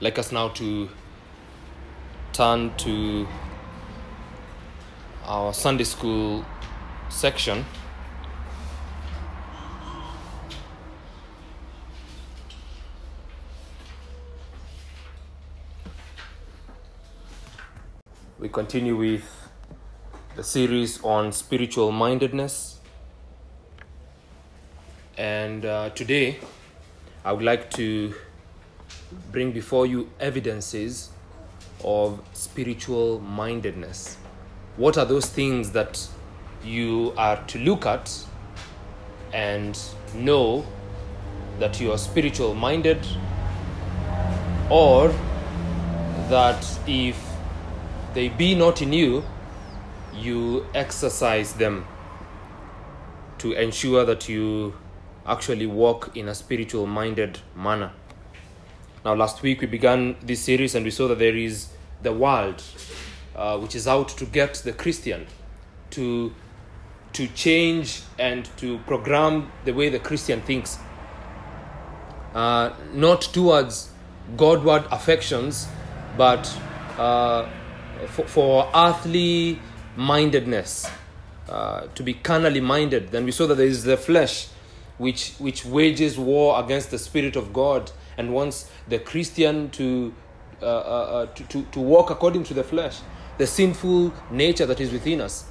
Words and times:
like 0.00 0.18
us 0.18 0.30
now 0.30 0.48
to 0.48 0.90
turn 2.32 2.74
to 2.76 3.26
our 5.24 5.54
Sunday 5.54 5.84
school 5.84 6.44
section. 7.08 7.64
We 18.38 18.50
continue 18.50 18.96
with 18.96 19.24
the 20.36 20.44
series 20.44 21.02
on 21.02 21.32
spiritual 21.32 21.90
mindedness. 21.90 22.80
And 25.16 25.64
uh, 25.64 25.88
today, 25.90 26.38
I 27.24 27.32
would 27.32 27.42
like 27.42 27.70
to 27.70 28.14
bring 29.32 29.52
before 29.52 29.86
you 29.86 30.10
evidences 30.20 31.10
of 31.84 32.20
spiritual 32.32 33.20
mindedness. 33.20 34.16
What 34.76 34.98
are 34.98 35.04
those 35.04 35.26
things 35.26 35.70
that 35.72 36.06
you 36.64 37.12
are 37.16 37.42
to 37.46 37.58
look 37.58 37.86
at 37.86 38.12
and 39.32 39.78
know 40.14 40.66
that 41.58 41.80
you 41.80 41.92
are 41.92 41.98
spiritual 41.98 42.54
minded, 42.54 43.06
or 44.68 45.08
that 46.28 46.66
if 46.86 47.18
they 48.14 48.28
be 48.28 48.54
not 48.54 48.82
in 48.82 48.92
you, 48.92 49.24
you 50.14 50.66
exercise 50.74 51.52
them 51.54 51.86
to 53.38 53.52
ensure 53.52 54.04
that 54.04 54.28
you 54.28 54.74
actually 55.26 55.66
walk 55.66 56.16
in 56.16 56.28
a 56.28 56.34
spiritual 56.34 56.86
minded 56.86 57.38
manner. 57.54 57.92
Now, 59.06 59.14
last 59.14 59.40
week 59.40 59.60
we 59.60 59.68
began 59.68 60.16
this 60.20 60.40
series 60.40 60.74
and 60.74 60.84
we 60.84 60.90
saw 60.90 61.06
that 61.06 61.20
there 61.20 61.36
is 61.36 61.68
the 62.02 62.12
world 62.12 62.60
uh, 63.36 63.56
which 63.56 63.76
is 63.76 63.86
out 63.86 64.08
to 64.08 64.26
get 64.26 64.54
the 64.54 64.72
Christian 64.72 65.28
to, 65.90 66.34
to 67.12 67.28
change 67.28 68.02
and 68.18 68.50
to 68.56 68.78
program 68.78 69.52
the 69.64 69.72
way 69.72 69.90
the 69.90 70.00
Christian 70.00 70.40
thinks. 70.40 70.80
Uh, 72.34 72.72
not 72.94 73.22
towards 73.22 73.90
Godward 74.36 74.82
affections, 74.90 75.68
but 76.18 76.52
uh, 76.98 77.48
for, 78.08 78.26
for 78.26 78.70
earthly 78.74 79.60
mindedness, 79.94 80.90
uh, 81.48 81.82
to 81.94 82.02
be 82.02 82.14
carnally 82.14 82.60
minded. 82.60 83.12
Then 83.12 83.24
we 83.24 83.30
saw 83.30 83.46
that 83.46 83.54
there 83.54 83.68
is 83.68 83.84
the 83.84 83.96
flesh 83.96 84.48
which, 84.98 85.34
which 85.38 85.64
wages 85.64 86.18
war 86.18 86.58
against 86.58 86.90
the 86.90 86.98
Spirit 86.98 87.36
of 87.36 87.52
God 87.52 87.92
and 88.18 88.32
wants 88.32 88.70
the 88.88 88.98
Christian 88.98 89.70
to, 89.70 90.14
uh, 90.62 90.66
uh, 90.66 90.68
uh, 90.68 91.26
to, 91.26 91.44
to, 91.44 91.62
to 91.72 91.80
walk 91.80 92.10
according 92.10 92.44
to 92.44 92.54
the 92.54 92.64
flesh, 92.64 93.00
the 93.38 93.46
sinful 93.46 94.12
nature 94.30 94.66
that 94.66 94.80
is 94.80 94.92
within 94.92 95.20
us, 95.20 95.44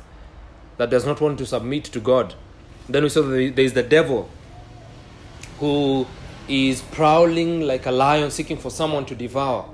that 0.78 0.90
does 0.90 1.06
not 1.06 1.22
want 1.22 1.38
to 1.38 1.46
submit 1.46 1.86
to 1.86 2.00
God. 2.00 2.34
Then 2.90 3.04
we 3.04 3.10
saw 3.10 3.22
that 3.22 3.56
there 3.56 3.66
is 3.66 3.74
the 3.74 3.84
devil 3.84 4.30
who 5.60 6.06
is 6.48 6.82
prowling 6.82 7.62
like 7.62 7.86
a 7.86 7.92
lion 7.92 8.30
seeking 8.30 8.58
for 8.58 8.70
someone 8.70 9.06
to 9.06 9.16
devour, 9.16 9.66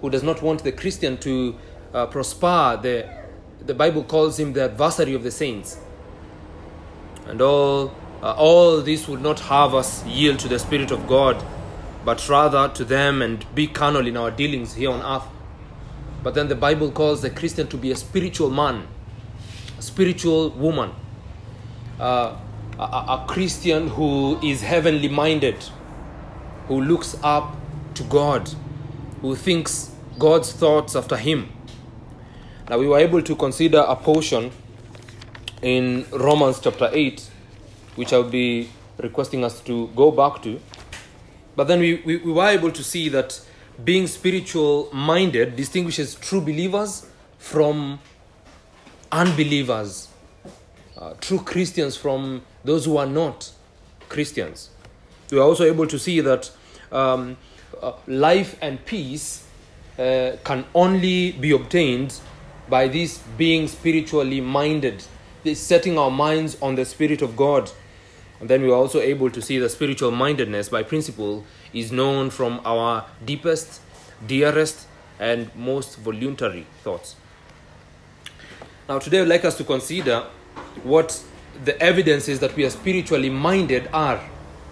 who 0.00 0.10
does 0.10 0.22
not 0.22 0.42
want 0.42 0.64
the 0.64 0.72
Christian 0.72 1.18
to 1.18 1.54
uh, 1.92 2.06
prosper. 2.06 2.78
The, 2.82 3.08
the 3.64 3.74
Bible 3.74 4.04
calls 4.04 4.38
him 4.38 4.52
the 4.52 4.64
adversary 4.64 5.14
of 5.14 5.22
the 5.22 5.30
saints. 5.30 5.78
And 7.26 7.40
all, 7.40 7.94
uh, 8.22 8.32
all 8.32 8.80
this 8.80 9.06
would 9.06 9.20
not 9.20 9.38
have 9.40 9.74
us 9.74 10.04
yield 10.06 10.38
to 10.40 10.48
the 10.48 10.58
Spirit 10.58 10.90
of 10.90 11.06
God 11.06 11.44
but 12.08 12.26
rather 12.26 12.70
to 12.70 12.86
them 12.86 13.20
and 13.20 13.44
be 13.54 13.66
carnal 13.66 14.06
in 14.06 14.16
our 14.16 14.30
dealings 14.30 14.72
here 14.72 14.90
on 14.90 15.02
earth. 15.02 15.28
But 16.22 16.32
then 16.32 16.48
the 16.48 16.54
Bible 16.54 16.90
calls 16.90 17.20
the 17.20 17.28
Christian 17.28 17.66
to 17.66 17.76
be 17.76 17.90
a 17.90 17.96
spiritual 17.96 18.48
man, 18.48 18.88
a 19.78 19.82
spiritual 19.82 20.48
woman, 20.52 20.92
uh, 22.00 22.34
a, 22.78 22.82
a 22.82 23.24
Christian 23.28 23.88
who 23.88 24.40
is 24.42 24.62
heavenly 24.62 25.08
minded, 25.08 25.62
who 26.68 26.80
looks 26.80 27.14
up 27.22 27.54
to 27.92 28.04
God, 28.04 28.54
who 29.20 29.36
thinks 29.36 29.90
God's 30.18 30.50
thoughts 30.50 30.96
after 30.96 31.18
Him. 31.18 31.52
Now, 32.70 32.78
we 32.78 32.88
were 32.88 33.00
able 33.00 33.20
to 33.20 33.36
consider 33.36 33.84
a 33.86 33.96
portion 33.96 34.50
in 35.60 36.06
Romans 36.10 36.58
chapter 36.58 36.88
8, 36.90 37.28
which 37.96 38.14
I'll 38.14 38.22
be 38.22 38.70
requesting 38.96 39.44
us 39.44 39.60
to 39.60 39.88
go 39.88 40.10
back 40.10 40.42
to. 40.44 40.58
But 41.58 41.66
then 41.66 41.80
we, 41.80 41.94
we, 42.06 42.16
we, 42.18 42.30
were 42.30 42.46
able 42.46 42.70
to 42.70 42.84
see 42.84 43.08
that 43.08 43.40
being 43.82 44.06
spiritual 44.06 44.88
minded 44.92 45.56
distinguishes 45.56 46.14
true 46.14 46.40
believers 46.40 47.04
from 47.38 47.98
unbelievers, 49.10 50.06
uh, 50.96 51.14
true 51.20 51.40
Christians 51.40 51.96
from 51.96 52.42
those 52.62 52.84
who 52.84 52.96
are 52.96 53.06
not 53.06 53.50
Christians. 54.08 54.70
We 55.32 55.38
were 55.38 55.42
also 55.42 55.64
able 55.64 55.88
to 55.88 55.98
see 55.98 56.20
that 56.20 56.48
um, 56.92 57.36
uh, 57.82 57.94
life 58.06 58.56
and 58.62 58.86
peace 58.86 59.44
uh, 59.98 60.36
can 60.44 60.64
only 60.76 61.32
be 61.32 61.50
obtained 61.50 62.20
by 62.68 62.86
this 62.86 63.18
being 63.36 63.66
spiritually 63.66 64.40
minded, 64.40 65.02
this 65.42 65.58
setting 65.58 65.98
our 65.98 66.12
minds 66.12 66.56
on 66.62 66.76
the 66.76 66.84
Spirit 66.84 67.20
of 67.20 67.36
God. 67.36 67.68
And 68.40 68.48
then 68.48 68.62
we 68.62 68.68
are 68.68 68.74
also 68.74 69.00
able 69.00 69.30
to 69.30 69.42
see 69.42 69.58
the 69.58 69.68
spiritual 69.68 70.10
mindedness 70.10 70.68
by 70.68 70.82
principle 70.82 71.44
is 71.72 71.90
known 71.90 72.30
from 72.30 72.60
our 72.64 73.06
deepest, 73.24 73.80
dearest, 74.26 74.86
and 75.18 75.54
most 75.56 75.98
voluntary 75.98 76.66
thoughts. 76.84 77.16
Now, 78.88 78.98
today 78.98 79.20
I'd 79.20 79.28
like 79.28 79.44
us 79.44 79.56
to 79.58 79.64
consider 79.64 80.24
what 80.82 81.22
the 81.64 81.80
evidences 81.82 82.38
that 82.40 82.54
we 82.54 82.64
are 82.64 82.70
spiritually 82.70 83.30
minded 83.30 83.88
are. 83.92 84.18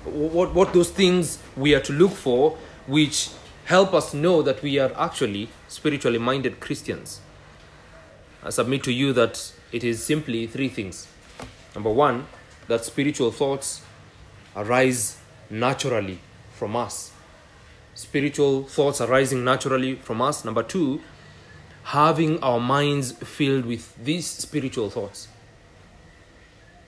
What, 0.04 0.54
what 0.54 0.72
those 0.72 0.90
things 0.90 1.38
we 1.56 1.74
are 1.74 1.80
to 1.80 1.92
look 1.92 2.12
for 2.12 2.56
which 2.86 3.30
help 3.64 3.92
us 3.92 4.14
know 4.14 4.42
that 4.42 4.62
we 4.62 4.78
are 4.78 4.92
actually 4.96 5.48
spiritually 5.66 6.18
minded 6.18 6.60
Christians. 6.60 7.20
I 8.44 8.50
submit 8.50 8.84
to 8.84 8.92
you 8.92 9.12
that 9.14 9.52
it 9.72 9.82
is 9.82 10.04
simply 10.04 10.46
three 10.46 10.68
things. 10.68 11.08
Number 11.74 11.90
one, 11.90 12.28
that 12.68 12.84
spiritual 12.84 13.30
thoughts 13.30 13.82
arise 14.54 15.18
naturally 15.50 16.18
from 16.52 16.76
us. 16.76 17.12
Spiritual 17.94 18.64
thoughts 18.64 19.00
arising 19.00 19.44
naturally 19.44 19.94
from 19.94 20.20
us. 20.20 20.44
Number 20.44 20.62
two, 20.62 21.00
having 21.84 22.42
our 22.42 22.60
minds 22.60 23.12
filled 23.12 23.64
with 23.64 23.96
these 24.02 24.26
spiritual 24.26 24.90
thoughts. 24.90 25.28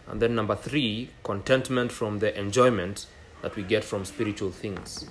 And 0.07 0.21
then 0.21 0.35
number 0.35 0.57
three, 0.57 1.11
contentment 1.23 1.93
from 1.93 2.19
the 2.19 2.39
enjoyment 2.39 3.07
that 3.43 3.55
we 3.57 3.63
get 3.63 3.85
from 3.85 4.05
spiritual 4.05 4.51
things. 4.51 5.09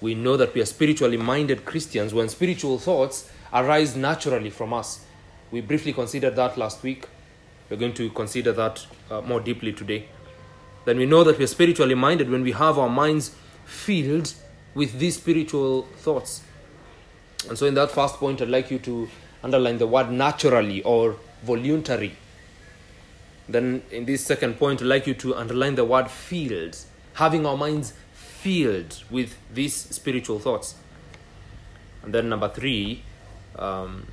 We 0.00 0.14
know 0.14 0.36
that 0.36 0.54
we 0.54 0.60
are 0.60 0.66
spiritually 0.66 1.16
minded 1.16 1.64
Christians 1.64 2.14
when 2.14 2.28
spiritual 2.28 2.78
thoughts 2.78 3.30
arise 3.52 3.96
naturally 3.96 4.50
from 4.50 4.72
us. 4.72 5.04
We 5.50 5.60
briefly 5.60 5.92
considered 5.92 6.36
that 6.36 6.56
last 6.56 6.82
week. 6.82 7.08
We're 7.68 7.76
going 7.76 7.94
to 7.94 8.10
consider 8.10 8.52
that 8.52 8.86
uh, 9.10 9.20
more 9.20 9.40
deeply 9.40 9.72
today. 9.72 10.08
Then 10.84 10.96
we 10.96 11.06
know 11.06 11.22
that 11.24 11.38
we're 11.38 11.46
spiritually 11.46 11.94
minded 11.94 12.30
when 12.30 12.42
we 12.42 12.52
have 12.52 12.78
our 12.78 12.88
minds 12.88 13.34
filled 13.66 14.32
with 14.74 14.98
these 14.98 15.16
spiritual 15.16 15.82
thoughts. 15.98 16.42
And 17.48 17.58
so, 17.58 17.66
in 17.66 17.74
that 17.74 17.90
first 17.90 18.16
point, 18.16 18.40
I'd 18.40 18.48
like 18.48 18.70
you 18.70 18.78
to 18.80 19.08
underline 19.42 19.78
the 19.78 19.86
word 19.86 20.10
naturally 20.10 20.82
or 20.82 21.16
voluntary. 21.42 22.16
Then, 23.48 23.82
in 23.90 24.06
this 24.06 24.24
second 24.24 24.54
point, 24.54 24.80
I'd 24.80 24.88
like 24.88 25.06
you 25.06 25.14
to 25.14 25.34
underline 25.34 25.74
the 25.74 25.84
word 25.84 26.10
filled, 26.10 26.76
having 27.14 27.44
our 27.44 27.56
minds 27.56 27.92
filled 28.12 29.02
with 29.10 29.36
these 29.52 29.74
spiritual 29.74 30.38
thoughts. 30.38 30.74
And 32.02 32.14
then, 32.14 32.28
number 32.28 32.48
three, 32.48 33.02
um, 33.56 34.06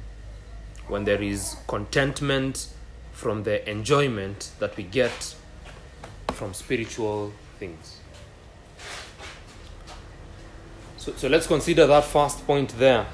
when 0.87 1.05
there 1.05 1.21
is 1.21 1.55
contentment 1.67 2.67
from 3.15 3.43
the 3.43 3.67
enjoyment 3.67 4.51
that 4.59 4.75
we 4.75 4.83
get 4.83 5.35
from 6.33 6.53
spiritual 6.53 7.31
things. 7.57 7.99
So, 10.97 11.13
so 11.15 11.29
let's 11.29 11.47
consider 11.47 11.87
that 11.87 12.03
first 12.03 12.45
point 12.45 12.77
there. 12.77 13.05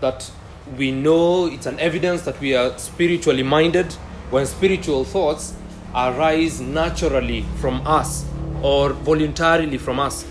That 0.00 0.30
we 0.76 0.90
know 0.90 1.46
it's 1.46 1.66
an 1.66 1.78
evidence 1.78 2.22
that 2.22 2.40
we 2.40 2.56
are 2.56 2.76
spiritually 2.78 3.42
minded 3.42 3.92
when 4.30 4.46
spiritual 4.46 5.04
thoughts 5.04 5.54
arise 5.94 6.60
naturally 6.60 7.42
from 7.60 7.86
us 7.86 8.24
or 8.62 8.94
voluntarily 8.94 9.76
from 9.76 10.00
us. 10.00 10.26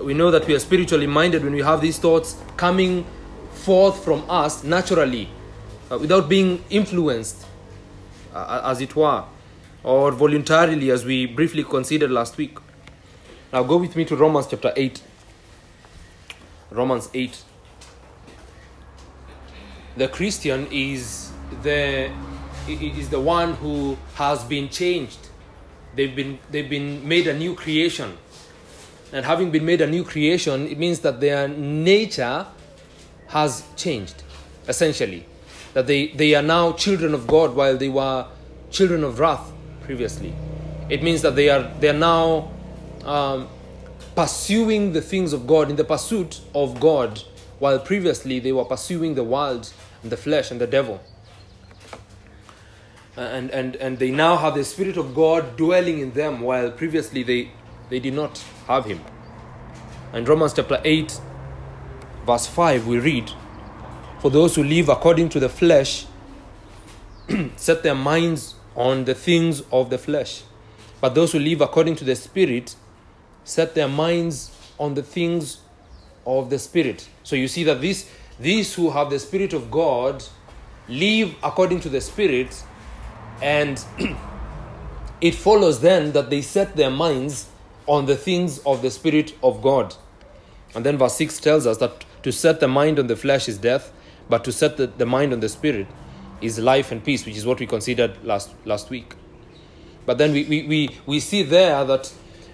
We 0.00 0.14
know 0.14 0.30
that 0.30 0.46
we 0.46 0.54
are 0.54 0.58
spiritually 0.58 1.06
minded 1.06 1.44
when 1.44 1.52
we 1.52 1.62
have 1.62 1.82
these 1.82 1.98
thoughts 1.98 2.36
coming 2.56 3.04
forth 3.52 4.02
from 4.02 4.24
us 4.30 4.64
naturally 4.64 5.28
without 5.90 6.28
being 6.28 6.64
influenced, 6.70 7.46
uh, 8.34 8.62
as 8.64 8.80
it 8.80 8.94
were, 8.96 9.24
or 9.82 10.12
voluntarily, 10.12 10.90
as 10.90 11.04
we 11.04 11.26
briefly 11.26 11.64
considered 11.64 12.10
last 12.10 12.36
week. 12.36 12.58
Now, 13.52 13.62
go 13.62 13.76
with 13.76 13.94
me 13.94 14.04
to 14.06 14.16
Romans 14.16 14.46
chapter 14.48 14.72
8. 14.76 15.00
Romans 16.70 17.08
8. 17.14 17.42
The 19.96 20.08
Christian 20.08 20.66
is 20.70 21.30
the 21.62 22.10
is 22.68 23.08
the 23.08 23.20
one 23.20 23.54
who 23.54 23.96
has 24.14 24.44
been 24.44 24.68
changed. 24.68 25.28
They've 25.94 26.14
been 26.14 26.38
they've 26.50 26.68
been 26.68 27.06
made 27.06 27.26
a 27.28 27.34
new 27.38 27.54
creation. 27.54 28.18
And 29.12 29.24
having 29.24 29.50
been 29.50 29.64
made 29.64 29.80
a 29.80 29.86
new 29.86 30.04
creation, 30.04 30.66
it 30.66 30.78
means 30.78 31.00
that 31.00 31.20
their 31.20 31.46
nature 31.48 32.44
has 33.28 33.62
changed, 33.76 34.22
essentially. 34.68 35.24
That 35.76 35.86
they, 35.86 36.06
they 36.06 36.34
are 36.34 36.42
now 36.42 36.72
children 36.72 37.12
of 37.12 37.26
God 37.26 37.54
while 37.54 37.76
they 37.76 37.90
were 37.90 38.26
children 38.70 39.04
of 39.04 39.18
wrath 39.18 39.52
previously. 39.82 40.34
It 40.88 41.02
means 41.02 41.20
that 41.20 41.36
they 41.36 41.50
are 41.50 41.70
they 41.80 41.90
are 41.90 41.92
now 41.92 42.50
um, 43.04 43.48
pursuing 44.14 44.94
the 44.94 45.02
things 45.02 45.34
of 45.34 45.46
God 45.46 45.68
in 45.68 45.76
the 45.76 45.84
pursuit 45.84 46.40
of 46.54 46.80
God, 46.80 47.22
while 47.58 47.78
previously 47.78 48.38
they 48.38 48.52
were 48.52 48.64
pursuing 48.64 49.16
the 49.16 49.22
world 49.22 49.70
and 50.02 50.10
the 50.10 50.16
flesh 50.16 50.50
and 50.50 50.58
the 50.58 50.66
devil. 50.66 50.98
And, 53.18 53.50
and, 53.50 53.76
and 53.76 53.98
they 53.98 54.10
now 54.10 54.38
have 54.38 54.54
the 54.54 54.64
Spirit 54.64 54.96
of 54.96 55.14
God 55.14 55.58
dwelling 55.58 55.98
in 55.98 56.12
them, 56.12 56.40
while 56.40 56.70
previously 56.70 57.22
they, 57.22 57.50
they 57.90 58.00
did 58.00 58.14
not 58.14 58.42
have 58.66 58.86
Him. 58.86 59.04
In 60.14 60.24
Romans 60.24 60.54
chapter 60.54 60.80
8, 60.82 61.20
verse 62.24 62.46
5, 62.46 62.86
we 62.86 62.98
read, 62.98 63.30
For 64.26 64.30
those 64.30 64.56
who 64.56 64.64
live 64.64 64.88
according 64.88 65.28
to 65.28 65.38
the 65.38 65.48
flesh 65.48 66.04
set 67.54 67.84
their 67.84 67.94
minds 67.94 68.56
on 68.74 69.04
the 69.04 69.14
things 69.14 69.62
of 69.70 69.88
the 69.88 69.98
flesh. 69.98 70.42
But 71.00 71.14
those 71.14 71.30
who 71.30 71.38
live 71.38 71.60
according 71.60 71.94
to 71.94 72.04
the 72.04 72.16
Spirit 72.16 72.74
set 73.44 73.76
their 73.76 73.86
minds 73.86 74.50
on 74.80 74.94
the 74.94 75.04
things 75.04 75.58
of 76.26 76.50
the 76.50 76.58
Spirit. 76.58 77.08
So 77.22 77.36
you 77.36 77.46
see 77.46 77.62
that 77.62 77.80
these, 77.80 78.10
these 78.40 78.74
who 78.74 78.90
have 78.90 79.10
the 79.10 79.20
Spirit 79.20 79.52
of 79.52 79.70
God 79.70 80.24
live 80.88 81.36
according 81.40 81.78
to 81.82 81.88
the 81.88 82.00
Spirit, 82.00 82.64
and 83.40 83.80
it 85.20 85.36
follows 85.36 85.82
then 85.82 86.10
that 86.14 86.30
they 86.30 86.42
set 86.42 86.74
their 86.74 86.90
minds 86.90 87.46
on 87.86 88.06
the 88.06 88.16
things 88.16 88.58
of 88.66 88.82
the 88.82 88.90
Spirit 88.90 89.34
of 89.40 89.62
God. 89.62 89.94
And 90.74 90.84
then 90.84 90.98
verse 90.98 91.14
6 91.14 91.38
tells 91.38 91.64
us 91.64 91.78
that 91.78 92.04
to 92.24 92.32
set 92.32 92.58
the 92.58 92.66
mind 92.66 92.98
on 92.98 93.06
the 93.06 93.14
flesh 93.14 93.48
is 93.48 93.58
death, 93.58 93.92
but 94.28 94.44
to 94.44 94.52
set 94.52 94.76
the, 94.76 94.86
the 94.86 95.06
mind 95.06 95.32
on 95.32 95.40
the 95.40 95.48
Spirit 95.48 95.86
is 96.40 96.58
life 96.58 96.92
and 96.92 97.02
peace, 97.02 97.24
which 97.24 97.36
is 97.36 97.46
what 97.46 97.60
we 97.60 97.66
considered 97.66 98.22
last, 98.24 98.50
last 98.64 98.90
week. 98.90 99.14
But 100.04 100.18
then 100.18 100.32
we, 100.32 100.44
we, 100.44 100.66
we, 100.66 100.96
we 101.06 101.20
see 101.20 101.42
there 101.42 101.84
that 101.84 102.12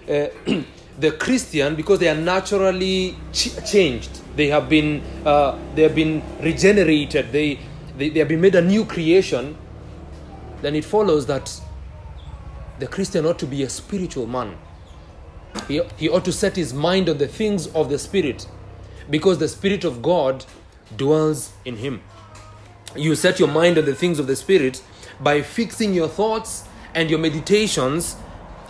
uh, 0.09 0.27
the 0.99 1.11
Christian, 1.11 1.75
because 1.75 1.99
they 1.99 2.09
are 2.09 2.15
naturally 2.15 3.15
ch- 3.31 3.51
changed, 3.69 4.21
they 4.35 4.47
have 4.47 4.69
been, 4.69 5.01
uh, 5.25 5.57
they 5.75 5.83
have 5.83 5.95
been 5.95 6.23
regenerated, 6.41 7.31
they, 7.31 7.59
they, 7.97 8.09
they 8.09 8.19
have 8.19 8.27
been 8.27 8.41
made 8.41 8.55
a 8.55 8.61
new 8.61 8.85
creation, 8.85 9.57
then 10.61 10.75
it 10.75 10.85
follows 10.85 11.25
that 11.27 11.59
the 12.79 12.87
Christian 12.87 13.25
ought 13.25 13.39
to 13.39 13.45
be 13.45 13.63
a 13.63 13.69
spiritual 13.69 14.27
man. 14.27 14.57
He, 15.67 15.81
he 15.97 16.09
ought 16.09 16.25
to 16.25 16.33
set 16.33 16.55
his 16.55 16.73
mind 16.73 17.09
on 17.09 17.17
the 17.17 17.27
things 17.27 17.67
of 17.67 17.89
the 17.89 17.99
Spirit 17.99 18.47
because 19.09 19.37
the 19.37 19.47
Spirit 19.47 19.83
of 19.83 20.01
God 20.01 20.45
dwells 20.97 21.53
in 21.65 21.77
him. 21.77 22.01
You 22.95 23.15
set 23.15 23.39
your 23.39 23.47
mind 23.47 23.77
on 23.77 23.85
the 23.85 23.95
things 23.95 24.19
of 24.19 24.27
the 24.27 24.35
Spirit 24.35 24.81
by 25.19 25.41
fixing 25.41 25.93
your 25.93 26.07
thoughts 26.07 26.65
and 26.93 27.09
your 27.09 27.19
meditations 27.19 28.15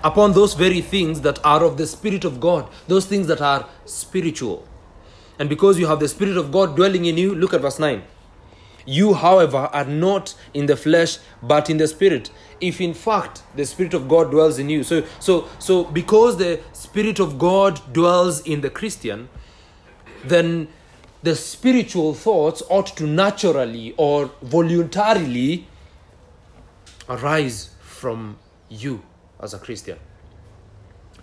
upon 0.03 0.33
those 0.33 0.53
very 0.53 0.81
things 0.81 1.21
that 1.21 1.43
are 1.45 1.63
of 1.63 1.77
the 1.77 1.87
Spirit 1.87 2.25
of 2.25 2.39
God, 2.39 2.69
those 2.87 3.05
things 3.05 3.27
that 3.27 3.41
are 3.41 3.67
spiritual. 3.85 4.67
And 5.39 5.49
because 5.49 5.79
you 5.79 5.87
have 5.87 5.99
the 5.99 6.07
Spirit 6.07 6.37
of 6.37 6.51
God 6.51 6.75
dwelling 6.75 7.05
in 7.05 7.17
you, 7.17 7.33
look 7.33 7.53
at 7.53 7.61
verse 7.61 7.79
9. 7.79 8.03
You, 8.85 9.13
however, 9.13 9.69
are 9.71 9.85
not 9.85 10.35
in 10.53 10.65
the 10.65 10.75
flesh, 10.75 11.17
but 11.41 11.69
in 11.69 11.77
the 11.77 11.87
spirit. 11.87 12.29
If 12.59 12.81
in 12.81 12.93
fact 12.93 13.43
the 13.55 13.65
Spirit 13.65 13.93
of 13.93 14.07
God 14.07 14.31
dwells 14.31 14.59
in 14.59 14.69
you. 14.69 14.83
So, 14.83 15.05
so, 15.19 15.47
so 15.59 15.85
because 15.85 16.37
the 16.37 16.59
Spirit 16.73 17.19
of 17.19 17.39
God 17.39 17.81
dwells 17.93 18.41
in 18.41 18.61
the 18.61 18.69
Christian, 18.69 19.29
then 20.23 20.67
the 21.23 21.35
spiritual 21.35 22.13
thoughts 22.13 22.61
ought 22.69 22.87
to 22.97 23.07
naturally 23.07 23.93
or 23.97 24.29
voluntarily 24.41 25.65
arise 27.09 27.71
from 27.81 28.37
you 28.69 29.01
as 29.39 29.53
a 29.53 29.57
Christian. 29.57 29.97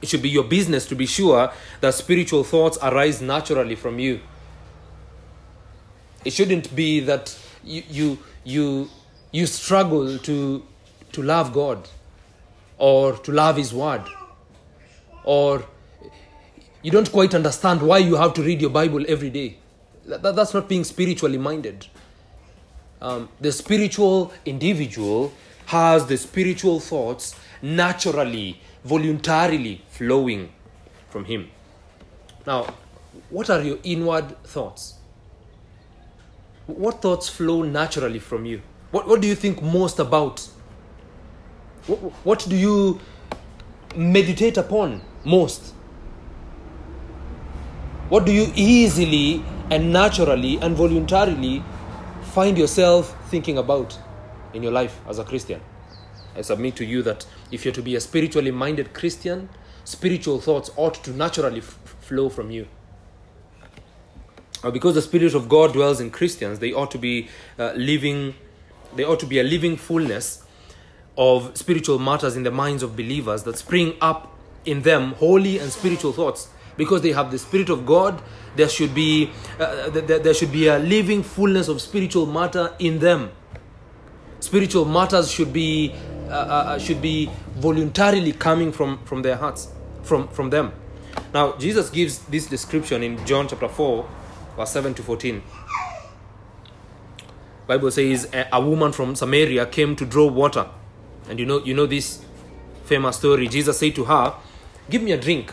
It 0.00 0.08
should 0.08 0.23
be 0.23 0.31
your 0.31 0.44
business 0.44 0.87
to 0.87 0.94
be 0.94 1.05
sure 1.05 1.52
that 1.82 1.94
spiritual 1.94 2.44
thoughts 2.44 2.79
arise 2.82 3.20
naturally 3.20 3.75
from 3.75 3.99
you. 3.99 4.20
It 6.25 6.32
shouldn't 6.32 6.75
be 6.75 7.00
that 7.00 7.38
you 7.62 7.82
you 7.91 8.19
you, 8.43 8.88
you 9.32 9.46
struggle 9.46 10.19
to 10.19 10.62
to 11.12 11.23
love 11.23 11.53
God 11.53 11.88
or 12.79 13.12
to 13.19 13.32
love 13.32 13.56
His 13.58 13.75
Word 13.75 14.03
or 15.25 15.64
you 16.82 16.91
don't 16.91 17.12
quite 17.12 17.35
understand 17.35 17.82
why 17.82 17.99
you 17.99 18.17
have 18.17 18.32
to 18.35 18.43
read 18.43 18.62
your 18.62 18.70
Bible 18.70 19.05
every 19.06 19.29
day. 19.29 19.59
That, 20.10 20.22
that- 20.22 20.36
that's 20.36 20.52
not 20.52 20.68
being 20.68 20.84
spiritually 20.84 21.38
minded. 21.38 21.86
Um, 23.00 23.28
the 23.40 23.52
spiritual 23.52 24.32
individual 24.44 25.32
has 25.66 26.06
the 26.06 26.16
spiritual 26.18 26.80
thoughts 26.80 27.34
naturally, 27.62 28.60
voluntarily 28.84 29.82
flowing 29.88 30.50
from 31.08 31.24
him. 31.24 31.48
Now, 32.46 32.74
what 33.30 33.48
are 33.50 33.62
your 33.62 33.78
inward 33.84 34.36
thoughts? 34.44 34.94
What 36.66 37.00
thoughts 37.02 37.28
flow 37.28 37.62
naturally 37.62 38.18
from 38.18 38.44
you? 38.44 38.62
What, 38.90 39.06
what 39.06 39.20
do 39.20 39.28
you 39.28 39.34
think 39.34 39.62
most 39.62 39.98
about? 39.98 40.40
What, 41.86 41.98
what 42.24 42.46
do 42.48 42.56
you 42.56 43.00
meditate 43.96 44.56
upon 44.56 45.00
most? 45.24 45.72
What 48.08 48.26
do 48.26 48.32
you 48.32 48.52
easily 48.56 49.42
and 49.70 49.93
naturally 49.93 50.58
and 50.58 50.76
voluntarily 50.76 51.62
find 52.34 52.58
yourself 52.58 53.17
thinking 53.31 53.58
about 53.58 53.99
in 54.52 54.62
your 54.62 54.72
life 54.72 55.00
as 55.08 55.19
a 55.19 55.25
Christian? 55.25 55.61
I 56.37 56.43
submit 56.43 56.76
to 56.76 56.84
you 56.84 57.02
that 57.02 57.26
if 57.50 57.64
you're 57.64 57.75
to 57.75 57.82
be 57.82 57.96
a 57.96 58.00
spiritually 58.00 58.50
minded 58.50 58.93
Christian, 58.94 59.49
spiritual 59.84 60.40
thoughts 60.40 60.70
ought 60.76 60.94
to 61.05 61.12
naturally 61.12 61.58
f- 61.58 61.78
flow 62.00 62.28
from 62.28 62.50
you. 62.50 62.69
Because 64.62 64.94
the 64.94 65.03
Spirit 65.03 65.34
of 65.34 65.48
God 65.48 65.72
dwells 65.72 66.00
in 66.00 66.10
Christians, 66.10 66.58
they 66.58 66.72
ought 66.72 66.91
to 66.91 66.98
be 66.98 67.29
uh, 67.58 67.72
living, 67.74 68.34
they 68.94 69.05
ought 69.05 69.19
to 69.20 69.27
be 69.27 69.39
a 69.41 69.43
living 69.43 69.77
fullness 69.77 70.44
of 71.17 71.56
spiritual 71.56 71.98
matters 71.98 72.36
in 72.36 72.43
the 72.43 72.50
minds 72.50 72.82
of 72.82 72.94
believers 72.94 73.43
that 73.44 73.56
spring 73.56 73.94
up 74.00 74.36
in 74.65 74.82
them 74.82 75.12
holy 75.15 75.58
and 75.58 75.72
spiritual 75.72 76.12
thoughts. 76.12 76.48
Because 76.81 77.03
they 77.03 77.13
have 77.13 77.31
the 77.31 77.39
Spirit 77.39 77.69
of 77.69 77.84
God, 77.84 78.22
there 78.56 78.70
should 78.70 78.94
be 78.94 79.29
uh, 79.60 79.91
th- 79.91 80.06
th- 80.06 80.22
there 80.22 80.32
should 80.32 80.51
be 80.51 80.67
a 80.67 80.79
living 80.79 81.22
fullness 81.22 81.69
of 81.69 81.79
spiritual 81.79 82.25
matter 82.25 82.72
in 82.79 82.99
them. 82.99 83.29
Spiritual 84.41 84.87
matters 84.87 85.31
should 85.31 85.53
be 85.53 85.93
uh, 86.31 86.32
uh, 86.32 86.79
should 86.79 87.03
be 87.03 87.29
voluntarily 87.60 88.32
coming 88.32 88.72
from 88.72 88.96
from 89.05 89.20
their 89.20 89.37
hearts, 89.37 89.69
from 90.03 90.27
from 90.29 90.49
them. 90.49 90.72
Now 91.34 91.53
Jesus 91.58 91.91
gives 91.91 92.19
this 92.32 92.46
description 92.46 93.03
in 93.03 93.20
John 93.27 93.46
chapter 93.46 93.69
four, 93.69 94.08
verse 94.56 94.72
seven 94.72 94.94
to 94.94 95.03
fourteen. 95.03 95.43
Bible 97.67 97.91
says 97.91 98.27
a 98.32 98.60
woman 98.60 98.93
from 98.93 99.15
Samaria 99.15 99.67
came 99.67 99.94
to 99.96 100.06
draw 100.06 100.27
water, 100.32 100.67
and 101.29 101.39
you 101.39 101.44
know 101.44 101.63
you 101.63 101.75
know 101.75 101.84
this 101.84 102.25
famous 102.87 103.17
story. 103.17 103.49
Jesus 103.49 103.79
said 103.79 103.94
to 103.96 104.05
her, 104.05 104.34
"Give 104.89 105.03
me 105.03 105.13
a 105.13 105.20
drink," 105.20 105.53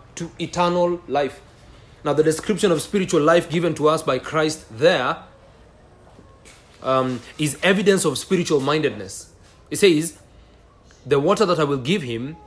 to 0.15 0.31
eternal 0.39 1.01
life. 1.07 1.41
Now, 2.03 2.13
the 2.13 2.23
description 2.23 2.71
of 2.71 2.81
spiritual 2.81 3.21
life 3.21 3.49
given 3.49 3.75
to 3.75 3.87
us 3.87 4.01
by 4.01 4.17
Christ 4.19 4.65
there 4.75 5.17
um, 6.81 7.21
is 7.37 7.57
evidence 7.61 8.05
of 8.05 8.17
spiritual 8.17 8.59
mindedness. 8.59 9.31
It 9.69 9.77
says, 9.77 10.17
The 11.05 11.19
water 11.19 11.45
that 11.45 11.59
I 11.59 11.63
will 11.63 11.77
give 11.77 12.01
him 12.01 12.37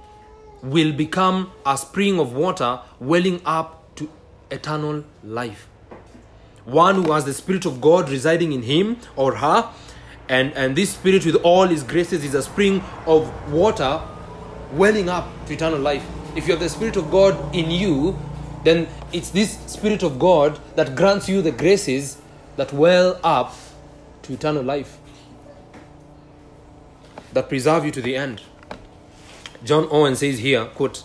will 0.62 0.92
become 0.92 1.52
a 1.64 1.76
spring 1.78 2.18
of 2.18 2.33
water 2.33 2.80
welling 2.99 3.40
up 3.44 3.94
to 3.97 4.11
eternal 4.50 5.04
life. 5.23 5.68
One 6.64 7.02
who 7.02 7.12
has 7.12 7.25
the 7.26 7.35
Spirit 7.35 7.66
of 7.66 7.80
God 7.80 8.09
residing 8.09 8.52
in 8.52 8.62
him 8.62 8.99
or 9.14 9.37
her, 9.37 9.71
and, 10.28 10.52
and 10.54 10.75
this 10.75 10.90
Spirit 10.90 11.26
with 11.26 11.37
all 11.37 11.66
his 11.66 11.83
graces 11.83 12.25
is 12.25 12.35
a 12.35 12.42
spring 12.42 12.83
of 13.06 13.52
water 13.52 14.00
welling 14.73 15.09
up 15.09 15.28
to 15.47 15.52
eternal 15.52 15.78
life. 15.78 16.04
If 16.37 16.49
you 16.49 16.53
have 16.53 16.61
the 16.61 16.69
Spirit 16.69 16.97
of 16.97 17.11
God 17.12 17.55
in 17.55 17.71
you, 17.71 18.19
then 18.64 18.88
it's 19.12 19.31
this 19.31 19.57
Spirit 19.67 20.03
of 20.03 20.19
God 20.19 20.59
that 20.75 20.97
grants 20.97 21.29
you 21.29 21.43
the 21.43 21.53
graces 21.53 22.19
that 22.57 22.73
well 22.73 23.21
up 23.23 23.55
to 24.23 24.33
eternal 24.33 24.62
life, 24.62 24.99
that 27.33 27.49
preserve 27.49 27.85
you 27.85 27.93
to 27.93 28.03
the 28.03 28.17
end. 28.17 28.43
John 29.64 29.87
Owen 29.91 30.17
says 30.17 30.41
here, 30.41 30.64
quote, 30.64 31.05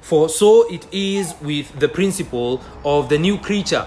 For 0.00 0.28
so 0.28 0.68
it 0.72 0.86
is 0.92 1.34
with 1.40 1.78
the 1.78 1.88
principle 1.88 2.60
of 2.84 3.08
the 3.08 3.18
new 3.18 3.38
creature, 3.38 3.86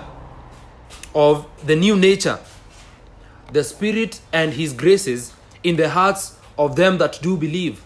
of 1.13 1.45
the 1.65 1.75
new 1.75 1.97
nature, 1.97 2.39
the 3.51 3.63
Spirit 3.65 4.21
and 4.31 4.53
His 4.53 4.71
graces 4.71 5.33
in 5.61 5.75
the 5.75 5.89
hearts 5.89 6.37
of 6.57 6.75
them 6.75 6.99
that 6.99 7.19
do 7.21 7.35
believe. 7.35 7.83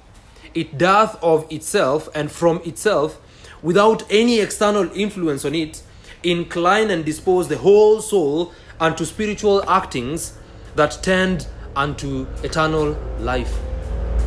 It 0.53 0.77
doth 0.77 1.21
of 1.23 1.51
itself 1.51 2.09
and 2.13 2.31
from 2.31 2.61
itself, 2.65 3.19
without 3.61 4.03
any 4.11 4.39
external 4.39 4.89
influence 4.95 5.45
on 5.45 5.55
it, 5.55 5.81
incline 6.23 6.89
and 6.89 7.03
dispose 7.03 7.47
the 7.47 7.57
whole 7.57 8.01
soul 8.01 8.53
unto 8.79 9.05
spiritual 9.05 9.67
actings 9.69 10.37
that 10.75 10.99
tend 11.01 11.47
unto 11.75 12.27
eternal 12.43 12.97
life. 13.19 13.53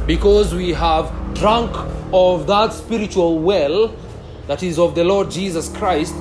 Because 0.06 0.54
we 0.54 0.72
have 0.72 1.12
drunk 1.34 1.74
of 2.12 2.46
that 2.46 2.72
spiritual 2.72 3.38
well 3.38 3.94
that 4.46 4.62
is 4.62 4.78
of 4.78 4.94
the 4.94 5.04
Lord 5.04 5.30
Jesus 5.30 5.68
Christ, 5.76 6.14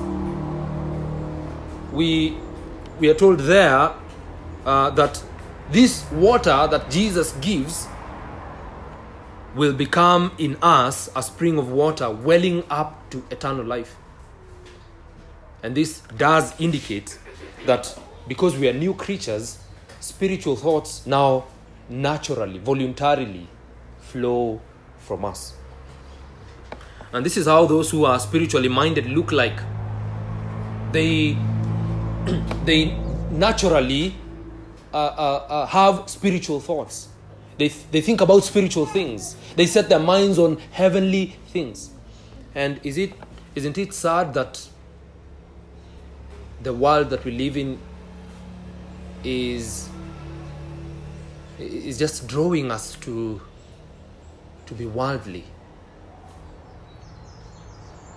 we, 1.92 2.36
we 2.98 3.08
are 3.08 3.14
told 3.14 3.40
there 3.40 3.92
uh, 4.64 4.90
that 4.90 5.22
this 5.70 6.04
water 6.12 6.68
that 6.70 6.90
Jesus 6.90 7.32
gives 7.40 7.86
will 9.56 9.72
become 9.72 10.30
in 10.38 10.56
us 10.62 11.08
a 11.16 11.22
spring 11.22 11.58
of 11.58 11.72
water 11.72 12.10
welling 12.10 12.62
up 12.68 13.08
to 13.10 13.24
eternal 13.30 13.64
life. 13.64 13.96
And 15.62 15.74
this 15.74 16.00
does 16.16 16.58
indicate 16.60 17.18
that 17.64 17.98
because 18.28 18.56
we 18.56 18.68
are 18.68 18.74
new 18.74 18.92
creatures, 18.94 19.58
spiritual 20.00 20.56
thoughts 20.56 21.06
now 21.06 21.44
naturally, 21.88 22.58
voluntarily 22.58 23.48
flow 24.00 24.60
from 24.98 25.24
us. 25.24 25.54
And 27.12 27.24
this 27.24 27.38
is 27.38 27.46
how 27.46 27.64
those 27.64 27.90
who 27.90 28.04
are 28.04 28.18
spiritually 28.20 28.68
minded 28.68 29.06
look 29.06 29.32
like. 29.32 29.58
They, 30.92 31.38
they 32.64 32.94
naturally 33.30 34.14
uh, 34.92 34.96
uh, 34.96 35.46
uh, 35.48 35.66
have 35.66 36.10
spiritual 36.10 36.60
thoughts. 36.60 37.08
They, 37.58 37.68
they 37.68 38.00
think 38.00 38.20
about 38.20 38.44
spiritual 38.44 38.86
things. 38.86 39.36
They 39.56 39.66
set 39.66 39.88
their 39.88 39.98
minds 39.98 40.38
on 40.38 40.58
heavenly 40.72 41.36
things. 41.48 41.90
And 42.54 42.80
is 42.82 42.98
it, 42.98 43.12
isn't 43.54 43.78
it 43.78 43.94
sad 43.94 44.34
that 44.34 44.68
the 46.62 46.72
world 46.72 47.10
that 47.10 47.24
we 47.24 47.32
live 47.32 47.56
in 47.56 47.78
is, 49.24 49.88
is 51.58 51.98
just 51.98 52.26
drawing 52.26 52.70
us 52.70 52.96
to 52.96 53.40
to 54.66 54.74
be 54.74 54.86
worldly. 54.86 55.44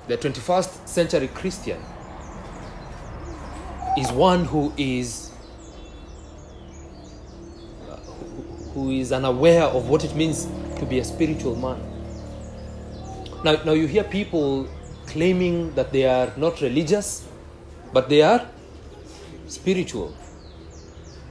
The 0.08 0.17
21st 0.17 0.88
century 0.88 1.27
Christian 1.27 1.79
is 3.98 4.12
one 4.12 4.46
who 4.46 4.74
is 4.75 5.29
who 8.74 8.92
is 8.92 9.12
unaware 9.12 9.64
of 9.64 9.90
what 9.90 10.04
it 10.04 10.16
means 10.16 10.48
to 10.78 10.86
be 10.86 11.00
a 11.00 11.04
spiritual 11.04 11.56
man. 11.56 11.80
Now, 13.44 13.62
now 13.64 13.72
you 13.74 13.88
hear 13.88 14.04
people 14.04 14.68
claiming 15.08 15.74
that 15.76 15.92
they 15.92 16.06
are 16.06 16.32
not 16.38 16.62
religious, 16.62 17.28
but 17.94 18.10
they 18.10 18.22
are 18.22 18.46
spiritual. 19.48 20.14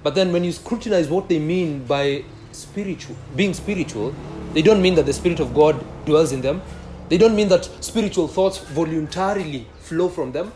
But 0.03 0.15
then 0.15 0.33
when 0.33 0.45
you 0.45 0.53
scrutinize 0.53 1.09
what 1.09 1.29
they 1.29 1.39
mean 1.39 1.85
by 1.85 2.25
spiritual, 2.53 3.17
being 3.37 3.55
spiritual, 3.55 4.15
they 4.53 4.63
don't 4.63 4.81
mean 4.81 4.95
that 4.95 5.07
the 5.07 5.13
Spirit 5.13 5.41
of 5.41 5.55
God 5.55 5.85
dwells 6.07 6.33
in 6.33 6.41
them. 6.41 6.63
They 7.09 7.19
don't 7.19 7.37
mean 7.37 7.49
that 7.49 7.65
spiritual 7.85 8.29
thoughts 8.29 8.59
voluntarily 8.59 9.67
flow 9.81 10.09
from 10.09 10.33
them. 10.33 10.53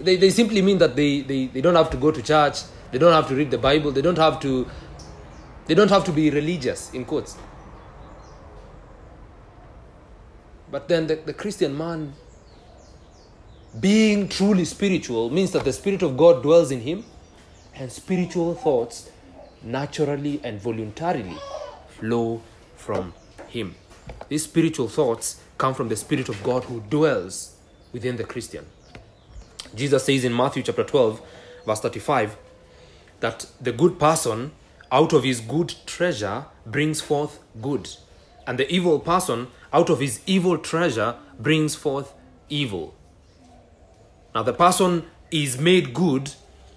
They, 0.00 0.16
they 0.16 0.30
simply 0.30 0.62
mean 0.62 0.78
that 0.78 0.96
they, 0.96 1.20
they, 1.20 1.46
they 1.46 1.60
don't 1.60 1.74
have 1.74 1.90
to 1.90 1.96
go 1.96 2.10
to 2.10 2.22
church, 2.22 2.62
they 2.90 2.98
don't 2.98 3.12
have 3.12 3.28
to 3.28 3.34
read 3.34 3.50
the 3.50 3.58
Bible, 3.58 3.90
they 3.92 4.02
don't 4.02 4.18
have 4.18 4.40
to 4.40 4.66
they 5.72 5.76
don't 5.76 5.88
have 5.88 6.04
to 6.04 6.12
be 6.12 6.28
religious 6.28 6.92
in 6.92 7.02
quotes. 7.02 7.34
But 10.70 10.86
then 10.86 11.06
the, 11.06 11.16
the 11.16 11.32
Christian 11.32 11.74
man 11.74 12.12
being 13.80 14.28
truly 14.28 14.66
spiritual 14.66 15.30
means 15.30 15.50
that 15.52 15.64
the 15.64 15.72
Spirit 15.72 16.02
of 16.02 16.14
God 16.18 16.42
dwells 16.42 16.72
in 16.72 16.80
him 16.80 17.06
and 17.74 17.90
spiritual 17.90 18.54
thoughts 18.54 19.10
naturally 19.62 20.42
and 20.44 20.60
voluntarily 20.60 21.38
flow 21.88 22.42
from 22.76 23.14
Him. 23.48 23.74
These 24.28 24.44
spiritual 24.44 24.88
thoughts 24.88 25.40
come 25.56 25.72
from 25.72 25.88
the 25.88 25.96
Spirit 25.96 26.28
of 26.28 26.42
God 26.42 26.64
who 26.64 26.80
dwells 26.82 27.56
within 27.94 28.18
the 28.18 28.24
Christian. 28.24 28.66
Jesus 29.74 30.04
says 30.04 30.22
in 30.22 30.36
Matthew 30.36 30.64
chapter 30.64 30.84
12, 30.84 31.22
verse 31.64 31.80
35, 31.80 32.36
that 33.20 33.46
the 33.58 33.72
good 33.72 33.98
person 33.98 34.52
out 34.92 35.14
of 35.14 35.24
his 35.24 35.40
good 35.40 35.74
treasure 35.86 36.44
brings 36.66 37.00
forth 37.00 37.40
good, 37.60 37.88
and 38.46 38.58
the 38.58 38.70
evil 38.70 39.00
person 39.00 39.48
out 39.72 39.88
of 39.88 39.98
his 39.98 40.20
evil 40.26 40.58
treasure 40.58 41.16
brings 41.40 41.74
forth 41.74 42.12
evil. 42.50 42.94
Now, 44.34 44.42
the 44.42 44.52
person 44.52 45.04
is 45.30 45.58
made 45.58 45.94
good 45.94 46.32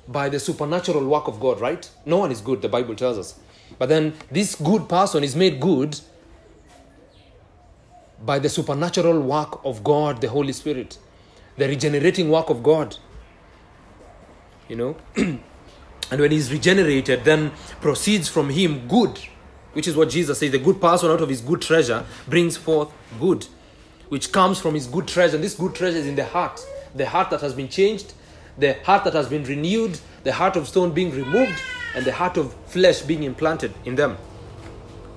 by 0.08 0.30
the 0.30 0.40
supernatural 0.40 1.06
work 1.06 1.28
of 1.28 1.40
God, 1.42 1.60
right? 1.60 1.90
No 2.06 2.18
one 2.18 2.32
is 2.32 2.40
good, 2.40 2.62
the 2.62 2.70
Bible 2.70 2.96
tells 2.96 3.18
us. 3.18 3.38
But 3.78 3.90
then 3.90 4.14
this 4.32 4.56
good 4.56 4.88
person 4.88 5.24
is 5.24 5.36
made 5.36 5.60
good 5.60 6.00
by 8.24 8.40
the 8.40 8.48
supernatural 8.48 9.20
work 9.20 9.60
of 9.66 9.84
God, 9.84 10.22
the 10.22 10.30
Holy 10.30 10.54
Spirit, 10.54 10.98
the 11.58 11.68
regenerating 11.68 12.30
work 12.30 12.50
of 12.50 12.64
God. 12.64 12.98
You 14.70 14.76
know? 14.76 14.98
and 16.12 16.22
when 16.22 16.32
he's 16.32 16.52
regenerated, 16.52 17.24
then 17.24 17.52
proceeds 17.82 18.28
from 18.30 18.50
him 18.50 18.88
good, 18.88 19.20
which 19.74 19.88
is 19.88 19.96
what 19.96 20.10
Jesus 20.10 20.40
says 20.40 20.52
the 20.52 20.60
good 20.60 20.80
person 20.80 21.10
out 21.10 21.22
of 21.22 21.30
his 21.30 21.42
good 21.42 21.62
treasure 21.62 22.06
brings 22.28 22.58
forth 22.58 22.92
good, 23.20 23.48
which 24.10 24.32
comes 24.32 24.60
from 24.60 24.74
his 24.76 24.88
good 24.88 25.08
treasure. 25.08 25.36
And 25.36 25.44
this 25.44 25.56
good 25.56 25.76
treasure 25.76 25.98
is 25.98 26.08
in 26.08 26.16
the 26.16 26.26
heart, 26.26 26.66
the 26.94 27.08
heart 27.08 27.30
that 27.32 27.42
has 27.42 27.54
been 27.54 27.70
changed, 27.70 28.14
the 28.58 28.74
heart 28.84 29.04
that 29.04 29.14
has 29.14 29.28
been 29.28 29.44
renewed, 29.44 30.00
the 30.24 30.34
heart 30.34 30.56
of 30.56 30.68
stone 30.68 30.92
being 30.92 31.12
removed, 31.12 31.60
and 31.96 32.06
the 32.06 32.12
heart 32.12 32.38
of 32.38 32.54
flesh 32.68 33.02
being 33.02 33.24
implanted 33.24 33.74
in 33.86 33.96
them. 33.96 34.18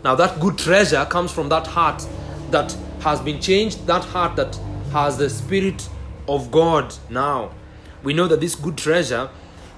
Now, 0.05 0.15
that 0.15 0.41
good 0.41 0.57
treasure 0.57 1.05
comes 1.05 1.33
from 1.33 1.49
that 1.49 1.67
heart 1.67 2.07
that 2.51 2.77
has 3.01 3.21
been 3.21 3.41
changed, 3.41 3.87
that 3.87 4.05
heart 4.05 4.37
that 4.37 4.59
has 4.93 5.19
the 5.19 5.29
Spirit 5.29 5.89
of 6.29 6.51
God 6.51 6.95
now. 7.11 7.51
We 8.03 8.13
know 8.13 8.29
that 8.29 8.41
this 8.41 8.55
good 8.55 8.77
treasure 8.77 9.29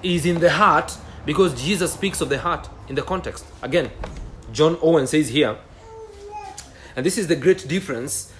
is 0.03 0.25
in 0.25 0.39
the 0.39 0.51
heart 0.51 0.97
because 1.25 1.61
Jesus 1.61 1.93
speaks 1.93 2.21
of 2.21 2.29
the 2.29 2.39
heart 2.39 2.69
in 2.89 2.95
the 2.95 3.01
context. 3.01 3.45
Again, 3.61 3.91
John 4.51 4.77
Owen 4.81 5.07
says 5.07 5.29
here, 5.29 5.57
and 6.95 7.05
this 7.05 7.17
is 7.17 7.27
the 7.27 7.35
great 7.35 7.67
difference 7.67 8.33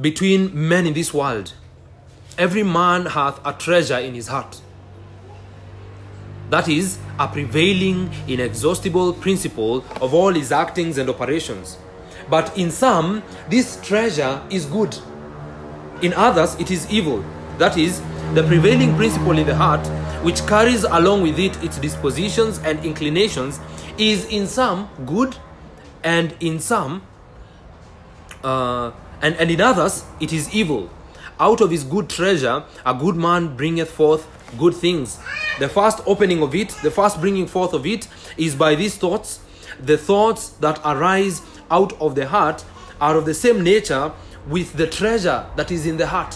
between 0.00 0.68
men 0.68 0.86
in 0.86 0.92
this 0.94 1.14
world. 1.14 1.54
Every 2.36 2.62
man 2.62 3.06
hath 3.06 3.40
a 3.46 3.52
treasure 3.52 3.98
in 3.98 4.14
his 4.14 4.28
heart. 4.28 4.60
That 6.50 6.68
is 6.68 6.98
a 7.18 7.26
prevailing, 7.26 8.10
inexhaustible 8.28 9.14
principle 9.14 9.84
of 10.00 10.12
all 10.12 10.32
his 10.32 10.52
actings 10.52 10.98
and 10.98 11.08
operations. 11.08 11.78
But 12.28 12.56
in 12.58 12.70
some, 12.70 13.22
this 13.48 13.80
treasure 13.82 14.42
is 14.50 14.66
good. 14.66 14.96
In 16.02 16.12
others, 16.12 16.54
it 16.56 16.70
is 16.70 16.90
evil. 16.90 17.24
That 17.58 17.78
is, 17.78 18.00
the 18.34 18.42
prevailing 18.42 18.94
principle 18.96 19.38
in 19.38 19.46
the 19.46 19.54
heart, 19.54 19.84
which 20.26 20.44
carries 20.48 20.82
along 20.82 21.22
with 21.22 21.38
it 21.38 21.56
its 21.62 21.78
dispositions 21.78 22.58
and 22.64 22.84
inclinations, 22.84 23.60
is 23.96 24.24
in 24.24 24.48
some 24.48 24.88
good, 25.06 25.36
and 26.02 26.34
in 26.40 26.58
some, 26.58 27.00
uh, 28.42 28.90
and, 29.22 29.36
and 29.36 29.52
in 29.52 29.60
others, 29.60 30.04
it 30.18 30.32
is 30.32 30.52
evil. 30.52 30.90
Out 31.38 31.60
of 31.60 31.70
his 31.70 31.84
good 31.84 32.08
treasure, 32.08 32.64
a 32.84 32.92
good 32.92 33.14
man 33.14 33.56
bringeth 33.56 33.88
forth 33.88 34.26
good 34.58 34.74
things. 34.74 35.20
The 35.60 35.68
first 35.68 36.00
opening 36.06 36.42
of 36.42 36.56
it, 36.56 36.70
the 36.82 36.90
first 36.90 37.20
bringing 37.20 37.46
forth 37.46 37.72
of 37.72 37.86
it, 37.86 38.08
is 38.36 38.56
by 38.56 38.74
these 38.74 38.96
thoughts. 38.96 39.38
The 39.78 39.96
thoughts 39.96 40.48
that 40.58 40.80
arise 40.84 41.40
out 41.70 41.92
of 42.00 42.16
the 42.16 42.26
heart 42.26 42.64
are 43.00 43.16
of 43.16 43.26
the 43.26 43.34
same 43.34 43.62
nature 43.62 44.10
with 44.48 44.72
the 44.72 44.88
treasure 44.88 45.46
that 45.54 45.70
is 45.70 45.86
in 45.86 45.98
the 45.98 46.08
heart. 46.08 46.34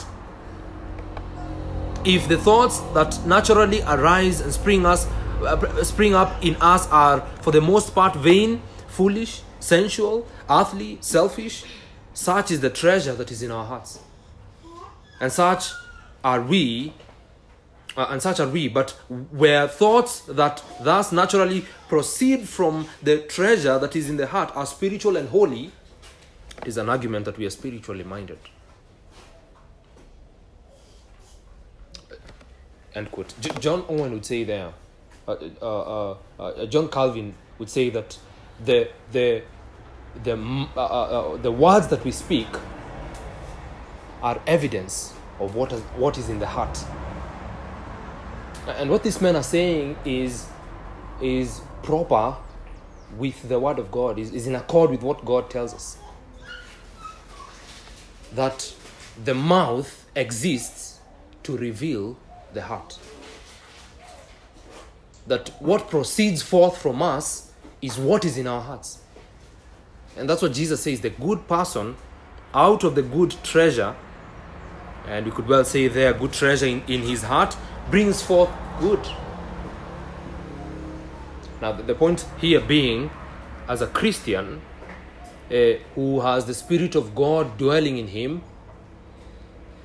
If 2.04 2.28
the 2.28 2.38
thoughts 2.38 2.80
that 2.94 3.18
naturally 3.26 3.82
arise 3.82 4.40
and 4.40 4.52
spring 4.52 4.86
us 4.86 5.06
uh, 5.42 5.84
spring 5.84 6.14
up 6.14 6.44
in 6.44 6.56
us 6.56 6.86
are 6.88 7.20
for 7.42 7.50
the 7.50 7.60
most 7.60 7.94
part 7.94 8.14
vain, 8.14 8.60
foolish, 8.88 9.42
sensual, 9.58 10.26
earthly, 10.48 10.98
selfish, 11.00 11.64
such 12.12 12.50
is 12.50 12.60
the 12.60 12.70
treasure 12.70 13.14
that 13.14 13.30
is 13.30 13.42
in 13.42 13.50
our 13.50 13.64
hearts. 13.64 14.00
And 15.20 15.32
such 15.32 15.72
are 16.22 16.40
we 16.40 16.92
uh, 17.96 18.06
and 18.10 18.22
such 18.22 18.40
are 18.40 18.48
we, 18.48 18.68
but 18.68 18.90
where 19.30 19.66
thoughts 19.66 20.20
that 20.20 20.62
thus 20.80 21.12
naturally 21.12 21.64
proceed 21.88 22.48
from 22.48 22.86
the 23.02 23.18
treasure 23.18 23.78
that 23.78 23.96
is 23.96 24.08
in 24.08 24.16
the 24.16 24.26
heart 24.26 24.52
are 24.54 24.64
spiritual 24.64 25.16
and 25.16 25.28
holy, 25.28 25.72
it 26.62 26.68
is 26.68 26.76
an 26.76 26.88
argument 26.88 27.24
that 27.24 27.36
we 27.36 27.46
are 27.46 27.50
spiritually 27.50 28.04
minded. 28.04 28.38
End 32.94 33.10
quote. 33.10 33.32
J- 33.40 33.50
John 33.60 33.84
Owen 33.88 34.12
would 34.12 34.26
say 34.26 34.44
there, 34.44 34.72
uh, 35.28 35.36
uh, 35.62 35.64
uh, 35.64 36.16
uh 36.38 36.66
John 36.66 36.88
Calvin 36.88 37.34
would 37.58 37.70
say 37.70 37.90
that 37.90 38.18
the 38.64 38.90
the 39.12 39.42
the 40.24 40.66
uh, 40.76 40.80
uh, 40.80 41.36
the 41.36 41.52
words 41.52 41.88
that 41.88 42.04
we 42.04 42.10
speak 42.10 42.48
are 44.22 44.40
evidence 44.46 45.14
of 45.38 45.54
what 45.54 45.72
is, 45.72 45.80
what 45.96 46.18
is 46.18 46.28
in 46.28 46.38
the 46.38 46.46
heart. 46.46 46.78
And 48.66 48.90
what 48.90 49.02
these 49.02 49.20
men 49.20 49.36
are 49.36 49.42
saying 49.42 49.96
is 50.04 50.46
is 51.22 51.60
proper 51.82 52.36
with 53.16 53.48
the 53.48 53.58
word 53.58 53.78
of 53.78 53.90
God, 53.90 54.18
is, 54.18 54.32
is 54.32 54.46
in 54.46 54.54
accord 54.54 54.90
with 54.90 55.02
what 55.02 55.24
God 55.24 55.50
tells 55.50 55.74
us. 55.74 55.98
That 58.32 58.72
the 59.22 59.34
mouth 59.34 60.06
exists 60.14 61.00
to 61.42 61.56
reveal 61.56 62.16
the 62.54 62.62
heart. 62.62 62.98
That 65.26 65.50
what 65.60 65.90
proceeds 65.90 66.42
forth 66.42 66.78
from 66.78 67.02
us 67.02 67.52
is 67.82 67.98
what 67.98 68.24
is 68.24 68.36
in 68.36 68.46
our 68.46 68.60
hearts. 68.60 69.00
And 70.16 70.28
that's 70.28 70.42
what 70.42 70.52
Jesus 70.52 70.82
says 70.82 71.00
the 71.00 71.10
good 71.10 71.46
person 71.46 71.96
out 72.52 72.84
of 72.84 72.94
the 72.94 73.02
good 73.02 73.34
treasure, 73.42 73.94
and 75.06 75.24
we 75.24 75.32
could 75.32 75.46
well 75.46 75.64
say 75.64 75.88
there, 75.88 76.12
good 76.12 76.32
treasure 76.32 76.66
in, 76.66 76.82
in 76.88 77.02
his 77.02 77.22
heart, 77.22 77.56
brings 77.90 78.22
forth 78.22 78.50
good. 78.80 79.00
Now, 81.60 81.72
the 81.72 81.94
point 81.94 82.26
here 82.40 82.60
being, 82.60 83.10
as 83.68 83.82
a 83.82 83.86
Christian 83.86 84.60
uh, 85.50 85.54
who 85.94 86.20
has 86.20 86.46
the 86.46 86.54
Spirit 86.54 86.94
of 86.94 87.14
God 87.14 87.56
dwelling 87.58 87.98
in 87.98 88.08
him, 88.08 88.42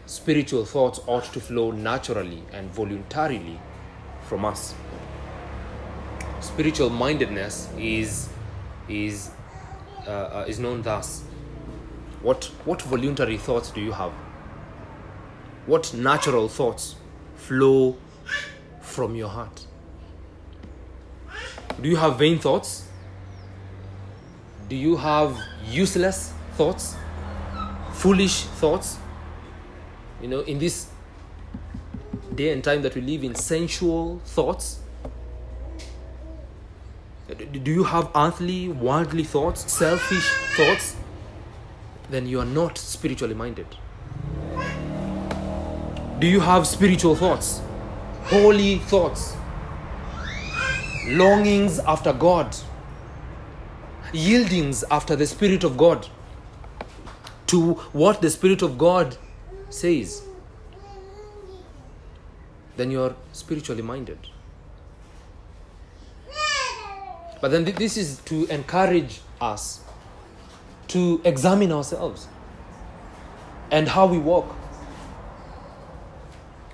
spiritual 0.05 0.65
thoughts 0.65 0.99
ought 1.07 1.23
to 1.33 1.39
flow 1.39 1.71
naturally 1.71 2.43
and 2.53 2.69
voluntarily 2.71 3.59
from 4.27 4.45
us. 4.45 4.75
Spiritual 6.39 6.89
mindedness 6.89 7.69
is, 7.77 8.29
is, 8.87 9.31
uh, 10.07 10.09
uh, 10.11 10.45
is 10.47 10.59
known 10.59 10.81
thus. 10.81 11.23
What, 12.21 12.45
what 12.65 12.81
voluntary 12.81 13.37
thoughts 13.37 13.71
do 13.71 13.81
you 13.81 13.91
have? 13.91 14.11
What 15.65 15.93
natural 15.93 16.47
thoughts 16.47 16.95
flow 17.35 17.97
from 18.81 19.15
your 19.15 19.29
heart? 19.29 19.65
Do 21.81 21.89
you 21.89 21.95
have 21.95 22.19
vain 22.19 22.39
thoughts? 22.39 22.87
Do 24.69 24.75
you 24.75 24.95
have 24.97 25.37
useless 25.67 26.31
thoughts? 26.53 26.95
Foolish 27.93 28.43
thoughts? 28.43 28.97
You 30.25 30.31
know, 30.31 30.39
in 30.39 30.57
this 30.57 30.87
day 32.33 32.51
and 32.51 32.63
time 32.63 32.81
that 32.81 32.95
we 32.95 33.01
live 33.01 33.23
in, 33.23 33.35
sensual 33.35 34.19
thoughts? 34.25 34.79
Do 37.27 37.71
you 37.71 37.83
have 37.83 38.09
earthly, 38.15 38.69
worldly 38.69 39.23
thoughts, 39.23 39.71
selfish 39.71 40.27
thoughts? 40.57 40.95
Then 42.09 42.25
you 42.25 42.39
are 42.39 42.45
not 42.45 42.79
spiritually 42.79 43.35
minded. 43.35 43.67
Do 46.17 46.25
you 46.25 46.39
have 46.39 46.65
spiritual 46.65 47.15
thoughts? 47.15 47.61
Holy 48.23 48.79
thoughts? 48.79 49.37
Longings 51.05 51.77
after 51.77 52.11
God? 52.13 52.57
Yieldings 54.11 54.83
after 54.89 55.15
the 55.15 55.27
Spirit 55.27 55.63
of 55.63 55.77
God? 55.77 56.07
To 57.45 57.73
what 57.93 58.23
the 58.23 58.31
Spirit 58.31 58.63
of 58.63 58.79
God 58.79 59.19
says? 59.75 60.23
Then 62.77 62.91
you 62.91 63.01
are 63.03 63.15
spiritually 63.31 63.81
minded. 63.81 64.19
But 67.41 67.51
then 67.51 67.63
this 67.65 67.97
is 67.97 68.19
to 68.25 68.45
encourage 68.47 69.21
us 69.39 69.81
to 70.87 71.21
examine 71.23 71.71
ourselves 71.71 72.27
and 73.71 73.87
how 73.87 74.07
we 74.07 74.17
walk 74.17 74.55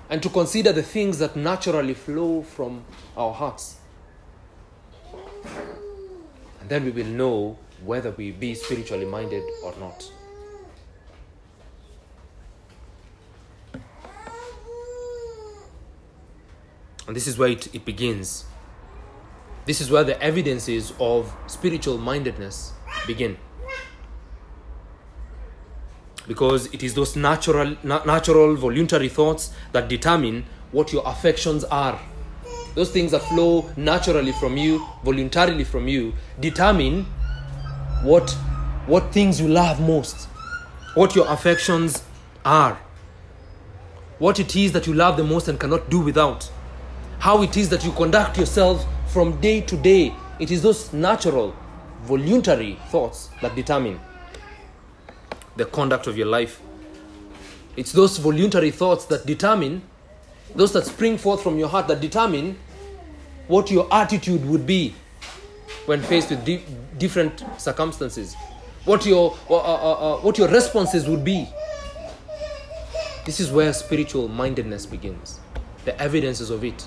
and 0.08 0.22
to 0.22 0.28
consider 0.28 0.72
the 0.72 0.82
things 0.82 1.18
that 1.18 1.36
naturally 1.36 1.94
flow 1.94 2.42
from 2.42 2.84
our 3.16 3.32
hearts. 3.32 3.76
And 6.60 6.68
then 6.68 6.84
we 6.84 6.90
will 6.90 7.06
know 7.06 7.58
whether 7.84 8.10
we 8.12 8.30
be 8.30 8.54
spiritually 8.54 9.06
minded 9.06 9.42
or 9.64 9.74
not. 9.80 10.10
And 17.06 17.16
this 17.16 17.26
is 17.26 17.38
where 17.38 17.48
it, 17.48 17.74
it 17.74 17.84
begins. 17.84 18.44
This 19.64 19.80
is 19.80 19.90
where 19.90 20.04
the 20.04 20.20
evidences 20.22 20.92
of 20.98 21.34
spiritual 21.46 21.98
mindedness 21.98 22.72
begin. 23.06 23.38
Because 26.26 26.66
it 26.72 26.82
is 26.82 26.94
those 26.94 27.16
natural 27.16 27.76
na- 27.82 28.04
natural 28.04 28.54
voluntary 28.56 29.08
thoughts 29.08 29.52
that 29.72 29.88
determine 29.88 30.44
what 30.70 30.92
your 30.92 31.02
affections 31.06 31.64
are. 31.64 32.00
Those 32.74 32.90
things 32.90 33.10
that 33.10 33.22
flow 33.22 33.70
naturally 33.76 34.32
from 34.32 34.56
you 34.56 34.86
voluntarily 35.04 35.64
from 35.64 35.88
you 35.88 36.14
determine 36.40 37.06
what 38.02 38.30
what 38.86 39.12
things 39.12 39.40
you 39.40 39.46
love 39.46 39.80
most 39.80 40.26
what 40.94 41.14
your 41.14 41.26
affections 41.28 42.02
are 42.44 42.78
what 44.18 44.40
it 44.40 44.56
is 44.56 44.72
that 44.72 44.86
you 44.88 44.92
love 44.92 45.16
the 45.16 45.22
most 45.22 45.46
and 45.46 45.60
cannot 45.60 45.88
do 45.88 46.00
without 46.00 46.50
how 47.22 47.40
it 47.40 47.56
is 47.56 47.68
that 47.68 47.84
you 47.84 47.92
conduct 47.92 48.36
yourself 48.36 48.84
from 49.06 49.40
day 49.40 49.60
to 49.60 49.76
day 49.76 50.12
it 50.40 50.50
is 50.50 50.60
those 50.60 50.92
natural 50.92 51.54
voluntary 52.02 52.76
thoughts 52.88 53.30
that 53.40 53.54
determine 53.54 54.00
the 55.54 55.64
conduct 55.66 56.08
of 56.08 56.18
your 56.18 56.26
life. 56.26 56.60
It's 57.76 57.92
those 57.92 58.16
voluntary 58.18 58.72
thoughts 58.72 59.04
that 59.04 59.24
determine, 59.24 59.82
those 60.56 60.72
that 60.72 60.84
spring 60.84 61.16
forth 61.16 61.40
from 61.44 61.60
your 61.60 61.68
heart 61.68 61.86
that 61.86 62.00
determine 62.00 62.58
what 63.46 63.70
your 63.70 63.86
attitude 63.94 64.44
would 64.44 64.66
be 64.66 64.96
when 65.86 66.02
faced 66.02 66.30
with 66.30 66.44
di- 66.44 66.64
different 66.98 67.44
circumstances, 67.56 68.34
what 68.84 69.06
your, 69.06 69.38
uh, 69.48 69.54
uh, 69.54 69.58
uh, 69.58 69.92
uh, 69.92 70.20
what 70.22 70.38
your 70.38 70.48
responses 70.48 71.08
would 71.08 71.22
be. 71.22 71.48
This 73.26 73.38
is 73.38 73.52
where 73.52 73.72
spiritual 73.72 74.26
mindedness 74.26 74.86
begins, 74.86 75.38
the 75.84 75.96
evidences 76.02 76.50
of 76.50 76.64
it. 76.64 76.84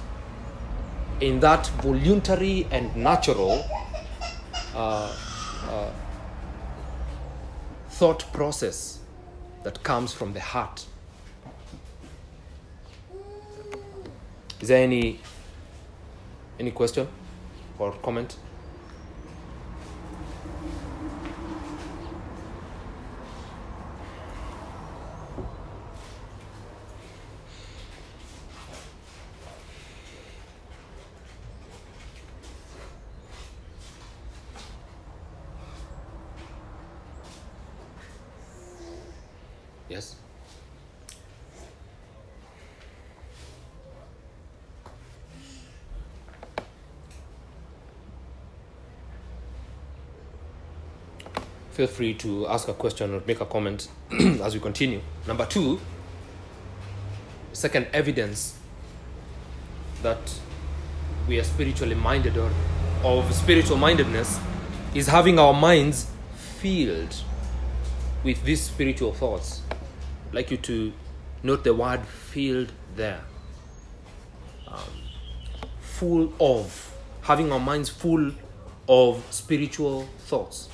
In 1.22 1.40
that 1.40 1.68
voluntary 1.82 2.68
and 2.72 2.96
natural 2.96 3.66
uh, 4.76 5.16
uh, 5.70 5.90
thought 7.90 8.26
process 8.34 9.00
that 9.64 9.82
comes 9.84 10.14
from 10.14 10.34
the 10.34 10.42
heart. 10.42 10.86
Is 14.60 14.68
there 14.68 14.84
any 14.84 15.20
any 16.60 16.72
question 16.72 17.08
or 17.80 17.94
comment? 18.04 18.38
Feel 51.76 51.88
free 51.88 52.14
to 52.14 52.48
ask 52.48 52.70
a 52.70 52.74
question 52.74 53.14
or 53.14 53.22
make 53.28 53.42
a 53.42 53.46
comment 53.46 53.90
as 54.42 54.54
we 54.54 54.62
continue. 54.62 55.02
Number 55.28 55.46
two, 55.46 55.82
second 57.52 57.88
evidence 57.92 58.58
that 60.02 60.40
we 61.28 61.38
are 61.38 61.44
spiritually 61.44 61.96
minded 61.96 62.38
or 62.38 62.50
of 63.04 63.30
spiritual 63.34 63.76
mindedness 63.76 64.40
is 64.94 65.08
having 65.08 65.38
our 65.38 65.54
minds 65.54 66.10
filled 66.38 67.14
with 68.24 68.42
these 68.46 68.62
spiritual 68.62 69.12
thoughts. 69.12 69.62
I'd 70.30 70.34
like 70.34 70.52
you 70.52 70.58
to 70.58 70.94
note 71.44 71.66
the 71.66 71.74
word 71.74 72.06
filled 72.06 72.72
there. 72.96 73.20
Um, 74.66 74.80
full 75.82 76.32
of, 76.40 76.96
having 77.24 77.52
our 77.52 77.60
minds 77.60 77.90
full 77.90 78.32
of 78.88 79.22
spiritual 79.30 80.08
thoughts. 80.20 80.70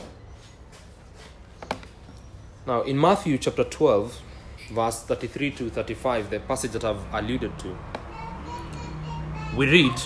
Now, 2.67 2.84
in 2.84 3.00
Matthew 3.00 3.39
chapter 3.39 3.63
12, 3.63 4.21
verse 4.74 5.02
33 5.02 5.52
to 5.52 5.69
35, 5.71 6.30
the 6.30 6.39
passage 6.41 6.71
that 6.71 6.86
I've 6.86 7.02
alluded 7.12 7.58
to, 7.58 7.76
we 9.58 9.65
read, 9.65 10.00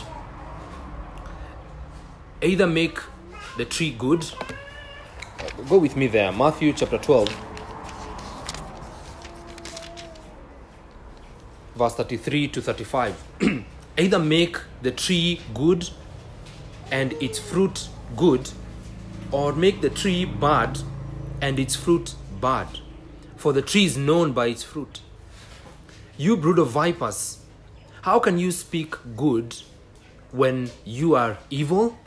either 2.42 2.66
make 2.66 2.98
the 3.58 3.66
tree 3.66 3.92
good. 3.92 4.26
Go 5.68 5.80
with 5.80 5.98
me 5.98 6.08
there, 6.08 6.32
Matthew 6.32 6.72
chapter 6.72 6.98
12, 6.98 7.28
verse 11.76 11.96
33 11.96 12.48
to 12.48 12.62
35. 12.62 13.24
either 13.98 14.20
make 14.20 14.58
the 14.82 14.92
tree 14.92 15.42
good 15.54 15.90
and 16.90 17.12
its 17.22 17.38
fruit 17.38 17.90
good, 18.16 18.50
or 19.32 19.52
make 19.52 19.82
the 19.82 19.90
tree 19.90 20.24
bad 20.24 20.80
and 21.42 21.60
its 21.60 21.76
fruit 21.76 22.16
bad. 22.40 22.80
For 23.36 23.54
the 23.54 23.62
tree 23.62 23.86
is 23.86 23.98
known 23.98 24.32
by 24.34 24.48
its 24.48 24.64
fruit. 24.64 25.02
You 26.18 26.38
brood 26.38 26.60
of 26.60 26.70
vipers, 26.70 27.40
how 28.02 28.20
can 28.20 28.38
you 28.38 28.52
speak 28.52 28.96
good 29.18 29.56
when 30.32 30.70
you 30.86 31.16
are 31.16 31.38
evil? 31.50 31.98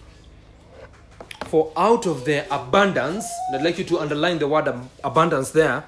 For 1.46 1.72
out 1.76 2.06
of 2.06 2.24
the 2.24 2.44
abundance, 2.54 3.26
I'd 3.52 3.62
like 3.62 3.78
you 3.78 3.84
to 3.84 3.98
underline 3.98 4.38
the 4.38 4.48
word 4.48 4.72
abundance 5.02 5.50
there. 5.50 5.84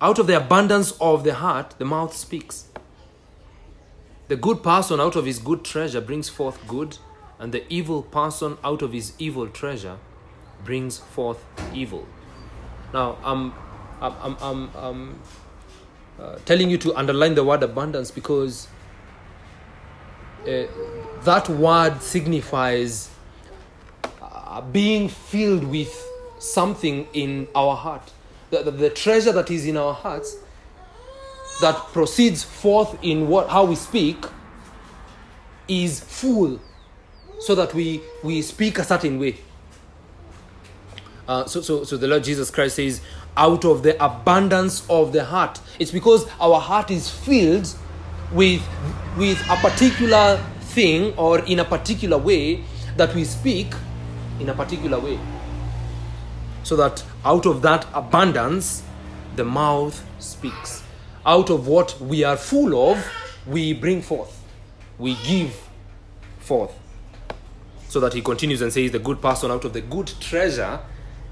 Out 0.00 0.18
of 0.18 0.26
the 0.26 0.36
abundance 0.36 0.92
of 1.00 1.22
the 1.24 1.34
heart, 1.34 1.74
the 1.78 1.84
mouth 1.84 2.14
speaks. 2.16 2.66
The 4.28 4.36
good 4.36 4.62
person 4.62 4.98
out 4.98 5.14
of 5.14 5.26
his 5.26 5.38
good 5.38 5.64
treasure 5.64 6.00
brings 6.00 6.28
forth 6.28 6.58
good, 6.66 6.98
and 7.38 7.52
the 7.52 7.64
evil 7.72 8.02
person 8.02 8.56
out 8.64 8.82
of 8.82 8.92
his 8.92 9.12
evil 9.18 9.46
treasure 9.48 9.98
brings 10.64 10.98
forth 10.98 11.44
evil. 11.72 12.06
Now, 12.92 13.18
I'm, 13.24 13.52
I'm, 14.00 14.36
I'm, 14.40 14.70
I'm, 14.76 15.20
uh, 16.20 16.36
telling 16.44 16.70
you 16.70 16.78
to 16.78 16.94
underline 16.94 17.34
the 17.34 17.42
word 17.42 17.62
abundance 17.62 18.10
because 18.10 18.68
uh, 20.42 20.64
that 21.24 21.48
word 21.48 22.00
signifies 22.02 23.10
uh, 24.20 24.60
being 24.60 25.08
filled 25.08 25.64
with 25.64 25.92
something 26.38 27.06
in 27.12 27.48
our 27.54 27.74
heart. 27.76 28.12
The, 28.50 28.62
the, 28.62 28.70
the 28.70 28.90
treasure 28.90 29.32
that 29.32 29.50
is 29.50 29.66
in 29.66 29.76
our 29.76 29.94
hearts 29.94 30.36
that 31.60 31.76
proceeds 31.92 32.42
forth 32.42 32.98
in 33.02 33.28
what 33.28 33.48
how 33.48 33.64
we 33.64 33.76
speak 33.76 34.24
is 35.68 36.00
full 36.00 36.60
so 37.38 37.54
that 37.54 37.72
we 37.72 38.02
we 38.22 38.42
speak 38.42 38.78
a 38.78 38.84
certain 38.84 39.18
way 39.18 39.38
uh, 41.28 41.44
so, 41.46 41.60
so, 41.60 41.84
so 41.84 41.96
the 41.96 42.08
Lord 42.08 42.24
Jesus 42.24 42.50
Christ 42.50 42.76
says, 42.76 43.00
out 43.36 43.64
of 43.64 43.82
the 43.82 44.02
abundance 44.04 44.88
of 44.90 45.12
the 45.12 45.24
heart. 45.24 45.60
It's 45.78 45.90
because 45.90 46.26
our 46.40 46.60
heart 46.60 46.90
is 46.90 47.08
filled 47.08 47.72
with, 48.32 48.62
with 49.16 49.40
a 49.48 49.56
particular 49.56 50.36
thing 50.60 51.14
or 51.16 51.38
in 51.40 51.60
a 51.60 51.64
particular 51.64 52.18
way 52.18 52.64
that 52.96 53.14
we 53.14 53.24
speak 53.24 53.72
in 54.40 54.48
a 54.48 54.54
particular 54.54 54.98
way. 54.98 55.18
So 56.62 56.76
that 56.76 57.04
out 57.24 57.46
of 57.46 57.62
that 57.62 57.86
abundance, 57.94 58.82
the 59.36 59.44
mouth 59.44 60.04
speaks. 60.18 60.82
Out 61.24 61.50
of 61.50 61.66
what 61.66 62.00
we 62.00 62.24
are 62.24 62.36
full 62.36 62.90
of, 62.90 63.04
we 63.46 63.72
bring 63.72 64.02
forth, 64.02 64.42
we 64.98 65.16
give 65.24 65.68
forth. 66.38 66.72
So 67.88 68.00
that 68.00 68.14
he 68.14 68.22
continues 68.22 68.62
and 68.62 68.72
says, 68.72 68.90
The 68.90 68.98
good 68.98 69.20
person 69.20 69.50
out 69.50 69.64
of 69.64 69.72
the 69.72 69.80
good 69.80 70.10
treasure 70.20 70.80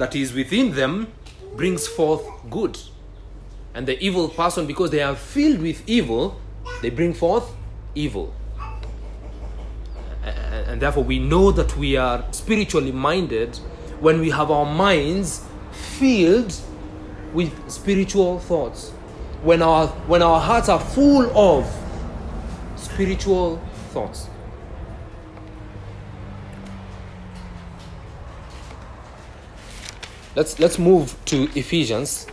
that 0.01 0.17
is 0.17 0.33
within 0.33 0.73
them 0.73 1.13
brings 1.57 1.87
forth 1.87 2.27
good. 2.49 2.79
And 3.75 3.87
the 3.87 4.03
evil 4.03 4.31
person, 4.31 4.67
because 4.67 4.91
they 4.91 5.03
are 5.03 5.15
filled 5.15 5.61
with 5.61 5.87
evil, 5.87 6.41
they 6.81 6.89
bring 6.89 7.13
forth 7.13 7.53
evil. 7.95 8.35
And 10.23 10.81
therefore, 10.81 11.05
we 11.05 11.19
know 11.19 11.53
that 11.53 11.77
we 11.77 11.99
are 11.99 12.25
spiritually 12.33 12.93
minded 12.93 13.59
when 14.01 14.21
we 14.21 14.31
have 14.31 14.51
our 14.51 14.65
minds 14.65 15.45
filled 15.71 16.55
with 17.35 17.53
spiritual 17.71 18.39
thoughts. 18.39 18.91
When 19.43 19.61
our, 19.61 19.89
when 20.09 20.23
our 20.23 20.41
hearts 20.41 20.71
are 20.71 20.81
full 20.81 21.31
of 21.37 21.71
spiritual 22.77 23.61
thoughts. 23.91 24.30
Let's 30.41 30.59
let's 30.59 30.79
move 30.79 31.15
to 31.27 31.51
ephesians 31.55 32.27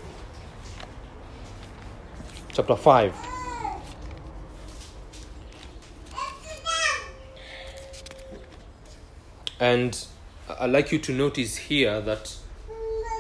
chapter 2.54 2.74
5 2.74 3.14
and 9.60 10.08
i'd 10.62 10.72
like 10.72 10.94
you 10.94 11.00
to 11.00 11.12
notice 11.12 11.58
here 11.58 12.00
that 12.00 12.34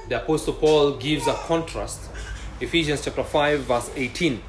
the 0.07 0.23
apostle 0.23 0.53
paul 0.53 0.95
gives 0.95 1.27
a 1.27 1.33
contrast. 1.33 2.09
Ephesians 2.61 3.03
chapter 3.03 3.25
5 3.25 3.59
verse 3.63 3.91
18 3.93 4.41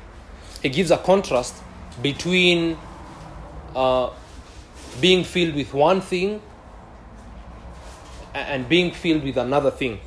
he 0.63 0.69
gives 0.69 0.93
a 0.93 0.99
contrast 0.99 1.57
between 2.01 2.79
uh, 3.75 4.09
being 5.01 5.25
filled 5.25 5.57
with 5.57 5.75
one 5.75 6.01
thing 6.01 6.41
and 8.35 8.69
being 8.69 8.93
filled 8.93 9.25
with 9.25 9.37
another 9.37 9.73
thing 9.73 9.99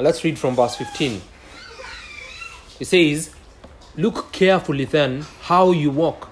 Let's 0.00 0.22
read 0.22 0.38
from 0.38 0.54
verse 0.54 0.76
15. 0.76 1.20
It 2.78 2.84
says, 2.84 3.34
Look 3.96 4.30
carefully 4.30 4.84
then 4.84 5.22
how 5.40 5.72
you 5.72 5.90
walk, 5.90 6.28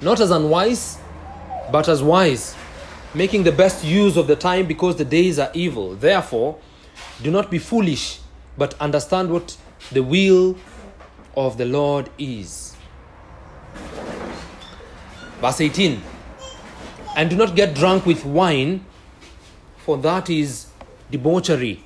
not 0.00 0.20
as 0.20 0.30
unwise, 0.30 0.96
but 1.70 1.86
as 1.86 2.02
wise, 2.02 2.56
making 3.12 3.42
the 3.42 3.52
best 3.52 3.84
use 3.84 4.16
of 4.16 4.26
the 4.26 4.36
time 4.36 4.66
because 4.66 4.96
the 4.96 5.04
days 5.04 5.38
are 5.38 5.50
evil. 5.52 5.94
Therefore, 5.94 6.58
do 7.22 7.30
not 7.30 7.50
be 7.50 7.58
foolish, 7.58 8.20
but 8.56 8.72
understand 8.80 9.30
what 9.30 9.54
the 9.92 10.02
will 10.02 10.56
of 11.36 11.58
the 11.58 11.66
Lord 11.66 12.08
is. 12.16 12.74
Verse 15.42 15.60
18 15.60 16.02
And 17.16 17.28
do 17.28 17.36
not 17.36 17.54
get 17.54 17.74
drunk 17.74 18.06
with 18.06 18.24
wine, 18.24 18.86
for 19.76 19.98
that 19.98 20.30
is 20.30 20.68
debauchery 21.10 21.84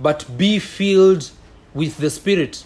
but 0.00 0.26
be 0.36 0.58
filled 0.58 1.30
with 1.72 1.98
the 1.98 2.10
Spirit, 2.10 2.64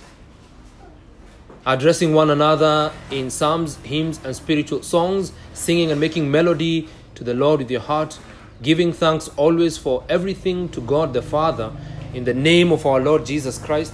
addressing 1.67 2.15
one 2.15 2.31
another 2.31 2.93
in 3.11 3.31
psalms, 3.31 3.77
hymns, 3.77 4.21
and 4.25 4.35
spiritual 4.35 4.83
songs, 4.83 5.33
singing 5.53 5.91
and 5.91 6.01
making 6.01 6.31
melody 6.31 6.89
to 7.15 7.25
the 7.25 7.35
Lord 7.35 7.61
with 7.61 7.71
your 7.71 7.81
heart, 7.81 8.19
giving 8.63 8.93
thanks 8.93 9.29
always 9.37 9.77
for 9.77 10.05
everything 10.09 10.69
to 10.71 10.81
God 10.81 11.13
the 11.13 11.23
Father 11.23 11.73
in 12.15 12.25
the 12.25 12.35
name 12.35 12.73
of 12.73 12.87
our 12.87 13.01
Lord 13.01 13.27
Jesus 13.27 13.59
Christ, 13.59 13.93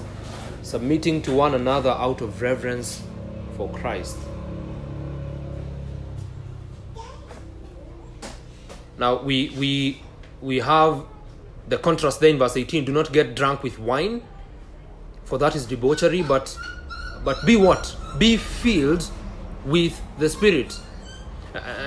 submitting 0.63 1.23
to 1.23 1.33
one 1.33 1.55
another 1.55 1.91
out 1.91 2.21
of 2.21 2.41
reverence 2.41 3.03
for 3.57 3.69
Christ. 3.71 4.17
Now 8.97 9.21
we 9.21 9.51
we 9.51 10.01
we 10.41 10.61
have 10.61 11.05
the 11.69 11.79
contrast 11.79 12.21
there 12.21 12.31
in 12.31 12.39
verse 12.39 12.57
18 12.57 12.85
do 12.85 12.93
not 12.93 13.13
get 13.13 13.35
drunk 13.35 13.63
with 13.63 13.79
wine 13.79 14.23
for 15.25 15.39
that 15.39 15.57
is 15.57 15.67
debauchery 15.67 16.23
but 16.23 16.57
but 17.25 17.37
be 17.47 17.57
what 17.57 17.97
be 18.19 18.37
filled 18.37 19.11
with 19.65 20.01
the 20.19 20.29
spirit 20.29 20.79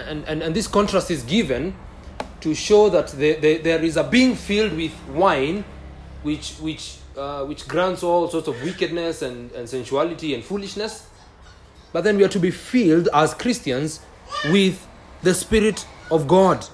and 0.08 0.24
and, 0.26 0.42
and 0.42 0.56
this 0.56 0.68
contrast 0.68 1.12
is 1.12 1.24
given 1.24 1.76
to 2.40 2.54
show 2.54 2.90
that 2.90 3.08
the, 3.10 3.34
the, 3.36 3.58
there 3.58 3.84
is 3.84 3.98
a 3.98 4.04
being 4.04 4.36
filled 4.36 4.74
with 4.74 4.94
wine 5.10 5.64
which 6.24 6.54
which 6.60 6.98
uh, 7.18 7.44
which 7.46 7.68
grants 7.68 8.04
all 8.04 8.30
sorts 8.30 8.48
of 8.48 8.62
wickedness 8.64 9.22
and, 9.22 9.52
and 9.54 9.68
sensuality 9.68 10.34
and 10.36 10.44
foolishness. 10.44 11.08
But 11.92 12.04
then 12.04 12.18
we 12.18 12.24
are 12.24 12.30
to 12.30 12.40
be 12.40 12.52
filled 12.52 13.10
as 13.14 13.34
Christians 13.34 14.02
with 14.52 14.86
the 15.24 15.34
Spirit 15.34 15.86
of 16.12 16.28
God. 16.28 16.66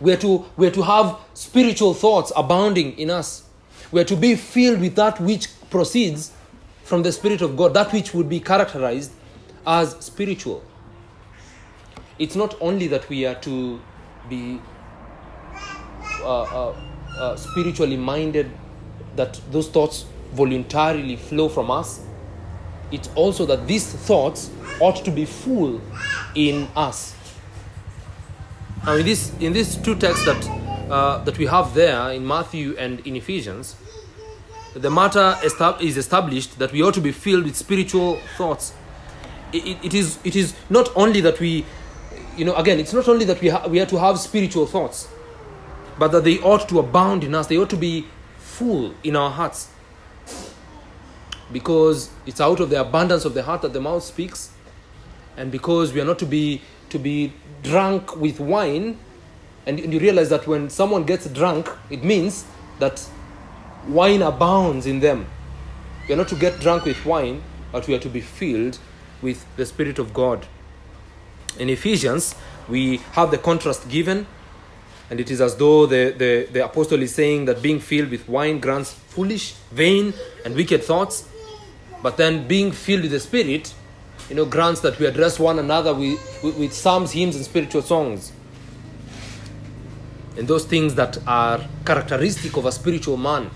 We 0.00 0.12
are 0.12 0.16
to, 0.18 0.44
we 0.56 0.66
are 0.66 0.72
to 0.72 0.82
have 0.82 1.16
spiritual 1.38 1.94
thoughts 1.94 2.32
abounding 2.34 2.98
in 2.98 3.10
us. 3.10 3.44
We 3.92 4.00
are 4.00 4.04
to 4.04 4.16
be 4.16 4.34
filled 4.34 4.80
with 4.80 4.96
that 4.96 5.20
which 5.20 5.46
proceeds 5.70 6.32
from 6.82 7.04
the 7.04 7.12
Spirit 7.12 7.42
of 7.42 7.56
God, 7.56 7.74
that 7.74 7.92
which 7.92 8.12
would 8.12 8.28
be 8.28 8.40
characterized 8.40 9.12
as 9.64 9.92
spiritual. 10.00 10.64
It's 12.18 12.34
not 12.34 12.56
only 12.60 12.88
that 12.88 13.08
we 13.08 13.24
are 13.24 13.36
to 13.36 13.80
be 14.28 14.60
uh, 16.22 16.42
uh, 16.42 16.76
uh, 17.16 17.36
spiritually 17.36 17.96
minded, 17.96 18.50
that 19.14 19.40
those 19.52 19.68
thoughts 19.68 20.06
voluntarily 20.32 21.14
flow 21.14 21.48
from 21.48 21.70
us, 21.70 22.00
it's 22.90 23.10
also 23.14 23.46
that 23.46 23.68
these 23.68 23.86
thoughts 23.86 24.50
ought 24.80 25.04
to 25.04 25.12
be 25.12 25.24
full 25.24 25.80
in 26.34 26.66
us. 26.74 27.14
Now, 28.84 28.96
in 28.96 29.06
this 29.06 29.32
in 29.38 29.52
these 29.52 29.76
two 29.76 29.94
texts 29.94 30.24
that 30.26 30.67
uh, 30.90 31.18
that 31.24 31.38
we 31.38 31.46
have 31.46 31.74
there 31.74 32.10
in 32.12 32.26
Matthew 32.26 32.76
and 32.78 33.00
in 33.00 33.16
Ephesians, 33.16 33.76
the 34.74 34.90
matter 34.90 35.36
is 35.80 35.96
established 35.96 36.58
that 36.58 36.72
we 36.72 36.82
ought 36.82 36.94
to 36.94 37.00
be 37.00 37.12
filled 37.12 37.44
with 37.44 37.56
spiritual 37.56 38.18
thoughts. 38.36 38.72
It, 39.52 39.66
it, 39.66 39.84
it 39.86 39.94
is 39.94 40.18
it 40.24 40.36
is 40.36 40.54
not 40.68 40.90
only 40.94 41.20
that 41.22 41.40
we, 41.40 41.64
you 42.36 42.44
know, 42.44 42.54
again, 42.54 42.78
it's 42.78 42.92
not 42.92 43.08
only 43.08 43.24
that 43.24 43.40
we 43.40 43.48
ha- 43.48 43.66
we 43.66 43.80
are 43.80 43.86
to 43.86 43.98
have 43.98 44.18
spiritual 44.18 44.66
thoughts, 44.66 45.08
but 45.98 46.08
that 46.12 46.24
they 46.24 46.38
ought 46.40 46.68
to 46.68 46.78
abound 46.78 47.24
in 47.24 47.34
us. 47.34 47.46
They 47.46 47.56
ought 47.56 47.70
to 47.70 47.76
be 47.76 48.06
full 48.38 48.94
in 49.02 49.16
our 49.16 49.30
hearts. 49.30 49.70
Because 51.50 52.10
it's 52.26 52.42
out 52.42 52.60
of 52.60 52.68
the 52.68 52.78
abundance 52.78 53.24
of 53.24 53.32
the 53.32 53.42
heart 53.42 53.62
that 53.62 53.72
the 53.72 53.80
mouth 53.80 54.02
speaks, 54.02 54.50
and 55.36 55.50
because 55.50 55.94
we 55.94 56.00
are 56.00 56.04
not 56.04 56.18
to 56.18 56.26
be 56.26 56.60
to 56.90 56.98
be 56.98 57.32
drunk 57.62 58.16
with 58.16 58.38
wine, 58.38 58.98
and, 59.68 59.78
and 59.78 59.92
you 59.92 60.00
realize 60.00 60.30
that 60.30 60.46
when 60.46 60.70
someone 60.70 61.04
gets 61.04 61.28
drunk, 61.28 61.68
it 61.90 62.02
means 62.02 62.46
that 62.78 63.06
wine 63.86 64.22
abounds 64.22 64.86
in 64.86 65.00
them. 65.00 65.26
We 66.08 66.14
are 66.14 66.16
not 66.16 66.28
to 66.28 66.36
get 66.36 66.58
drunk 66.58 66.86
with 66.86 67.04
wine, 67.04 67.42
but 67.70 67.86
we 67.86 67.94
are 67.94 67.98
to 67.98 68.08
be 68.08 68.22
filled 68.22 68.78
with 69.20 69.44
the 69.56 69.66
Spirit 69.66 69.98
of 69.98 70.14
God. 70.14 70.46
In 71.58 71.68
Ephesians, 71.68 72.34
we 72.66 72.96
have 73.12 73.30
the 73.30 73.36
contrast 73.36 73.90
given, 73.90 74.26
and 75.10 75.20
it 75.20 75.30
is 75.30 75.42
as 75.42 75.56
though 75.56 75.84
the, 75.84 76.14
the, 76.16 76.48
the 76.50 76.64
apostle 76.64 77.02
is 77.02 77.14
saying 77.14 77.44
that 77.44 77.60
being 77.60 77.78
filled 77.78 78.10
with 78.10 78.26
wine 78.26 78.60
grants 78.60 78.94
foolish, 78.94 79.52
vain, 79.70 80.14
and 80.46 80.54
wicked 80.54 80.82
thoughts, 80.82 81.28
but 82.02 82.16
then 82.16 82.48
being 82.48 82.72
filled 82.72 83.02
with 83.02 83.10
the 83.10 83.20
Spirit, 83.20 83.74
you 84.30 84.36
know, 84.36 84.46
grants 84.46 84.80
that 84.80 84.98
we 84.98 85.04
address 85.04 85.38
one 85.38 85.58
another 85.58 85.92
with, 85.92 86.40
with, 86.42 86.56
with 86.56 86.72
psalms, 86.72 87.12
hymns, 87.12 87.36
and 87.36 87.44
spiritual 87.44 87.82
songs. 87.82 88.32
And 90.38 90.46
those 90.46 90.64
things 90.64 90.94
that 90.94 91.18
are 91.26 91.60
characteristic 91.84 92.56
of 92.56 92.64
a 92.64 92.70
spiritual 92.70 93.16
man 93.16 93.50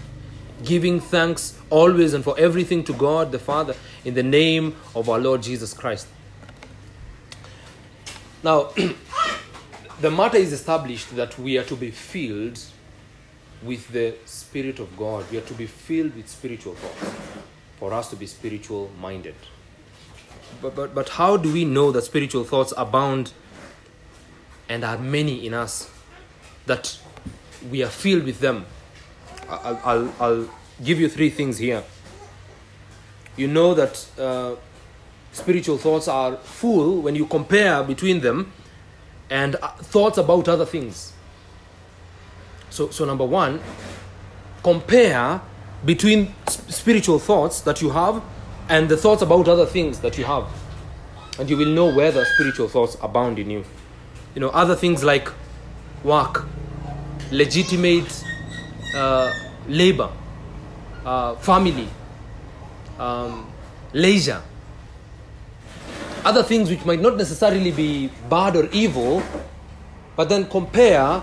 giving 0.64 0.98
thanks 0.98 1.56
always 1.70 2.12
and 2.12 2.24
for 2.24 2.36
everything 2.36 2.82
to 2.84 2.92
God 2.92 3.30
the 3.30 3.38
Father 3.38 3.76
in 4.04 4.14
the 4.14 4.22
name 4.22 4.74
of 4.94 5.08
our 5.08 5.20
Lord 5.20 5.44
Jesus 5.44 5.72
Christ. 5.74 6.08
Now, 8.42 8.72
the 10.00 10.10
matter 10.10 10.38
is 10.38 10.52
established 10.52 11.14
that 11.14 11.38
we 11.38 11.56
are 11.56 11.62
to 11.64 11.76
be 11.76 11.92
filled 11.92 12.58
with 13.62 13.86
the 13.92 14.16
Spirit 14.24 14.80
of 14.80 14.96
God. 14.96 15.24
We 15.30 15.38
are 15.38 15.42
to 15.42 15.54
be 15.54 15.66
filled 15.66 16.16
with 16.16 16.28
spiritual 16.28 16.74
thoughts 16.74 17.16
for 17.78 17.92
us 17.92 18.10
to 18.10 18.16
be 18.16 18.26
spiritual 18.26 18.90
minded. 19.00 19.36
But, 20.60 20.74
but, 20.74 20.96
but 20.96 21.10
how 21.10 21.36
do 21.36 21.52
we 21.52 21.64
know 21.64 21.92
that 21.92 22.02
spiritual 22.02 22.42
thoughts 22.42 22.74
abound 22.76 23.32
and 24.68 24.84
are 24.84 24.98
many 24.98 25.46
in 25.46 25.54
us? 25.54 25.91
That 26.66 26.98
we 27.70 27.82
are 27.82 27.90
filled 27.90 28.24
with 28.24 28.40
them 28.40 28.66
I'll, 29.52 29.80
I'll, 29.84 30.14
I'll 30.20 30.48
give 30.82 30.98
you 31.00 31.08
three 31.08 31.30
things 31.30 31.58
here. 31.58 31.84
You 33.36 33.48
know 33.48 33.74
that 33.74 34.06
uh, 34.18 34.56
spiritual 35.32 35.78
thoughts 35.78 36.08
are 36.08 36.36
full 36.36 37.00
when 37.00 37.14
you 37.14 37.26
compare 37.26 37.82
between 37.82 38.20
them 38.20 38.52
and 39.30 39.56
uh, 39.56 39.68
thoughts 39.72 40.18
about 40.18 40.48
other 40.48 40.66
things. 40.66 41.12
So, 42.70 42.90
so 42.90 43.04
number 43.04 43.24
one, 43.24 43.60
compare 44.62 45.40
between 45.84 46.34
sp- 46.48 46.70
spiritual 46.70 47.18
thoughts 47.18 47.60
that 47.62 47.82
you 47.82 47.90
have 47.90 48.22
and 48.68 48.88
the 48.88 48.96
thoughts 48.96 49.22
about 49.22 49.48
other 49.48 49.66
things 49.66 50.00
that 50.00 50.16
you 50.16 50.24
have. 50.24 50.48
And 51.38 51.48
you 51.48 51.56
will 51.56 51.68
know 51.68 51.92
whether 51.92 52.24
spiritual 52.24 52.68
thoughts 52.68 52.96
abound 53.02 53.38
in 53.38 53.50
you. 53.50 53.64
You 54.34 54.40
know, 54.40 54.48
other 54.50 54.76
things 54.76 55.02
like 55.02 55.28
work, 56.04 56.46
legitimate 57.30 58.24
uh, 58.94 59.32
labor, 59.68 60.10
uh, 61.04 61.34
family, 61.36 61.88
um, 62.98 63.50
leisure, 63.92 64.42
other 66.24 66.42
things 66.42 66.70
which 66.70 66.84
might 66.84 67.00
not 67.00 67.16
necessarily 67.16 67.72
be 67.72 68.08
bad 68.28 68.56
or 68.56 68.68
evil, 68.72 69.22
but 70.16 70.28
then 70.28 70.48
compare 70.48 71.22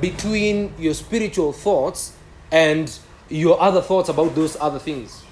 between 0.00 0.72
your 0.78 0.94
spiritual 0.94 1.52
thoughts 1.52 2.14
and 2.50 2.98
your 3.28 3.60
other 3.60 3.80
thoughts 3.80 4.08
about 4.08 4.34
those 4.34 4.56
other 4.60 4.78
things. 4.78 5.24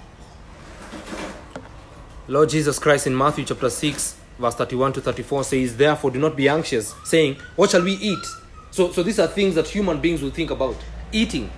Lord 2.28 2.48
Jesus 2.48 2.78
Christ 2.78 3.06
in 3.06 3.16
Matthew 3.16 3.44
chapter 3.44 3.68
6, 3.68 4.16
verse 4.38 4.54
31 4.54 4.94
to 4.94 5.00
34 5.00 5.44
says, 5.44 5.76
Therefore 5.76 6.10
do 6.10 6.18
not 6.18 6.36
be 6.36 6.48
anxious, 6.48 6.94
saying, 7.04 7.36
What 7.56 7.70
shall 7.70 7.82
we 7.82 7.92
eat? 7.94 8.24
So, 8.72 8.90
so 8.90 9.02
these 9.02 9.20
are 9.20 9.26
things 9.26 9.54
that 9.54 9.68
human 9.68 10.00
beings 10.00 10.22
will 10.22 10.30
think 10.30 10.50
about 10.50 10.76
eating. 11.12 11.50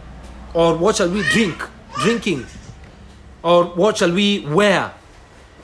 Or 0.53 0.77
what 0.77 0.97
shall 0.97 1.09
we 1.09 1.23
drink? 1.23 1.63
Drinking. 2.01 2.45
Or 3.43 3.65
what 3.65 3.97
shall 3.99 4.13
we 4.13 4.41
wear? 4.41 4.93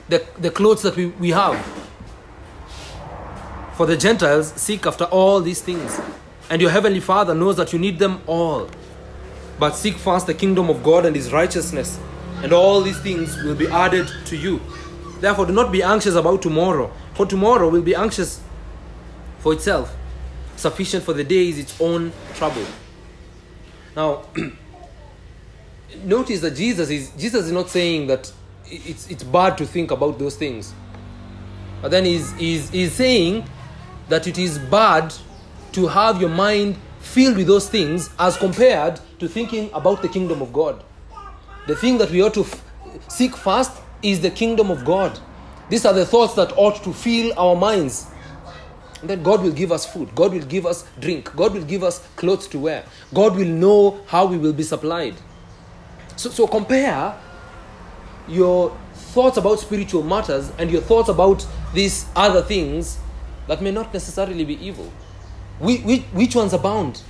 The, 0.09 0.25
the 0.39 0.51
clothes 0.51 0.83
that 0.83 0.95
we, 0.97 1.07
we 1.07 1.31
have. 1.31 1.61
For 3.75 3.87
the 3.87 3.97
Gentiles 3.97 4.53
seek 4.53 4.87
after 4.87 5.05
all 5.05 5.41
these 5.41 5.61
things, 5.61 6.01
and 6.51 6.61
your 6.61 6.71
heavenly 6.71 7.01
Father 7.01 7.35
knows 7.35 7.57
that 7.57 7.73
you 7.73 7.79
need 7.79 7.99
them 7.99 8.21
all. 8.27 8.69
But 9.59 9.75
seek 9.75 9.97
first 9.97 10.27
the 10.27 10.35
kingdom 10.35 10.71
of 10.71 10.83
God 10.83 11.05
and 11.05 11.17
his 11.17 11.33
righteousness, 11.33 11.99
and 12.43 12.53
all 12.53 12.81
these 12.81 13.01
things 13.01 13.43
will 13.43 13.55
be 13.55 13.69
added 13.69 14.09
to 14.27 14.37
you. 14.37 14.61
Therefore, 15.21 15.47
do 15.47 15.53
not 15.53 15.73
be 15.73 15.83
anxious 15.83 16.15
about 16.15 16.43
tomorrow, 16.43 16.93
for 17.15 17.27
tomorrow 17.27 17.69
will 17.69 17.83
be 17.83 17.95
anxious 17.95 18.41
for 19.39 19.53
itself. 19.53 19.97
Sufficient 20.61 21.05
for 21.05 21.15
the 21.15 21.25
day 21.25 21.49
is 21.49 21.59
its 21.59 21.81
own 21.81 22.13
trouble. 22.35 22.67
Now, 23.97 24.25
notice 26.05 26.41
that 26.41 26.55
Jesus 26.55 26.91
is 26.91 27.11
Jesus 27.13 27.47
is 27.47 27.53
not 27.53 27.71
saying 27.71 28.09
that 28.09 28.31
it's 28.67 29.11
it's 29.11 29.25
bad 29.25 29.57
to 29.57 29.67
think 29.67 29.91
about 29.91 30.19
those 30.19 30.37
things. 30.37 30.75
But 31.81 31.91
then 31.91 32.05
he's, 32.05 32.33
he's, 32.33 32.69
he's 32.71 32.93
saying 32.93 33.49
that 34.09 34.27
it 34.27 34.39
is 34.39 34.59
bad 34.59 35.15
to 35.73 35.87
have 35.87 36.21
your 36.21 36.31
mind 36.31 36.77
filled 37.01 37.37
with 37.37 37.47
those 37.47 37.69
things 37.69 38.11
as 38.19 38.37
compared 38.37 39.01
to 39.19 39.29
thinking 39.29 39.71
about 39.73 40.03
the 40.03 40.09
kingdom 40.09 40.43
of 40.43 40.53
God. 40.53 40.83
The 41.67 41.77
thing 41.77 41.99
that 41.99 42.11
we 42.11 42.23
ought 42.23 42.35
to 42.35 42.43
f- 42.43 42.63
seek 43.09 43.37
first 43.37 43.73
is 44.03 44.21
the 44.21 44.31
kingdom 44.31 44.71
of 44.71 44.85
God. 44.85 45.19
These 45.71 45.87
are 45.87 45.93
the 45.95 46.05
thoughts 46.05 46.35
that 46.35 46.53
ought 46.57 46.83
to 46.85 46.93
fill 46.93 47.33
our 47.39 47.57
minds. 47.57 48.07
Then 49.03 49.23
God 49.23 49.43
will 49.43 49.53
give 49.53 49.73
us 49.73 49.87
food. 49.91 50.15
God 50.15 50.33
will 50.33 50.45
give 50.45 50.67
us 50.67 50.85
drink. 50.99 51.35
God 51.35 51.55
will 51.55 51.65
give 51.65 51.83
us 51.83 52.07
clothes 52.17 52.47
to 52.49 52.59
wear. 52.59 52.85
God 53.15 53.37
will 53.37 53.47
know 53.47 54.01
how 54.07 54.27
we 54.27 54.37
will 54.37 54.53
be 54.53 54.63
supplied. 54.63 55.15
So, 56.17 56.29
so 56.31 56.47
compare 56.47 57.19
your 58.29 58.77
thoughts 58.95 59.39
about 59.39 59.59
spiritual 59.59 60.03
matters 60.03 60.53
and 60.59 60.71
your 60.71 60.83
thoughts 60.83 61.09
about 61.09 61.47
these 61.73 62.07
other 62.15 62.43
things 62.43 62.99
that 63.49 63.63
may 63.63 63.71
not 63.71 63.93
necessarily 63.93 64.45
be 64.45 64.65
evil. 64.65 64.93
Which, 65.59 65.83
which, 65.83 66.03
which 66.13 66.37
ones 66.37 66.53
abound? 66.53 67.03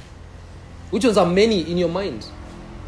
Which 0.91 1.05
ones 1.05 1.17
are 1.17 1.27
many 1.27 1.71
in 1.71 1.77
your 1.77 1.89
mind? 1.89 2.27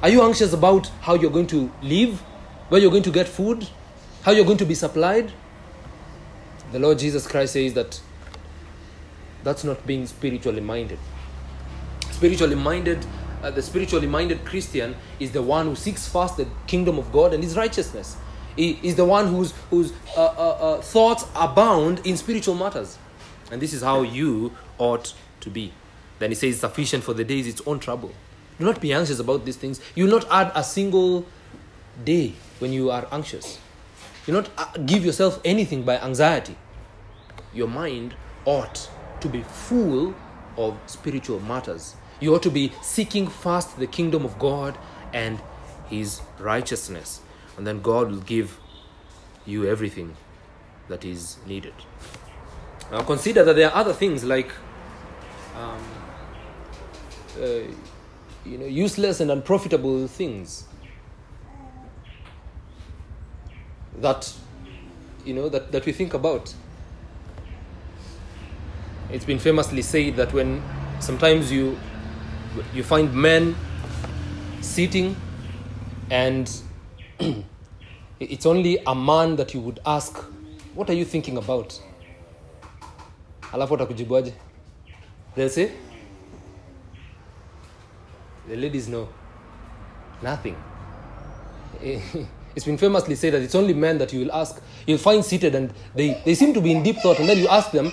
Are 0.03 0.09
you 0.09 0.23
anxious 0.23 0.53
about 0.53 0.89
how 1.01 1.15
you're 1.15 1.31
going 1.31 1.47
to 1.49 1.71
live? 1.83 2.21
Where 2.69 2.81
you're 2.81 2.91
going 2.91 3.03
to 3.05 3.13
get 3.13 3.29
food? 3.29 3.69
How 4.23 4.33
you're 4.33 4.45
going 4.45 4.59
to 4.59 4.65
be 4.65 4.75
supplied? 4.75 5.33
The 6.73 6.79
Lord 6.79 6.99
Jesus 6.99 7.27
Christ 7.27 7.53
says 7.53 7.75
that 7.75 8.01
that's 9.45 9.65
not 9.65 9.87
being 9.87 10.07
spiritually 10.07 10.61
minded. 10.61 10.99
Spiritually 12.11 12.55
minded, 12.55 13.05
uh, 13.43 13.51
the 13.51 13.63
spiritually 13.63 14.07
minded 14.07 14.45
Christian 14.45 14.95
is 15.19 15.33
the 15.33 15.43
one 15.43 15.67
who 15.67 15.75
seeks 15.75 16.09
first 16.09 16.37
the 16.37 16.47
kingdom 16.67 16.99
of 16.99 17.11
God 17.13 17.35
and 17.35 17.43
his 17.43 17.57
righteousness. 17.57 18.17
He 18.57 18.79
is 18.83 18.97
the 18.97 19.05
one 19.05 19.29
whose, 19.29 19.53
whose 19.71 19.93
uh, 20.17 20.25
uh, 20.25 20.27
uh, 20.27 20.81
thoughts 20.83 21.25
abound 21.35 22.07
in 22.07 22.17
spiritual 22.17 22.55
matters. 22.55 22.99
And 23.51 23.61
this 23.61 23.73
is 23.73 23.83
how 23.83 24.03
you 24.03 24.53
ought 24.79 25.15
to 25.41 25.51
be. 25.51 25.73
Then 26.19 26.31
he 26.31 26.35
says, 26.35 26.61
sufficient 26.61 27.03
for 27.03 27.15
the 27.15 27.25
day 27.25 27.41
is 27.41 27.47
its 27.47 27.63
own 27.67 27.81
trouble. 27.81 28.13
Do 28.59 28.67
not 28.67 28.81
be 28.81 28.93
anxious 28.93 29.19
about 29.19 29.45
these 29.45 29.57
things. 29.57 29.81
You 29.95 30.05
will 30.05 30.13
not 30.13 30.31
add 30.31 30.53
a 30.55 30.63
single 30.63 31.27
day 32.05 32.35
when 32.59 32.73
you 32.73 32.91
are 32.91 33.09
anxious. 33.11 33.59
You 34.27 34.35
not 34.35 34.51
uh, 34.57 34.67
give 34.87 35.05
yourself 35.05 35.41
anything 35.45 35.83
by 35.83 35.99
anxiety. 35.99 36.57
Your 37.53 37.67
mind 37.67 38.15
ought 38.45 38.89
to 39.23 39.29
be 39.29 39.43
full 39.43 40.15
of 40.57 40.79
spiritual 40.87 41.41
matters. 41.41 41.97
You 42.21 42.35
ought 42.35 42.43
to 42.43 42.51
be 42.51 42.73
seeking 42.83 43.27
first 43.27 43.79
the 43.79 43.87
kingdom 43.87 44.25
of 44.25 44.39
God 44.39 44.79
and 45.13 45.41
his 45.89 46.21
righteousness. 46.39 47.21
And 47.57 47.67
then 47.67 47.81
God 47.81 48.11
will 48.11 48.21
give 48.21 48.59
you 49.47 49.67
everything 49.67 50.17
that 50.89 51.05
is 51.05 51.39
needed. 51.47 51.75
Now 52.91 53.03
consider 53.03 53.45
that 53.45 53.57
there 53.57 53.71
are 53.71 53.75
other 53.75 53.93
things 53.93 54.25
like 54.25 54.51
um, 55.57 55.81
uh, 57.41 57.47
you 58.45 58.59
know 58.59 58.67
useless 58.67 59.21
and 59.21 59.31
unprofitable 59.31 60.07
things 60.07 60.65
that 63.99 64.33
you 65.25 65.33
know 65.33 65.49
that, 65.49 65.73
that 65.73 65.87
we 65.87 65.93
think 65.93 66.15
about 66.15 66.55
it's 69.13 69.25
been 69.27 69.39
famously 69.39 69.83
said 69.83 70.17
that 70.17 70.33
when 70.33 70.63
sometimes 71.01 71.53
you 71.53 71.79
you 72.75 72.83
find 72.83 73.13
men 73.15 73.55
sitting 74.61 75.15
and 76.11 76.51
it's 78.21 78.47
only 78.47 78.79
a 78.87 78.95
man 78.95 79.37
that 79.37 79.55
you 79.55 79.61
would 79.61 79.81
ask 79.85 80.17
what 80.75 80.89
are 80.89 80.95
you 80.95 81.05
thinking 81.05 81.37
about? 81.37 81.79
Alafu 83.53 83.75
atakujibuaje 83.77 84.33
they'll 85.35 85.51
say 85.51 85.71
the 88.49 88.57
ladies 88.57 88.89
know 88.89 89.09
nothing. 90.23 90.57
It's 92.55 92.67
been 92.67 92.77
famously 92.77 93.15
said 93.15 93.33
that 93.33 93.41
it's 93.41 93.55
only 93.55 93.73
men 93.73 93.97
that 93.97 94.13
you 94.13 94.21
will 94.21 94.33
ask. 94.33 94.61
You'll 94.87 94.99
find 94.99 95.25
seated 95.25 95.55
and 95.55 95.73
they, 95.95 96.21
they 96.27 96.35
seem 96.35 96.53
to 96.53 96.61
be 96.61 96.71
in 96.71 96.83
deep 96.83 96.97
thought 96.99 97.19
and 97.19 97.27
then 97.27 97.39
you 97.39 97.49
ask 97.49 97.71
them 97.71 97.91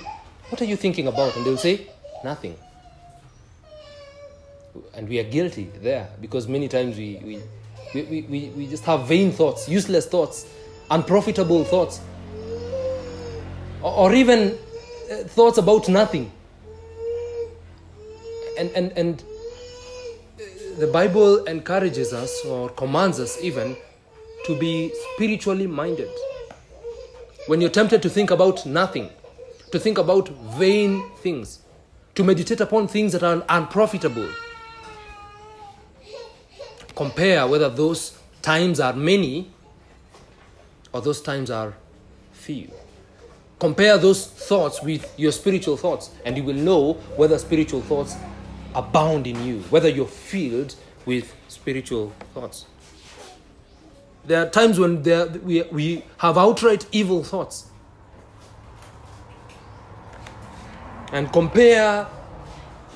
what 0.49 0.61
are 0.61 0.65
you 0.65 0.75
thinking 0.75 1.07
about? 1.07 1.35
And 1.35 1.45
they'll 1.45 1.57
say 1.57 1.87
nothing. 2.23 2.55
And 4.93 5.07
we 5.07 5.19
are 5.19 5.23
guilty 5.23 5.71
there 5.81 6.09
because 6.21 6.47
many 6.47 6.67
times 6.67 6.97
we, 6.97 7.41
we, 7.93 8.01
we, 8.03 8.21
we, 8.21 8.49
we 8.49 8.67
just 8.67 8.85
have 8.85 9.07
vain 9.07 9.31
thoughts 9.31 9.67
useless 9.67 10.05
thoughts 10.05 10.45
unprofitable 10.91 11.63
thoughts 11.63 12.01
or, 13.81 13.93
or 13.93 14.13
even 14.13 14.57
uh, 15.11 15.15
thoughts 15.27 15.57
about 15.57 15.89
nothing. 15.89 16.31
And 18.57 18.69
and 18.71 18.91
and 18.97 19.23
uh, 20.39 20.79
the 20.79 20.87
bible 20.87 21.45
encourages 21.45 22.13
us 22.13 22.43
or 22.45 22.69
commands 22.69 23.19
us 23.19 23.41
even 23.41 23.75
to 24.45 24.59
be 24.59 24.91
spiritually 25.13 25.67
minded. 25.67 26.09
When 27.47 27.61
you're 27.61 27.69
tempted 27.71 28.01
to 28.03 28.09
think 28.09 28.31
about 28.31 28.65
nothing 28.65 29.09
to 29.71 29.79
think 29.79 29.97
about 29.97 30.29
vain 30.29 31.09
things 31.17 31.59
to 32.19 32.23
meditate 32.25 32.59
upon 32.59 32.85
things 32.85 33.13
that 33.13 33.23
are 33.23 33.45
unprofitable. 33.47 34.27
Compare 36.95 37.47
whether 37.47 37.69
those 37.69 38.17
times 38.41 38.81
are 38.81 38.91
many 38.91 39.49
or 40.91 41.01
those 41.01 41.21
times 41.21 41.49
are 41.49 41.73
few. 42.33 42.69
Compare 43.57 43.97
those 43.97 44.27
thoughts 44.27 44.83
with 44.83 45.13
your 45.17 45.31
spiritual 45.31 45.77
thoughts 45.77 46.11
and 46.25 46.35
you 46.35 46.43
will 46.43 46.55
know 46.55 46.93
whether 47.15 47.37
spiritual 47.37 47.81
thoughts 47.81 48.17
abound 48.75 49.25
in 49.25 49.41
you 49.45 49.61
whether 49.69 49.87
you're 49.87 50.05
filled 50.05 50.75
with 51.05 51.33
spiritual 51.47 52.11
thoughts. 52.33 52.65
There 54.25 54.45
are 54.45 54.49
times 54.49 54.77
when 54.77 55.03
there, 55.03 55.27
we, 55.27 55.63
we 55.71 56.03
have 56.17 56.37
outright 56.37 56.85
evil 56.91 57.23
thoughts 57.23 57.68
and 61.11 61.31
compare 61.31 62.07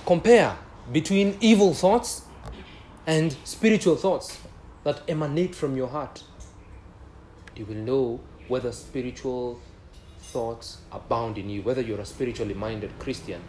compare 0.06 0.58
between 0.91 1.38
evil 1.39 1.73
thoughts 1.73 2.23
and 3.08 3.36
spiritual 3.43 3.95
thoughts 3.95 4.39
that 4.84 5.02
emanate 5.08 5.56
from 5.56 5.78
your 5.78 5.88
heart. 5.88 6.23
You 7.56 7.65
will 7.65 7.76
know 7.76 8.19
whether 8.47 8.71
spiritual 8.71 9.60
thoughts 10.19 10.80
abound 10.91 11.38
in 11.38 11.49
you 11.49 11.62
whether 11.62 11.82
you're 11.82 11.99
a 11.99 12.06
spiritually 12.06 12.56
minded 12.56 12.89
christian 12.97 13.39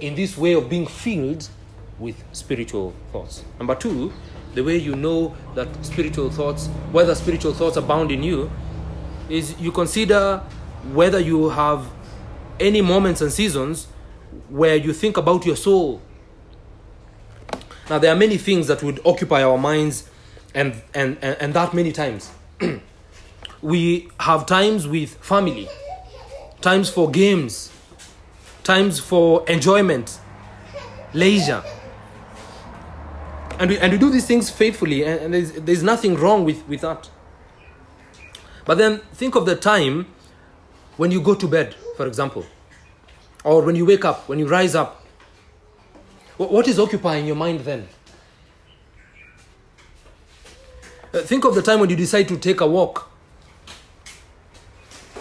in 0.00 0.14
this 0.14 0.38
way 0.38 0.52
of 0.52 0.68
being 0.70 0.86
filled 0.86 1.48
with 1.98 2.22
spiritual 2.32 2.94
thoughts. 3.12 3.44
Number 3.58 3.74
two 3.74 4.12
the 4.54 4.62
way 4.62 4.76
you 4.76 4.94
know 4.94 5.34
that 5.54 5.68
spiritual 5.84 6.30
thoughts 6.30 6.68
whether 6.92 7.14
spiritual 7.14 7.52
thoughts 7.52 7.76
abound 7.76 8.12
in 8.12 8.22
you 8.22 8.50
is 9.28 9.58
you 9.60 9.72
consider 9.72 10.38
whether 10.92 11.18
you 11.18 11.48
have 11.48 11.90
any 12.60 12.80
moments 12.80 13.20
and 13.20 13.32
seasons 13.32 13.88
where 14.48 14.76
you 14.76 14.92
think 14.92 15.16
about 15.16 15.46
your 15.46 15.56
soul. 15.56 16.00
Now 17.90 17.98
there 17.98 18.12
are 18.12 18.16
many 18.16 18.36
things 18.36 18.66
that 18.66 18.82
would 18.82 19.00
occupy 19.04 19.42
our 19.42 19.58
minds 19.58 20.08
and 20.54 20.82
and 20.94 21.18
and, 21.22 21.36
and 21.40 21.54
that 21.54 21.74
many 21.74 21.92
times. 21.92 22.30
We 23.60 24.08
have 24.20 24.46
times 24.46 24.86
with 24.86 25.16
family 25.16 25.68
times 26.60 26.88
for 26.90 27.10
games 27.10 27.72
times 28.62 29.00
for 29.00 29.48
enjoyment 29.48 30.20
leisure. 31.14 31.64
And 33.58 33.70
we, 33.70 33.78
and 33.78 33.92
we 33.92 33.98
do 33.98 34.10
these 34.10 34.26
things 34.26 34.50
faithfully 34.50 35.02
and, 35.04 35.20
and 35.20 35.34
there's, 35.34 35.52
there's 35.52 35.82
nothing 35.82 36.16
wrong 36.16 36.44
with, 36.44 36.68
with 36.68 36.82
that. 36.82 37.10
But 38.64 38.78
then 38.78 38.98
think 39.14 39.34
of 39.34 39.46
the 39.46 39.56
time 39.56 40.06
when 40.96 41.10
you 41.10 41.20
go 41.20 41.34
to 41.34 41.48
bed 41.48 41.74
for 41.96 42.06
example 42.06 42.44
or 43.44 43.62
when 43.62 43.76
you 43.76 43.86
wake 43.86 44.04
up 44.04 44.28
when 44.28 44.38
you 44.38 44.46
rise 44.46 44.74
up. 44.74 45.04
What 46.36 46.68
is 46.68 46.78
occupying 46.78 47.26
your 47.26 47.36
mind 47.36 47.60
then? 47.60 47.88
Uh, 51.12 51.20
think 51.20 51.44
of 51.44 51.54
the 51.54 51.62
time 51.62 51.80
when 51.80 51.90
you 51.90 51.96
decide 51.96 52.28
to 52.28 52.36
take 52.36 52.60
a 52.60 52.66
walk. 52.66 53.10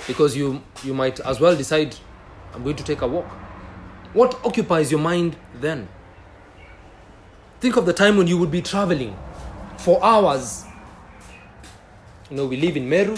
Because 0.06 0.38
you 0.38 0.62
you 0.84 0.94
might 0.94 1.20
as 1.22 1.40
well 1.40 1.56
decide 1.56 1.96
i'm 2.54 2.64
going 2.64 2.76
to 2.76 2.84
take 2.84 3.02
a 3.02 3.08
walk. 3.08 3.26
What 4.14 4.40
occupies 4.46 4.92
your 4.92 5.02
mind 5.02 5.36
then? 5.60 5.88
Think 7.60 7.76
of 7.78 7.86
the 7.86 7.94
time 7.94 8.18
when 8.18 8.28
you 8.28 8.38
would 8.38 8.52
be 8.52 8.62
traveling 8.62 9.18
for 9.78 10.04
hours. 10.04 10.66
You 12.30 12.38
know 12.38 12.46
we 12.46 12.58
live 12.58 12.78
in 12.78 12.88
meru 12.88 13.18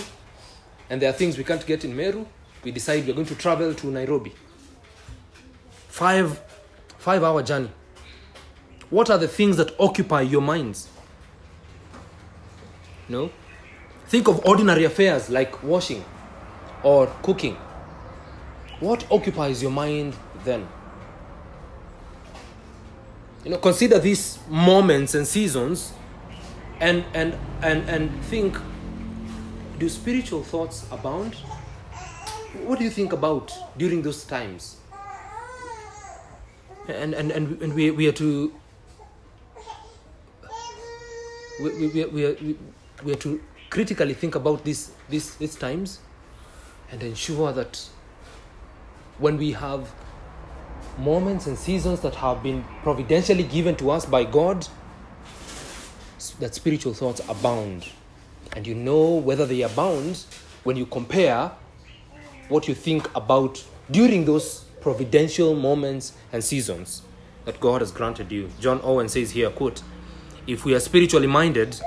and 0.89 1.01
there 1.01 1.09
are 1.09 1.13
things 1.13 1.37
we 1.37 1.43
can't 1.43 1.65
get 1.65 1.83
in 1.85 1.95
meru. 1.95 2.25
We 2.63 2.71
decide 2.71 3.05
we're 3.07 3.13
going 3.13 3.27
to 3.27 3.35
travel 3.35 3.73
to 3.73 3.87
nairobi 3.87 4.33
five 5.99 6.41
five 6.97 7.21
hour 7.23 7.43
journey. 7.43 7.69
What 8.89 9.09
are 9.09 9.17
the 9.17 9.27
things 9.27 9.57
that 9.57 9.75
occupy 9.77 10.21
your 10.21 10.41
minds? 10.41 10.87
No? 13.09 13.29
Think 14.07 14.29
of 14.29 14.45
ordinary 14.45 14.85
affairs 14.85 15.29
like 15.29 15.61
washing 15.61 16.05
or 16.83 17.07
cooking. 17.21 17.57
What 18.79 19.05
occupies 19.11 19.61
your 19.61 19.71
mind 19.71 20.15
then? 20.45 20.69
You 23.43 23.51
know 23.51 23.57
consider 23.57 23.99
these 23.99 24.39
moments 24.47 25.15
and 25.15 25.27
seasons 25.27 25.91
and 26.79 27.03
and 27.13 27.35
and 27.61 27.89
and 27.89 28.23
think 28.25 28.57
do 29.77 29.89
spiritual 29.89 30.43
thoughts 30.43 30.85
abound? 30.93 31.35
What 32.63 32.79
do 32.79 32.85
you 32.85 32.89
think 32.89 33.11
about 33.11 33.51
during 33.77 34.01
those 34.01 34.23
times 34.23 34.77
and 36.89 37.13
and 37.13 37.31
and, 37.31 37.61
and 37.61 37.73
we, 37.73 37.91
we 37.91 38.07
are 38.07 38.13
to 38.13 38.53
we, 41.59 41.87
we, 41.87 42.05
we, 42.05 42.25
are, 42.25 42.33
we, 42.41 42.55
we 43.03 43.11
are 43.11 43.17
to 43.17 43.41
critically 43.69 44.13
think 44.13 44.35
about 44.35 44.63
this, 44.63 44.91
this, 45.09 45.35
these 45.35 45.55
times 45.55 45.99
and 46.91 47.03
ensure 47.03 47.51
that 47.53 47.87
when 49.17 49.37
we 49.37 49.51
have 49.51 49.91
moments 50.97 51.47
and 51.47 51.57
seasons 51.57 51.99
that 52.01 52.15
have 52.15 52.41
been 52.41 52.63
providentially 52.83 53.43
given 53.43 53.75
to 53.75 53.91
us 53.91 54.05
by 54.05 54.23
God, 54.23 54.67
that 56.39 56.55
spiritual 56.55 56.93
thoughts 56.93 57.21
abound. 57.29 57.87
And 58.55 58.65
you 58.65 58.73
know 58.73 59.15
whether 59.15 59.45
they 59.45 59.61
abound 59.61 60.23
when 60.63 60.75
you 60.77 60.85
compare 60.85 61.51
what 62.47 62.67
you 62.67 62.73
think 62.73 63.09
about 63.15 63.63
during 63.91 64.25
those 64.25 64.65
providential 64.81 65.55
moments 65.55 66.13
and 66.31 66.43
seasons 66.43 67.01
that 67.45 67.59
God 67.59 67.81
has 67.81 67.91
granted 67.91 68.31
you. 68.31 68.49
John 68.59 68.79
Owen 68.83 69.09
says 69.09 69.31
here, 69.31 69.49
quote, 69.49 69.81
if 70.47 70.65
we 70.65 70.73
are 70.73 70.79
spiritually 70.79 71.27
minded, 71.27 71.79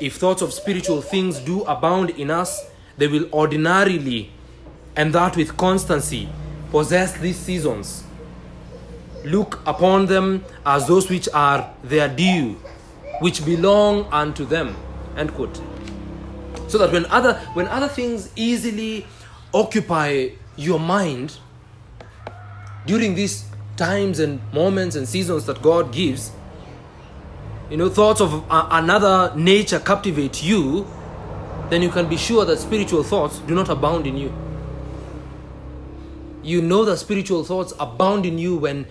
if 0.00 0.16
thoughts 0.16 0.42
of 0.42 0.52
spiritual 0.52 1.02
things 1.02 1.38
do 1.38 1.62
abound 1.62 2.10
in 2.10 2.30
us, 2.30 2.64
they 2.96 3.06
will 3.06 3.28
ordinarily, 3.32 4.30
and 4.96 5.12
that 5.14 5.36
with 5.36 5.56
constancy, 5.56 6.28
possess 6.70 7.16
these 7.18 7.36
seasons. 7.36 8.04
Look 9.24 9.60
upon 9.66 10.06
them 10.06 10.44
as 10.66 10.88
those 10.88 11.08
which 11.08 11.28
are 11.32 11.72
their 11.84 12.08
due, 12.08 12.60
which 13.20 13.44
belong 13.44 14.06
unto 14.10 14.44
them. 14.44 14.74
End 15.16 15.32
quote. 15.34 15.60
So 16.68 16.78
that 16.78 16.90
when 16.90 17.06
other 17.06 17.34
when 17.54 17.68
other 17.68 17.88
things 17.88 18.30
easily 18.34 19.06
occupy 19.54 20.30
your 20.56 20.80
mind 20.80 21.38
during 22.86 23.14
these 23.14 23.44
times 23.76 24.18
and 24.18 24.40
moments 24.52 24.96
and 24.96 25.08
seasons 25.08 25.46
that 25.46 25.62
God 25.62 25.92
gives, 25.92 26.32
you 27.70 27.76
know, 27.76 27.88
thoughts 27.88 28.20
of 28.20 28.44
another 28.50 29.32
nature 29.36 29.78
captivate 29.78 30.42
you, 30.42 30.86
then 31.70 31.80
you 31.80 31.88
can 31.88 32.08
be 32.08 32.16
sure 32.16 32.44
that 32.44 32.58
spiritual 32.58 33.02
thoughts 33.02 33.38
do 33.40 33.54
not 33.54 33.68
abound 33.68 34.06
in 34.06 34.16
you. 34.16 34.32
You 36.42 36.60
know 36.60 36.84
that 36.84 36.98
spiritual 36.98 37.44
thoughts 37.44 37.72
abound 37.78 38.26
in 38.26 38.36
you 38.36 38.56
when, 38.56 38.86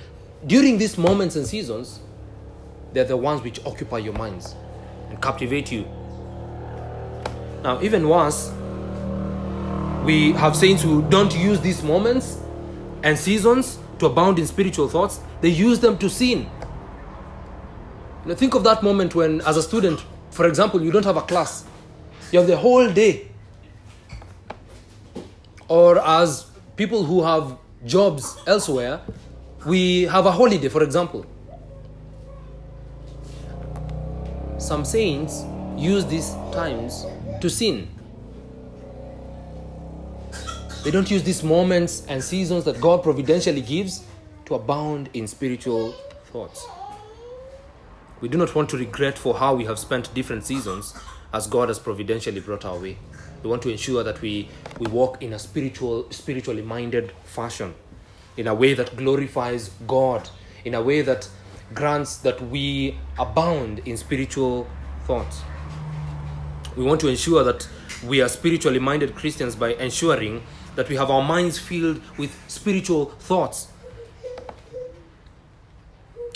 during 0.48 0.78
these 0.78 0.98
moments 0.98 1.36
and 1.36 1.46
seasons, 1.46 2.00
they're 2.94 3.04
the 3.04 3.18
ones 3.18 3.44
which 3.44 3.64
occupy 3.66 4.00
your 4.00 4.14
minds 4.14 4.56
and 5.10 5.22
captivate 5.22 5.72
you. 5.72 5.86
Now, 7.62 7.80
even 7.82 8.10
worse, 8.10 8.52
we 10.06 10.32
have 10.32 10.56
saints 10.56 10.82
who 10.82 11.04
don't 11.10 11.36
use 11.38 11.60
these 11.62 11.84
moments 11.84 12.40
and 13.04 13.18
seasons 13.18 13.78
to 14.02 14.08
abound 14.08 14.40
in 14.40 14.48
spiritual 14.48 14.90
thoughts, 14.90 15.20
they 15.42 15.50
use 15.50 15.80
them 15.80 15.98
to 16.00 16.10
sin. 16.10 16.50
Now, 18.26 18.34
think 18.34 18.56
of 18.56 18.64
that 18.64 18.82
moment 18.82 19.14
when, 19.14 19.42
as 19.42 19.58
a 19.58 19.64
student, 19.64 20.04
for 20.32 20.48
example, 20.48 20.82
you 20.82 20.92
don't 20.92 21.06
have 21.06 21.18
a 21.18 21.22
class, 21.22 21.66
you 22.32 22.40
have 22.40 22.48
the 22.48 22.58
whole 22.58 22.92
day. 22.92 23.28
Or 25.68 26.00
as 26.00 26.48
people 26.76 27.04
who 27.04 27.24
have 27.24 27.58
jobs 27.86 28.38
elsewhere, 28.48 29.02
we 29.66 30.04
have 30.04 30.26
a 30.26 30.32
holiday, 30.32 30.68
for 30.68 30.84
example. 30.84 31.26
Some 34.58 34.84
saints 34.84 35.44
use 35.78 36.06
these 36.06 36.32
times 36.52 37.06
to 37.40 37.50
sin. 37.50 37.88
They 40.84 40.90
don't 40.90 41.12
use 41.12 41.22
these 41.22 41.44
moments 41.44 42.08
and 42.08 42.24
seasons 42.24 42.64
that 42.66 42.82
God 42.82 43.04
providentially 43.04 43.62
gives 43.62 44.04
to 44.46 44.56
abound 44.56 45.12
in 45.14 45.28
spiritual 45.28 45.92
thoughts. 46.32 46.66
We 48.20 48.28
do 48.28 48.38
not 48.40 48.56
want 48.56 48.68
to 48.72 48.78
regret 48.78 49.16
for 49.16 49.36
how 49.36 49.54
we 49.54 49.66
have 49.66 49.78
spent 49.78 50.12
different 50.16 50.44
seasons 50.44 50.96
as 51.34 51.46
God 51.46 51.68
has 51.68 51.78
providentially 51.78 52.40
brought 52.40 52.66
our 52.66 52.80
way. 52.80 52.98
We 53.44 53.50
want 53.50 53.62
to 53.62 53.70
ensure 53.70 54.04
that 54.04 54.22
we, 54.22 54.50
we 54.80 54.88
walk 54.88 55.22
in 55.22 55.34
a 55.34 55.40
spiritual, 55.40 56.10
spiritually 56.10 56.64
minded 56.64 57.12
fashion, 57.26 57.76
in 58.36 58.48
a 58.48 58.56
way 58.56 58.74
that 58.74 58.98
glorifies 58.98 59.70
God, 59.86 60.30
in 60.66 60.74
a 60.74 60.82
way 60.82 61.04
that 61.04 61.30
grants 61.76 62.18
that 62.18 62.42
we 62.42 62.98
abound 63.20 63.80
in 63.86 63.98
spiritual 63.98 64.68
thoughts. 65.06 65.42
We 66.76 66.84
want 66.84 67.02
to 67.02 67.08
ensure 67.08 67.44
that 67.44 67.68
we 68.04 68.20
are 68.20 68.30
spiritually 68.30 68.80
minded 68.80 69.14
Christians 69.16 69.56
by 69.56 69.74
ensuring 69.76 70.42
that 70.76 70.90
we 70.90 70.96
have 70.96 71.10
our 71.10 71.24
minds 71.24 71.58
filled 71.58 72.02
with 72.18 72.36
spiritual 72.48 73.06
thoughts 73.06 73.68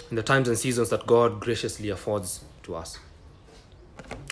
in 0.10 0.16
the 0.16 0.24
times 0.24 0.48
and 0.48 0.58
seasons 0.58 0.90
that 0.90 1.06
God 1.08 1.40
graciously 1.40 1.90
affords 1.90 2.44
to 2.64 2.76
us. 2.76 3.00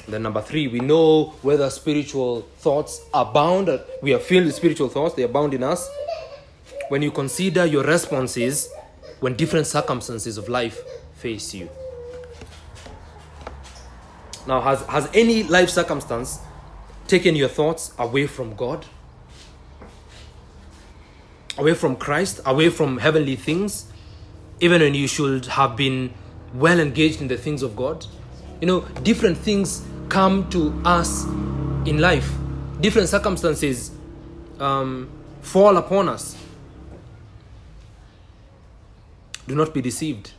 Then, 0.08 0.24
number 0.24 0.42
three, 0.42 0.68
we 0.68 0.80
know 0.80 1.34
whether 1.42 1.70
spiritual 1.70 2.42
thoughts 2.58 3.02
abound. 3.14 3.70
We 4.02 4.14
are 4.14 4.20
filled 4.20 4.46
with 4.46 4.56
spiritual 4.56 4.90
thoughts, 4.90 5.16
they 5.16 5.24
abound 5.24 5.54
in 5.54 5.64
us. 5.64 5.90
When 6.90 7.02
you 7.02 7.12
consider 7.12 7.66
your 7.66 7.84
responses 7.84 8.70
when 9.20 9.36
different 9.36 9.66
circumstances 9.66 10.38
of 10.38 10.50
life 10.50 10.84
face 11.16 11.54
you. 11.54 11.70
Now, 14.46 14.60
has, 14.60 14.82
has 14.88 15.10
any 15.14 15.44
life 15.44 15.70
circumstance 15.70 16.40
taken 17.08 17.36
your 17.36 17.48
thoughts 17.48 17.94
away 17.98 18.28
from 18.28 18.56
God? 18.56 18.86
Away 21.58 21.74
from 21.74 21.96
Christ? 21.96 22.42
Away 22.46 22.70
from 22.70 22.98
heavenly 22.98 23.36
things? 23.36 23.86
Even 24.60 24.82
when 24.82 24.94
you 24.94 25.08
should 25.08 25.46
have 25.46 25.76
been 25.76 26.14
well 26.54 26.80
engaged 26.80 27.22
in 27.22 27.28
the 27.28 27.38
things 27.38 27.62
of 27.62 27.76
God? 27.76 28.06
You 28.60 28.68
know, 28.68 28.82
different 29.04 29.38
things 29.38 29.86
come 30.10 30.50
to 30.50 30.74
us 30.86 31.26
in 31.86 32.00
life, 32.00 32.32
different 32.80 33.10
circumstances 33.10 33.92
um, 34.60 35.10
fall 35.42 35.78
upon 35.78 36.08
us. 36.10 36.38
Do 39.48 39.56
not 39.56 39.74
be 39.74 39.82
deceived, 39.82 40.32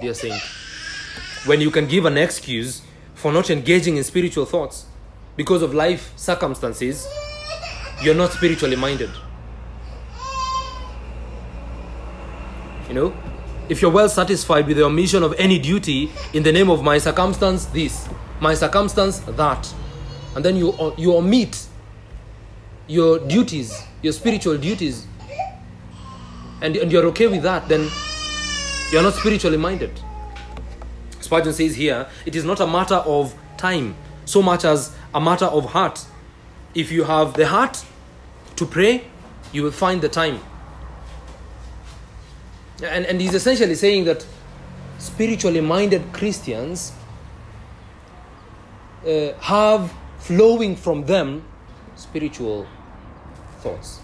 dear 0.00 0.12
saint. 0.12 0.42
When 1.46 1.60
you 1.60 1.70
can 1.70 1.86
give 1.86 2.04
an 2.04 2.18
excuse 2.18 2.82
for 3.14 3.32
not 3.32 3.48
engaging 3.50 3.96
in 3.96 4.04
spiritual 4.04 4.44
thoughts 4.44 4.86
because 5.36 5.62
of 5.62 5.72
life 5.72 6.12
circumstances, 6.16 7.08
you're 8.02 8.14
not 8.14 8.32
spiritually 8.32 8.76
minded. 8.76 9.10
You 12.92 12.98
know, 12.98 13.14
if 13.70 13.80
you're 13.80 13.90
well 13.90 14.10
satisfied 14.10 14.66
with 14.66 14.76
the 14.76 14.84
omission 14.84 15.22
of 15.22 15.34
any 15.38 15.58
duty 15.58 16.12
in 16.34 16.42
the 16.42 16.52
name 16.52 16.68
of 16.68 16.82
my 16.82 16.98
circumstance, 16.98 17.64
this, 17.64 18.06
my 18.38 18.52
circumstance, 18.52 19.20
that, 19.20 19.74
and 20.36 20.44
then 20.44 20.56
you 20.56 20.72
uh, 20.72 20.94
you 20.98 21.16
omit 21.16 21.68
your 22.86 23.18
duties, 23.20 23.82
your 24.02 24.12
spiritual 24.12 24.58
duties, 24.58 25.06
and, 26.60 26.76
and 26.76 26.92
you're 26.92 27.06
okay 27.06 27.28
with 27.28 27.42
that, 27.44 27.66
then 27.66 27.88
you're 28.92 29.02
not 29.02 29.14
spiritually 29.14 29.56
minded. 29.56 29.98
Spurgeon 31.20 31.54
says 31.54 31.74
here, 31.74 32.06
it 32.26 32.36
is 32.36 32.44
not 32.44 32.60
a 32.60 32.66
matter 32.66 32.96
of 32.96 33.34
time 33.56 33.94
so 34.26 34.42
much 34.42 34.66
as 34.66 34.94
a 35.14 35.20
matter 35.20 35.46
of 35.46 35.64
heart. 35.64 36.04
If 36.74 36.92
you 36.92 37.04
have 37.04 37.32
the 37.32 37.46
heart 37.46 37.86
to 38.56 38.66
pray, 38.66 39.04
you 39.50 39.62
will 39.62 39.70
find 39.70 40.02
the 40.02 40.10
time. 40.10 40.40
And, 42.82 43.06
and 43.06 43.20
he's 43.20 43.34
essentially 43.34 43.74
saying 43.74 44.04
that 44.04 44.26
spiritually 44.98 45.60
minded 45.60 46.12
Christians 46.12 46.92
uh, 49.06 49.32
have 49.40 49.92
flowing 50.18 50.76
from 50.76 51.04
them 51.06 51.44
spiritual 51.96 52.66
thoughts. 53.60 54.00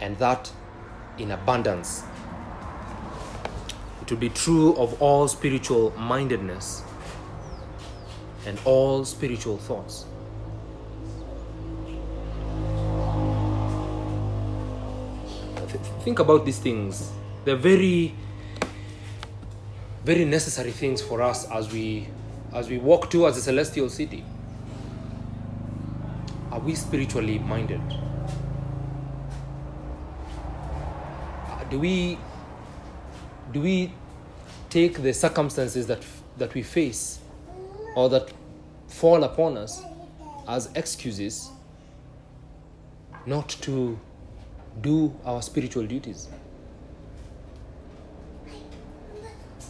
And 0.00 0.16
that 0.18 0.50
in 1.18 1.30
abundance. 1.30 2.02
It 4.02 4.10
will 4.10 4.18
be 4.18 4.30
true 4.30 4.74
of 4.76 5.00
all 5.00 5.28
spiritual 5.28 5.92
mindedness 5.98 6.82
and 8.46 8.58
all 8.64 9.04
spiritual 9.04 9.58
thoughts. 9.58 10.06
Think 16.02 16.18
about 16.18 16.46
these 16.46 16.58
things. 16.58 17.10
They're 17.44 17.56
very, 17.56 18.14
very 20.04 20.24
necessary 20.24 20.70
things 20.70 21.02
for 21.02 21.20
us 21.20 21.48
as 21.50 21.70
we, 21.70 22.08
as 22.54 22.70
we 22.70 22.78
walk 22.78 23.10
towards 23.10 23.36
the 23.36 23.42
celestial 23.42 23.90
city. 23.90 24.24
Are 26.50 26.58
we 26.58 26.74
spiritually 26.74 27.38
minded? 27.38 27.82
Uh, 31.48 31.64
Do 31.68 31.78
we, 31.78 32.18
do 33.52 33.60
we 33.60 33.92
take 34.70 35.02
the 35.02 35.12
circumstances 35.12 35.86
that, 35.86 36.02
that 36.38 36.54
we 36.54 36.62
face 36.62 37.20
or 37.94 38.08
that 38.08 38.32
fall 38.88 39.22
upon 39.24 39.58
us 39.58 39.82
as 40.48 40.70
excuses 40.74 41.50
not 43.26 43.48
to 43.60 43.98
do 44.80 45.14
our 45.24 45.42
spiritual 45.42 45.86
duties. 45.86 46.28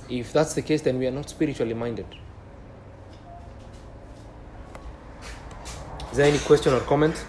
If 0.09 0.33
that's 0.33 0.55
the 0.55 0.63
case, 0.63 0.83
then 0.83 0.99
we 0.99 1.07
are 1.07 1.13
not 1.13 1.29
spiritually 1.29 1.75
minded. 1.75 2.07
Is 6.11 6.17
there 6.17 6.27
any 6.27 6.39
question 6.39 6.75
or 6.75 6.81
comment? 6.81 7.25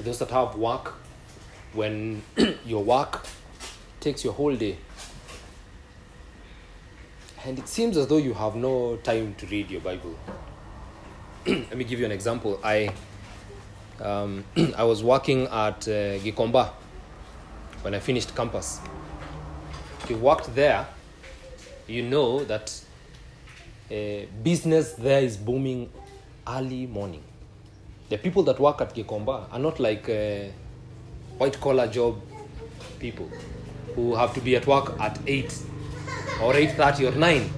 Those 0.00 0.20
that 0.20 0.30
have 0.30 0.54
work, 0.54 0.94
when 1.72 2.22
your 2.66 2.82
work 2.82 3.26
takes 4.00 4.24
your 4.24 4.32
whole 4.32 4.54
day, 4.54 4.78
and 7.44 7.58
it 7.58 7.68
seems 7.68 7.96
as 7.96 8.06
though 8.06 8.16
you 8.16 8.34
have 8.34 8.56
no 8.56 8.96
time 8.96 9.34
to 9.38 9.46
read 9.46 9.70
your 9.70 9.80
Bible. 9.80 10.16
Let 11.46 11.76
me 11.76 11.84
give 11.84 11.98
you 11.98 12.06
an 12.06 12.12
example. 12.12 12.60
I 12.62 12.90
um, 14.00 14.44
I 14.76 14.84
was 14.84 15.02
working 15.02 15.42
at 15.46 15.86
uh, 15.88 16.18
Gikomba 16.20 16.70
when 17.82 17.94
I 17.94 18.00
finished 18.00 18.34
campus. 18.34 18.80
If 20.02 20.10
you 20.10 20.16
worked 20.16 20.54
there, 20.54 20.86
you 21.86 22.02
know 22.02 22.44
that 22.44 22.72
uh, 23.90 24.26
business 24.42 24.92
there 24.92 25.22
is 25.22 25.36
booming 25.36 25.90
early 26.46 26.86
morning. 26.86 27.22
The 28.08 28.18
people 28.18 28.42
that 28.44 28.58
work 28.58 28.80
at 28.80 28.94
Gikomba 28.94 29.52
are 29.52 29.58
not 29.58 29.78
like 29.80 30.08
uh, 30.08 30.48
white 31.38 31.60
collar 31.60 31.86
job 31.86 32.20
people 32.98 33.28
who 33.94 34.14
have 34.14 34.34
to 34.34 34.40
be 34.40 34.56
at 34.56 34.66
work 34.66 34.98
at 35.00 35.18
8 35.26 35.62
or 36.42 36.52
8.30 36.54 37.12
or 37.12 37.16
9. 37.16 37.50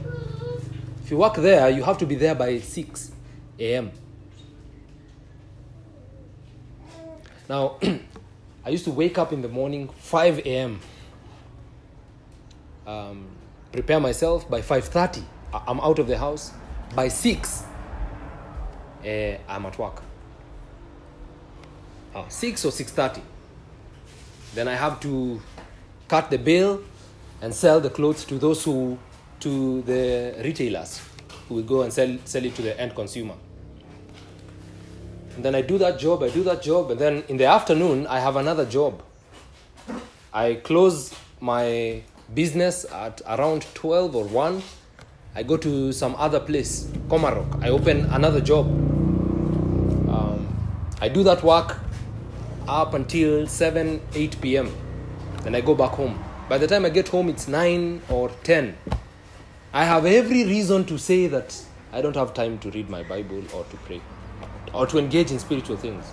If 1.04 1.10
you 1.10 1.16
work 1.18 1.34
there, 1.36 1.68
you 1.70 1.82
have 1.82 1.98
to 1.98 2.06
be 2.06 2.14
there 2.14 2.34
by 2.34 2.58
6 2.58 3.10
a.m. 3.58 3.90
Now, 7.48 7.76
I 8.64 8.68
used 8.70 8.84
to 8.84 8.90
wake 8.90 9.18
up 9.18 9.32
in 9.32 9.42
the 9.42 9.48
morning 9.48 9.88
5 9.88 10.38
a.m. 10.40 10.80
Um, 12.86 13.26
prepare 13.72 14.00
myself 14.00 14.48
by 14.50 14.60
5.30 14.62 15.22
I- 15.52 15.62
i'm 15.68 15.80
out 15.80 15.98
of 15.98 16.08
the 16.08 16.18
house 16.18 16.52
by 16.94 17.06
6 17.08 17.62
uh, 19.04 19.08
i'm 19.48 19.66
at 19.66 19.78
work 19.78 20.02
uh, 22.14 22.28
6 22.28 22.64
or 22.64 22.70
6.30 22.72 23.20
then 24.54 24.68
i 24.68 24.74
have 24.74 25.00
to 25.00 25.40
cut 26.08 26.30
the 26.30 26.38
bill 26.38 26.80
and 27.42 27.54
sell 27.54 27.80
the 27.80 27.90
clothes 27.90 28.24
to 28.24 28.38
those 28.38 28.64
who 28.64 28.98
to 29.38 29.82
the 29.82 30.34
retailers 30.44 31.00
who 31.48 31.56
will 31.56 31.62
go 31.62 31.82
and 31.82 31.92
sell, 31.92 32.18
sell 32.24 32.44
it 32.44 32.54
to 32.54 32.62
the 32.62 32.78
end 32.80 32.94
consumer. 32.94 33.34
And 35.36 35.44
then 35.44 35.54
i 35.54 35.62
do 35.62 35.78
that 35.78 35.98
job 35.98 36.22
i 36.22 36.28
do 36.28 36.42
that 36.42 36.62
job 36.62 36.90
and 36.90 37.00
then 37.00 37.24
in 37.28 37.36
the 37.36 37.46
afternoon 37.46 38.06
i 38.08 38.18
have 38.20 38.36
another 38.36 38.66
job. 38.66 39.02
I 40.32 40.54
close 40.54 41.14
my 41.40 42.02
business 42.34 42.84
at 42.92 43.22
around 43.26 43.66
12 43.74 44.14
or 44.14 44.24
1 44.24 44.62
i 45.34 45.42
go 45.42 45.56
to 45.56 45.92
some 45.92 46.14
other 46.16 46.40
place 46.40 46.88
komarok 47.08 47.64
i 47.64 47.70
open 47.70 48.04
another 48.10 48.40
job. 48.40 48.66
Um, 50.10 50.46
i 51.00 51.08
do 51.08 51.22
that 51.22 51.42
work 51.42 51.78
up 52.68 52.94
until 52.94 53.46
7 53.46 54.00
8 54.14 54.40
p.m 54.40 54.74
then 55.42 55.54
i 55.54 55.60
go 55.60 55.74
back 55.74 55.92
home. 55.92 56.22
By 56.48 56.58
the 56.58 56.66
time 56.66 56.84
i 56.84 56.90
get 56.90 57.08
home 57.08 57.28
it's 57.28 57.48
9 57.48 58.02
or 58.08 58.30
10 58.42 58.76
i 59.72 59.84
have 59.84 60.04
every 60.06 60.44
reason 60.44 60.84
to 60.86 60.98
say 60.98 61.26
that 61.26 61.62
i 61.92 62.00
don't 62.00 62.16
have 62.16 62.34
time 62.34 62.58
to 62.58 62.70
read 62.70 62.90
my 62.90 63.02
bible 63.02 63.42
or 63.54 63.64
to 63.64 63.76
pray 63.88 64.00
or 64.72 64.86
to 64.86 64.98
engage 64.98 65.30
in 65.30 65.38
spiritual 65.38 65.76
things. 65.76 66.04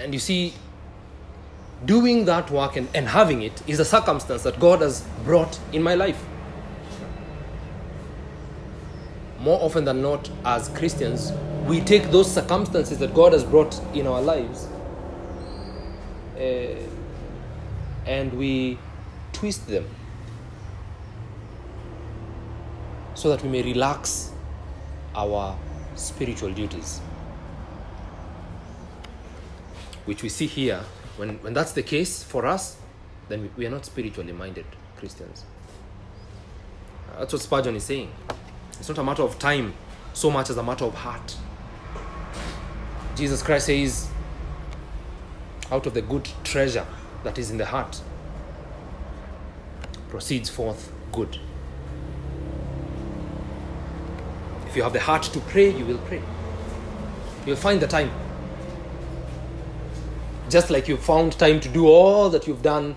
And 0.00 0.14
you 0.14 0.20
see 0.20 0.54
doing 1.84 2.24
that 2.26 2.50
work 2.50 2.76
and, 2.76 2.88
and 2.94 3.08
having 3.08 3.42
it 3.42 3.62
is 3.66 3.80
a 3.80 3.84
circumstance 3.84 4.42
that 4.42 4.58
God 4.60 4.80
has 4.80 5.02
brought 5.24 5.58
in 5.72 5.82
my 5.82 5.94
life. 5.94 6.22
More 9.40 9.60
often 9.62 9.84
than 9.84 10.02
not, 10.02 10.30
as 10.44 10.68
Christians, 10.70 11.32
we 11.70 11.80
take 11.80 12.10
those 12.10 12.28
circumstances 12.28 12.98
that 12.98 13.14
God 13.14 13.32
has 13.32 13.44
brought 13.44 13.80
in 13.94 14.08
our 14.08 14.20
lives 14.20 14.66
uh, 16.36 16.74
and 18.06 18.32
we 18.32 18.76
twist 19.32 19.68
them 19.68 19.88
so 23.14 23.28
that 23.28 23.40
we 23.44 23.48
may 23.48 23.62
relax 23.62 24.32
our 25.14 25.56
spiritual 25.94 26.50
duties. 26.50 26.98
Which 30.06 30.24
we 30.24 30.28
see 30.28 30.46
here 30.46 30.80
when, 31.18 31.38
when 31.38 31.54
that's 31.54 31.70
the 31.70 31.84
case 31.84 32.24
for 32.24 32.46
us, 32.46 32.78
then 33.28 33.42
we, 33.42 33.50
we 33.56 33.66
are 33.66 33.70
not 33.70 33.84
spiritually 33.84 34.32
minded 34.32 34.66
Christians. 34.96 35.44
That's 37.16 37.32
what 37.32 37.42
Spurgeon 37.42 37.76
is 37.76 37.84
saying. 37.84 38.10
It's 38.80 38.88
not 38.88 38.98
a 38.98 39.04
matter 39.04 39.22
of 39.22 39.38
time 39.38 39.74
so 40.14 40.32
much 40.32 40.50
as 40.50 40.56
a 40.56 40.64
matter 40.64 40.84
of 40.84 40.94
heart. 40.94 41.36
Jesus 43.16 43.42
Christ 43.42 43.66
says, 43.66 44.08
out 45.70 45.86
of 45.86 45.94
the 45.94 46.02
good 46.02 46.28
treasure 46.42 46.86
that 47.22 47.38
is 47.38 47.50
in 47.50 47.58
the 47.58 47.66
heart 47.66 48.00
proceeds 50.08 50.50
forth 50.50 50.92
good. 51.12 51.38
If 54.66 54.76
you 54.76 54.82
have 54.82 54.92
the 54.92 55.00
heart 55.00 55.22
to 55.24 55.40
pray, 55.40 55.70
you 55.70 55.84
will 55.84 55.98
pray. 55.98 56.22
You'll 57.46 57.56
find 57.56 57.80
the 57.80 57.86
time 57.86 58.10
just 60.50 60.68
like 60.68 60.88
you 60.88 60.96
found 60.96 61.38
time 61.38 61.60
to 61.60 61.68
do 61.68 61.86
all 61.86 62.28
that 62.28 62.46
you've 62.46 62.62
done 62.62 62.96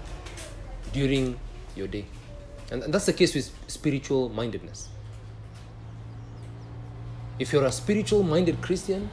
during 0.91 1.39
your 1.75 1.87
day. 1.87 2.05
And, 2.71 2.83
that's 2.91 3.05
the 3.05 3.13
case 3.13 3.35
with 3.35 3.51
spiritual 3.67 4.29
mindedness. 4.29 4.89
If 7.37 7.53
you're 7.53 7.65
a 7.65 7.71
spiritual 7.71 8.23
minded 8.23 8.61
Christian, 8.61 9.09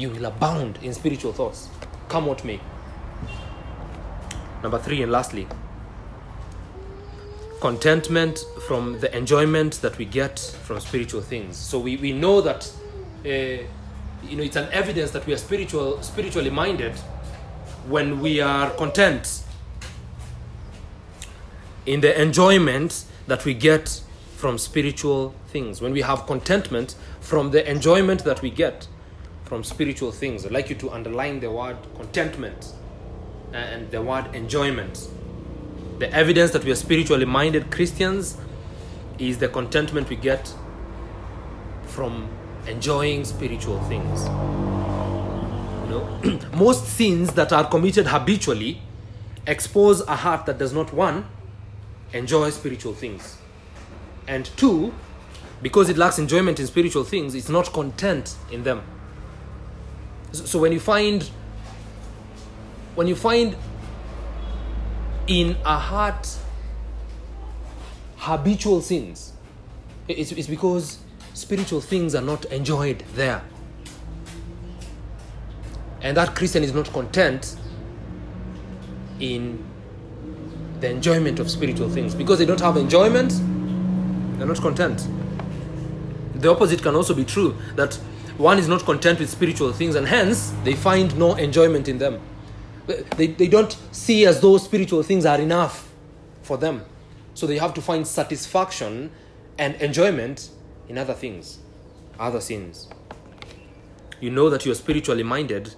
you 0.00 0.10
will 0.10 0.24
abound 0.24 0.78
in 0.82 0.94
spiritual 0.94 1.32
thoughts, 1.32 1.68
come 2.08 2.26
what 2.26 2.44
may. 2.44 2.60
Number 4.62 4.78
three, 4.78 5.02
and 5.02 5.12
lastly, 5.12 5.46
contentment 7.60 8.44
from 8.66 8.98
the 9.00 9.14
enjoyment 9.16 9.74
that 9.82 9.98
we 9.98 10.04
get 10.04 10.38
from 10.38 10.80
spiritual 10.80 11.20
things. 11.20 11.56
So 11.56 11.78
we, 11.78 11.96
we 11.96 12.12
know 12.12 12.40
that 12.40 12.70
uh, 13.24 13.28
you 13.28 14.36
know 14.36 14.42
it's 14.42 14.56
an 14.56 14.68
evidence 14.72 15.10
that 15.12 15.26
we 15.26 15.32
are 15.34 15.38
spiritual 15.38 16.02
spiritually 16.02 16.50
minded 16.50 16.92
when 17.88 18.20
we 18.20 18.40
are 18.40 18.70
content 18.70 19.42
in 21.86 22.00
the 22.00 22.20
enjoyment 22.20 23.04
that 23.26 23.44
we 23.44 23.54
get 23.54 24.02
from 24.36 24.58
spiritual 24.58 25.34
things. 25.48 25.80
When 25.80 25.92
we 25.92 26.02
have 26.02 26.26
contentment 26.26 26.94
from 27.20 27.50
the 27.50 27.68
enjoyment 27.70 28.24
that 28.24 28.42
we 28.42 28.50
get 28.50 28.86
from 29.50 29.64
spiritual 29.64 30.12
things. 30.12 30.46
I'd 30.46 30.52
like 30.52 30.70
you 30.70 30.76
to 30.76 30.90
underline 30.92 31.40
the 31.40 31.50
word 31.50 31.76
contentment 31.96 32.72
uh, 33.52 33.56
and 33.56 33.90
the 33.90 34.00
word 34.00 34.32
enjoyment. 34.32 35.08
The 35.98 36.08
evidence 36.14 36.52
that 36.52 36.62
we 36.62 36.70
are 36.70 36.76
spiritually 36.76 37.24
minded 37.24 37.68
Christians 37.68 38.36
is 39.18 39.38
the 39.38 39.48
contentment 39.48 40.08
we 40.08 40.14
get 40.14 40.54
from 41.82 42.28
enjoying 42.68 43.24
spiritual 43.24 43.80
things. 43.88 44.22
You 45.82 45.90
know, 45.90 46.40
most 46.56 46.86
sins 46.86 47.32
that 47.32 47.52
are 47.52 47.68
committed 47.68 48.06
habitually 48.06 48.80
expose 49.48 50.00
a 50.02 50.14
heart 50.14 50.46
that 50.46 50.58
does 50.58 50.72
not 50.72 50.92
one 50.92 51.26
enjoy 52.12 52.50
spiritual 52.50 52.94
things, 52.94 53.36
and 54.28 54.46
two, 54.56 54.94
because 55.60 55.88
it 55.88 55.96
lacks 55.96 56.20
enjoyment 56.20 56.60
in 56.60 56.68
spiritual 56.68 57.02
things, 57.02 57.34
it's 57.34 57.48
not 57.48 57.72
content 57.72 58.36
in 58.52 58.62
them. 58.62 58.84
So, 60.32 60.58
when 60.58 60.72
you 60.72 60.80
find 60.80 61.28
when 62.94 63.06
you 63.06 63.16
find 63.16 63.56
in 65.26 65.56
a 65.64 65.78
heart 65.78 66.28
habitual 68.16 68.80
sins, 68.80 69.32
it's, 70.08 70.32
it's 70.32 70.48
because 70.48 70.98
spiritual 71.34 71.80
things 71.80 72.14
are 72.14 72.22
not 72.22 72.44
enjoyed 72.46 73.04
there. 73.14 73.42
And 76.02 76.16
that 76.16 76.34
Christian 76.34 76.64
is 76.64 76.74
not 76.74 76.92
content 76.92 77.56
in 79.20 79.64
the 80.80 80.90
enjoyment 80.90 81.38
of 81.38 81.50
spiritual 81.50 81.88
things. 81.88 82.14
Because 82.14 82.38
they 82.38 82.46
don't 82.46 82.60
have 82.60 82.76
enjoyment, 82.76 83.32
they're 84.38 84.46
not 84.46 84.60
content. 84.60 85.06
The 86.34 86.50
opposite 86.50 86.82
can 86.82 86.96
also 86.96 87.14
be 87.14 87.24
true 87.24 87.56
that 87.76 87.98
one 88.40 88.58
is 88.58 88.68
not 88.68 88.84
content 88.84 89.18
with 89.18 89.28
spiritual 89.28 89.70
things 89.72 89.94
and 89.94 90.08
hence 90.08 90.52
they 90.64 90.74
find 90.74 91.16
no 91.18 91.34
enjoyment 91.34 91.88
in 91.88 91.98
them. 91.98 92.20
They, 93.16 93.28
they 93.28 93.48
don't 93.48 93.76
see 93.92 94.24
as 94.24 94.40
though 94.40 94.56
spiritual 94.56 95.02
things 95.02 95.26
are 95.26 95.38
enough 95.38 95.92
for 96.42 96.56
them. 96.56 96.84
So 97.34 97.46
they 97.46 97.58
have 97.58 97.74
to 97.74 97.82
find 97.82 98.06
satisfaction 98.06 99.10
and 99.58 99.74
enjoyment 99.76 100.48
in 100.88 100.96
other 100.96 101.12
things, 101.12 101.58
other 102.18 102.40
sins. 102.40 102.88
You 104.20 104.30
know 104.30 104.48
that 104.48 104.64
you're 104.64 104.74
spiritually 104.74 105.22
minded 105.22 105.74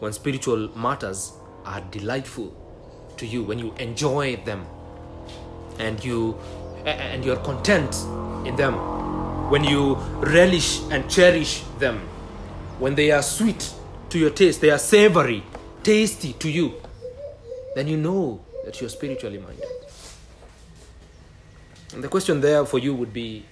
when 0.00 0.12
spiritual 0.12 0.76
matters 0.76 1.32
are 1.64 1.80
delightful 1.92 2.52
to 3.16 3.26
you, 3.26 3.44
when 3.44 3.60
you 3.60 3.72
enjoy 3.78 4.36
them 4.44 4.66
and 5.78 6.04
you 6.04 6.36
and 6.84 7.24
you're 7.24 7.36
content 7.36 7.94
in 8.44 8.56
them, 8.56 9.01
when 9.52 9.64
you 9.64 9.96
relish 10.20 10.80
and 10.90 11.10
cherish 11.10 11.62
them, 11.78 11.98
when 12.78 12.94
they 12.94 13.10
are 13.10 13.20
sweet 13.20 13.70
to 14.08 14.18
your 14.18 14.30
taste, 14.30 14.62
they 14.62 14.70
are 14.70 14.78
savory, 14.78 15.42
tasty 15.82 16.32
to 16.32 16.50
you, 16.50 16.72
then 17.74 17.86
you 17.86 17.98
know 17.98 18.40
that 18.64 18.80
you're 18.80 18.88
spiritually 18.88 19.36
minded. 19.36 19.66
And 21.92 22.02
the 22.02 22.08
question 22.08 22.40
there 22.40 22.64
for 22.64 22.78
you 22.78 22.94
would 22.94 23.12
be 23.12 23.44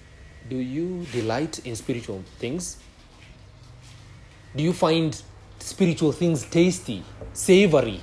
do 0.49 0.55
you 0.55 1.05
delight 1.11 1.63
in 1.67 1.75
spiritual 1.75 2.23
things? 2.39 2.77
Do 4.55 4.63
you 4.63 4.73
find 4.73 5.21
spiritual 5.59 6.13
things 6.13 6.43
tasty, 6.45 7.03
savory? 7.33 8.01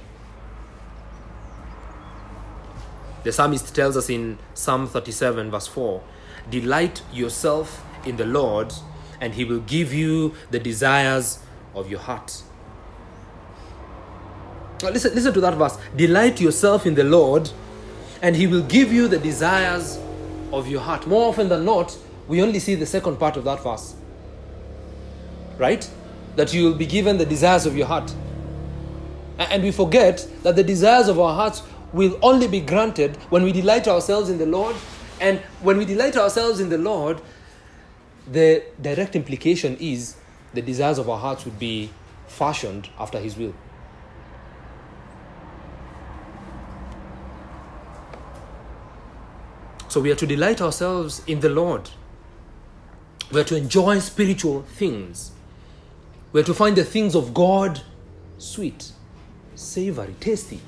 The 3.24 3.32
psalmist 3.32 3.74
tells 3.74 3.96
us 3.96 4.08
in 4.08 4.38
Psalm 4.54 4.86
37, 4.86 5.50
verse 5.50 5.66
4 5.66 6.00
Delight 6.48 7.02
yourself 7.12 7.84
in 8.04 8.16
the 8.16 8.26
Lord, 8.26 8.72
and 9.20 9.34
he 9.34 9.44
will 9.44 9.60
give 9.60 9.92
you 9.92 10.34
the 10.50 10.58
desires 10.58 11.40
of 11.74 11.90
your 11.90 12.00
heart. 12.00 12.42
Now 14.82 14.90
listen, 14.90 15.14
listen 15.14 15.34
to 15.34 15.40
that 15.40 15.54
verse. 15.54 15.76
Delight 15.96 16.40
yourself 16.40 16.86
in 16.86 16.94
the 16.94 17.04
Lord, 17.04 17.50
and 18.22 18.36
he 18.36 18.46
will 18.46 18.62
give 18.62 18.92
you 18.92 19.08
the 19.08 19.18
desires 19.18 19.98
of 20.52 20.68
your 20.68 20.80
heart. 20.80 21.06
More 21.06 21.28
often 21.28 21.48
than 21.48 21.64
not, 21.64 21.96
we 22.28 22.42
only 22.42 22.58
see 22.58 22.74
the 22.74 22.86
second 22.86 23.16
part 23.16 23.36
of 23.36 23.44
that 23.44 23.62
verse. 23.62 23.94
Right? 25.56 25.88
That 26.36 26.54
you 26.54 26.64
will 26.64 26.74
be 26.74 26.86
given 26.86 27.18
the 27.18 27.26
desires 27.26 27.66
of 27.66 27.76
your 27.76 27.86
heart. 27.86 28.14
And 29.38 29.62
we 29.62 29.70
forget 29.70 30.26
that 30.42 30.56
the 30.56 30.64
desires 30.64 31.08
of 31.08 31.18
our 31.18 31.34
hearts 31.34 31.62
will 31.92 32.18
only 32.22 32.46
be 32.48 32.60
granted 32.60 33.16
when 33.30 33.42
we 33.42 33.52
delight 33.52 33.88
ourselves 33.88 34.30
in 34.30 34.38
the 34.38 34.46
Lord. 34.46 34.76
And 35.20 35.40
when 35.62 35.78
we 35.78 35.84
delight 35.84 36.16
ourselves 36.16 36.60
in 36.60 36.68
the 36.68 36.78
Lord, 36.78 37.20
the 38.30 38.62
direct 38.80 39.16
implication 39.16 39.76
is 39.80 40.16
the 40.54 40.62
desires 40.62 40.98
of 40.98 41.08
our 41.08 41.18
hearts 41.18 41.44
would 41.44 41.58
be 41.58 41.90
fashioned 42.26 42.88
after 42.98 43.18
His 43.18 43.36
will. 43.36 43.54
So 49.88 50.00
we 50.00 50.10
are 50.10 50.16
to 50.16 50.26
delight 50.26 50.60
ourselves 50.60 51.22
in 51.26 51.40
the 51.40 51.48
Lord. 51.48 51.88
We 53.32 53.40
are 53.40 53.44
to 53.44 53.56
enjoy 53.56 54.00
spiritual 54.00 54.62
things. 54.62 55.32
We 56.32 56.40
are 56.42 56.44
to 56.44 56.54
find 56.54 56.76
the 56.76 56.84
things 56.84 57.14
of 57.14 57.32
God 57.32 57.80
sweet, 58.36 58.92
savory, 59.54 60.14
tasty. 60.20 60.60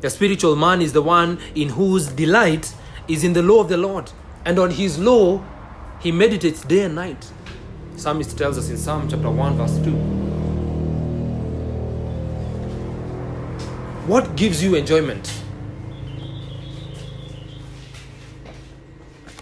The 0.00 0.10
spiritual 0.10 0.56
man 0.56 0.82
is 0.82 0.92
the 0.92 1.02
one 1.02 1.38
in 1.54 1.70
whose 1.70 2.08
delight 2.08 2.74
is 3.08 3.24
in 3.24 3.32
the 3.32 3.42
law 3.42 3.60
of 3.60 3.68
the 3.68 3.76
Lord. 3.76 4.10
And 4.44 4.58
on 4.58 4.70
his 4.70 4.98
law, 4.98 5.42
he 6.06 6.12
meditates 6.12 6.62
day 6.62 6.82
and 6.82 6.94
night. 6.94 7.32
Psalmist 7.96 8.38
tells 8.38 8.56
us 8.56 8.70
in 8.70 8.76
Psalm 8.76 9.08
chapter 9.08 9.28
1, 9.28 9.56
verse 9.56 9.76
2. 9.78 9.90
What 14.06 14.36
gives 14.36 14.62
you 14.62 14.76
enjoyment? 14.76 15.26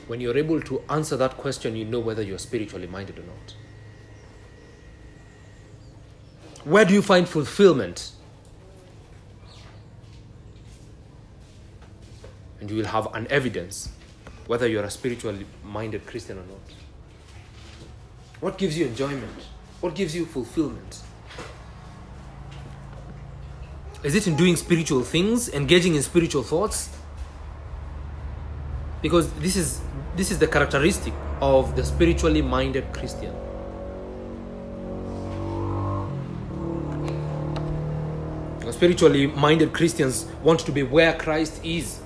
When 0.06 0.22
you're 0.22 0.38
able 0.38 0.62
to 0.62 0.82
answer 0.88 1.18
that 1.18 1.36
question, 1.36 1.76
you 1.76 1.84
know 1.84 2.00
whether 2.00 2.22
you're 2.22 2.38
spiritually 2.38 2.86
minded 2.86 3.18
or 3.18 3.24
not. 3.24 3.54
Where 6.64 6.86
do 6.86 6.94
you 6.94 7.02
find 7.02 7.28
fulfillment? 7.28 8.12
And 12.58 12.70
you 12.70 12.78
will 12.78 12.86
have 12.86 13.14
an 13.14 13.26
evidence 13.28 13.90
whether 14.46 14.66
you're 14.66 14.84
a 14.84 14.90
spiritually 14.90 15.46
minded 15.64 16.06
Christian 16.06 16.38
or 16.38 16.46
not. 16.46 16.60
What 18.40 18.58
gives 18.58 18.78
you 18.78 18.86
enjoyment? 18.86 19.46
What 19.80 19.94
gives 19.94 20.14
you 20.14 20.26
fulfillment? 20.26 21.00
Is 24.02 24.14
it 24.14 24.26
in 24.26 24.36
doing 24.36 24.56
spiritual 24.56 25.02
things, 25.02 25.48
engaging 25.48 25.94
in 25.94 26.02
spiritual 26.02 26.42
thoughts? 26.42 26.90
Because 29.00 29.32
this 29.34 29.56
is 29.56 29.80
this 30.16 30.30
is 30.30 30.38
the 30.38 30.46
characteristic 30.46 31.12
of 31.40 31.74
the 31.76 31.84
spiritually 31.84 32.42
minded 32.42 32.92
Christian. 32.92 33.34
Spiritually 38.70 39.28
minded 39.28 39.72
Christians 39.72 40.26
want 40.42 40.60
to 40.60 40.72
be 40.72 40.82
where 40.82 41.14
Christ 41.14 41.64
is. 41.64 42.00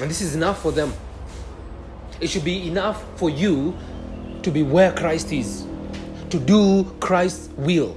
And 0.00 0.10
this 0.10 0.20
is 0.20 0.34
enough 0.34 0.62
for 0.62 0.72
them. 0.72 0.92
It 2.20 2.28
should 2.28 2.44
be 2.44 2.68
enough 2.68 3.04
for 3.18 3.30
you 3.30 3.76
to 4.42 4.50
be 4.50 4.62
where 4.62 4.92
Christ 4.92 5.32
is, 5.32 5.66
to 6.30 6.38
do 6.38 6.84
Christ's 7.00 7.48
will, 7.56 7.96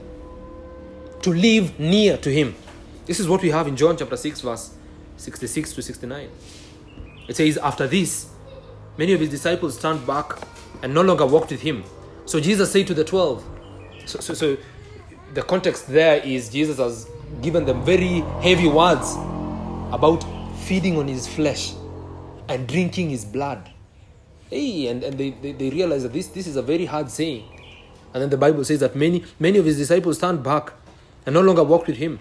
to 1.22 1.34
live 1.34 1.80
near 1.80 2.18
to 2.18 2.32
Him. 2.32 2.56
This 3.06 3.20
is 3.20 3.28
what 3.28 3.42
we 3.42 3.50
have 3.50 3.68
in 3.68 3.76
John 3.76 3.98
chapter 3.98 4.18
6, 4.18 4.42
verse 4.42 4.76
66 5.18 5.74
to 5.74 5.82
69. 5.82 6.30
It 7.28 7.36
says, 7.36 7.58
After 7.58 7.88
this, 7.88 8.30
many 8.98 9.14
of 9.14 9.20
his 9.20 9.30
disciples 9.30 9.80
turned 9.80 10.06
back 10.06 10.38
and 10.84 10.94
no 10.94 11.02
longer 11.02 11.26
walked 11.26 11.52
with 11.52 11.62
him. 11.62 11.84
So 12.26 12.40
Jesus 12.40 12.72
said 12.72 12.88
to 12.88 12.94
the 12.94 13.04
twelve, 13.04 13.44
so, 14.06 14.20
so, 14.20 14.34
so 14.34 14.58
the 15.34 15.42
context 15.42 15.88
there 15.88 16.18
is 16.24 16.50
Jesus 16.50 16.78
has 16.78 17.10
given 17.42 17.66
them 17.66 17.84
very 17.84 18.22
heavy 18.42 18.68
words 18.68 19.14
about 19.94 20.24
feeding 20.60 20.98
on 20.98 21.08
his 21.08 21.28
flesh 21.28 21.74
and 22.50 22.68
drinking 22.68 23.10
his 23.10 23.26
blood. 23.26 23.72
Hey, 24.50 24.88
and, 24.88 25.04
and 25.04 25.18
they, 25.18 25.32
they, 25.32 25.52
they 25.52 25.70
realize 25.70 26.04
that 26.04 26.14
this, 26.14 26.28
this 26.28 26.48
is 26.48 26.56
a 26.56 26.62
very 26.62 26.86
hard 26.86 27.10
saying. 27.12 27.44
And 28.14 28.24
then 28.24 28.30
the 28.30 28.38
Bible 28.38 28.64
says 28.64 28.80
that 28.80 28.96
many, 28.96 29.24
many 29.40 29.60
of 29.60 29.66
his 29.66 29.78
disciples 29.78 30.18
turned 30.18 30.44
back 30.44 30.74
and 31.26 31.34
no 31.34 31.42
longer 31.42 31.64
walked 31.64 31.88
with 31.88 31.98
him. 31.98 32.20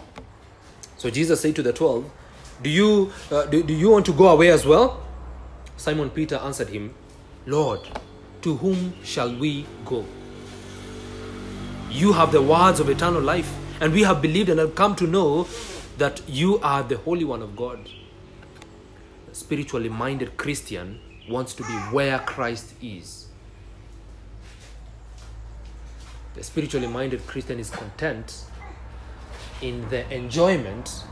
So 0.97 1.11
Jesus 1.11 1.41
said 1.41 1.55
to 1.57 1.63
the 1.63 1.73
twelve, 1.73 2.11
Do 2.63 2.69
you, 2.69 3.13
uh, 3.31 3.47
do, 3.47 3.63
do 3.63 3.73
you 3.73 3.91
want 3.91 4.07
to 4.07 4.13
go 4.13 4.29
away 4.29 4.51
as 4.51 4.67
well? 4.67 5.03
Simon 5.77 6.11
Peter 6.11 6.37
answered 6.37 6.69
him, 6.69 6.95
Lord, 7.47 7.81
to 8.43 8.57
whom 8.57 8.95
shall 9.05 9.35
we 9.35 9.67
go? 9.85 10.05
You 11.91 12.13
have 12.13 12.33
the 12.33 12.43
words 12.43 12.81
of 12.81 12.89
eternal 12.89 13.23
life, 13.23 13.55
and 13.81 13.93
we 13.93 14.03
have 14.03 14.21
believed 14.21 14.49
and 14.49 14.59
have 14.59 14.75
come 14.75 14.97
to 14.97 15.07
know 15.07 15.47
that 15.99 16.21
you 16.27 16.59
are 16.59 16.83
the 16.83 16.97
Holy 16.97 17.25
One 17.25 17.43
of 17.43 17.55
God. 17.55 17.89
Spiritually 19.37 19.91
minded 19.91 20.39
Christian 20.39 20.99
wants 21.29 21.53
to 21.53 21.63
be 21.63 21.75
where 21.93 22.19
Christ 22.21 22.73
is. 22.81 23.27
The 26.35 26.43
spiritually 26.43 26.87
minded 26.87 27.25
Christian 27.27 27.61
is 27.61 27.69
content 27.69 28.47
in 29.61 29.87
the 29.91 30.11
enjoyment 30.11 31.05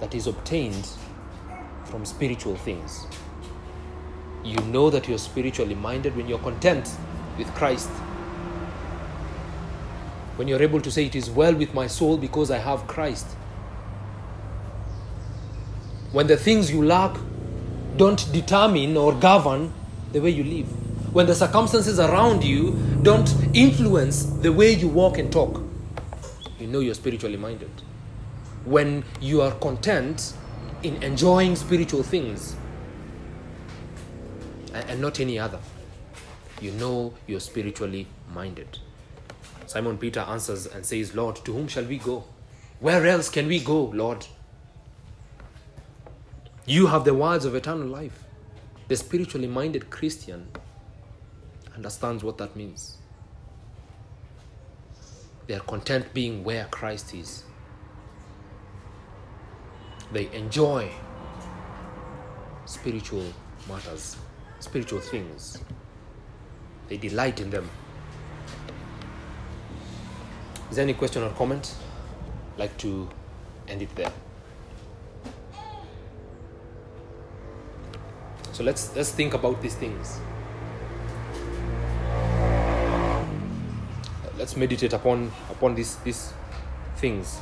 that 0.00 0.14
is 0.14 0.26
obtained 0.26 0.88
from 1.84 2.06
spiritual 2.06 2.56
things. 2.56 3.06
You 4.42 4.56
know 4.72 4.88
that 4.88 5.06
you're 5.06 5.18
spiritually 5.18 5.74
minded 5.74 6.16
when 6.16 6.26
you're 6.26 6.38
content 6.38 6.88
with 7.36 7.46
Christ. 7.54 7.90
When 10.36 10.48
you're 10.48 10.62
able 10.62 10.80
to 10.80 10.90
say, 10.90 11.04
It 11.04 11.14
is 11.14 11.28
well 11.28 11.54
with 11.54 11.74
my 11.74 11.88
soul 11.88 12.16
because 12.16 12.50
I 12.50 12.56
have 12.56 12.86
Christ. 12.86 13.26
When 16.10 16.26
the 16.26 16.38
things 16.38 16.70
you 16.70 16.82
lack 16.82 17.14
don't 17.96 18.32
determine 18.32 18.96
or 18.96 19.12
govern 19.14 19.72
the 20.12 20.20
way 20.20 20.30
you 20.30 20.44
live. 20.44 20.66
When 21.14 21.26
the 21.26 21.34
circumstances 21.34 22.00
around 22.00 22.42
you 22.42 22.72
don't 23.02 23.32
influence 23.54 24.24
the 24.24 24.52
way 24.52 24.72
you 24.72 24.88
walk 24.88 25.18
and 25.18 25.30
talk, 25.30 25.62
you 26.58 26.66
know 26.66 26.80
you're 26.80 26.94
spiritually 26.94 27.36
minded. 27.36 27.70
When 28.64 29.04
you 29.20 29.42
are 29.42 29.52
content 29.52 30.34
in 30.82 31.02
enjoying 31.02 31.56
spiritual 31.56 32.02
things 32.02 32.56
and 34.72 35.00
not 35.00 35.20
any 35.20 35.38
other, 35.38 35.60
you 36.60 36.72
know 36.72 37.14
you're 37.26 37.40
spiritually 37.40 38.06
minded. 38.32 38.78
Simon 39.66 39.98
Peter 39.98 40.20
answers 40.20 40.66
and 40.66 40.84
says, 40.84 41.14
Lord, 41.14 41.36
to 41.44 41.52
whom 41.52 41.68
shall 41.68 41.84
we 41.84 41.98
go? 41.98 42.24
Where 42.80 43.06
else 43.06 43.28
can 43.28 43.46
we 43.46 43.60
go, 43.60 43.84
Lord? 43.84 44.26
You 46.66 46.86
have 46.86 47.04
the 47.04 47.12
words 47.12 47.44
of 47.44 47.54
eternal 47.54 47.86
life. 47.86 48.24
The 48.88 48.96
spiritually 48.96 49.46
minded 49.46 49.90
Christian 49.90 50.48
understands 51.74 52.24
what 52.24 52.38
that 52.38 52.56
means. 52.56 52.96
They 55.46 55.54
are 55.54 55.60
content 55.60 56.14
being 56.14 56.42
where 56.42 56.64
Christ 56.70 57.12
is. 57.12 57.44
They 60.10 60.32
enjoy 60.32 60.90
spiritual 62.64 63.26
matters, 63.68 64.16
spiritual 64.60 65.00
things. 65.00 65.62
They 66.88 66.96
delight 66.96 67.40
in 67.40 67.50
them. 67.50 67.68
Is 70.70 70.76
there 70.76 70.82
any 70.84 70.94
question 70.94 71.22
or 71.22 71.30
comment? 71.30 71.74
I'd 72.54 72.58
like 72.58 72.78
to 72.78 73.06
end 73.68 73.82
it 73.82 73.94
there. 73.96 74.12
So 78.54 78.62
let's 78.62 78.94
let's 78.94 79.10
think 79.10 79.34
about 79.34 79.60
these 79.60 79.74
things. 79.74 80.20
Let's 84.38 84.56
meditate 84.56 84.92
upon 84.92 85.32
upon 85.50 85.74
these 85.74 85.96
these 86.04 86.32
things. 86.98 87.40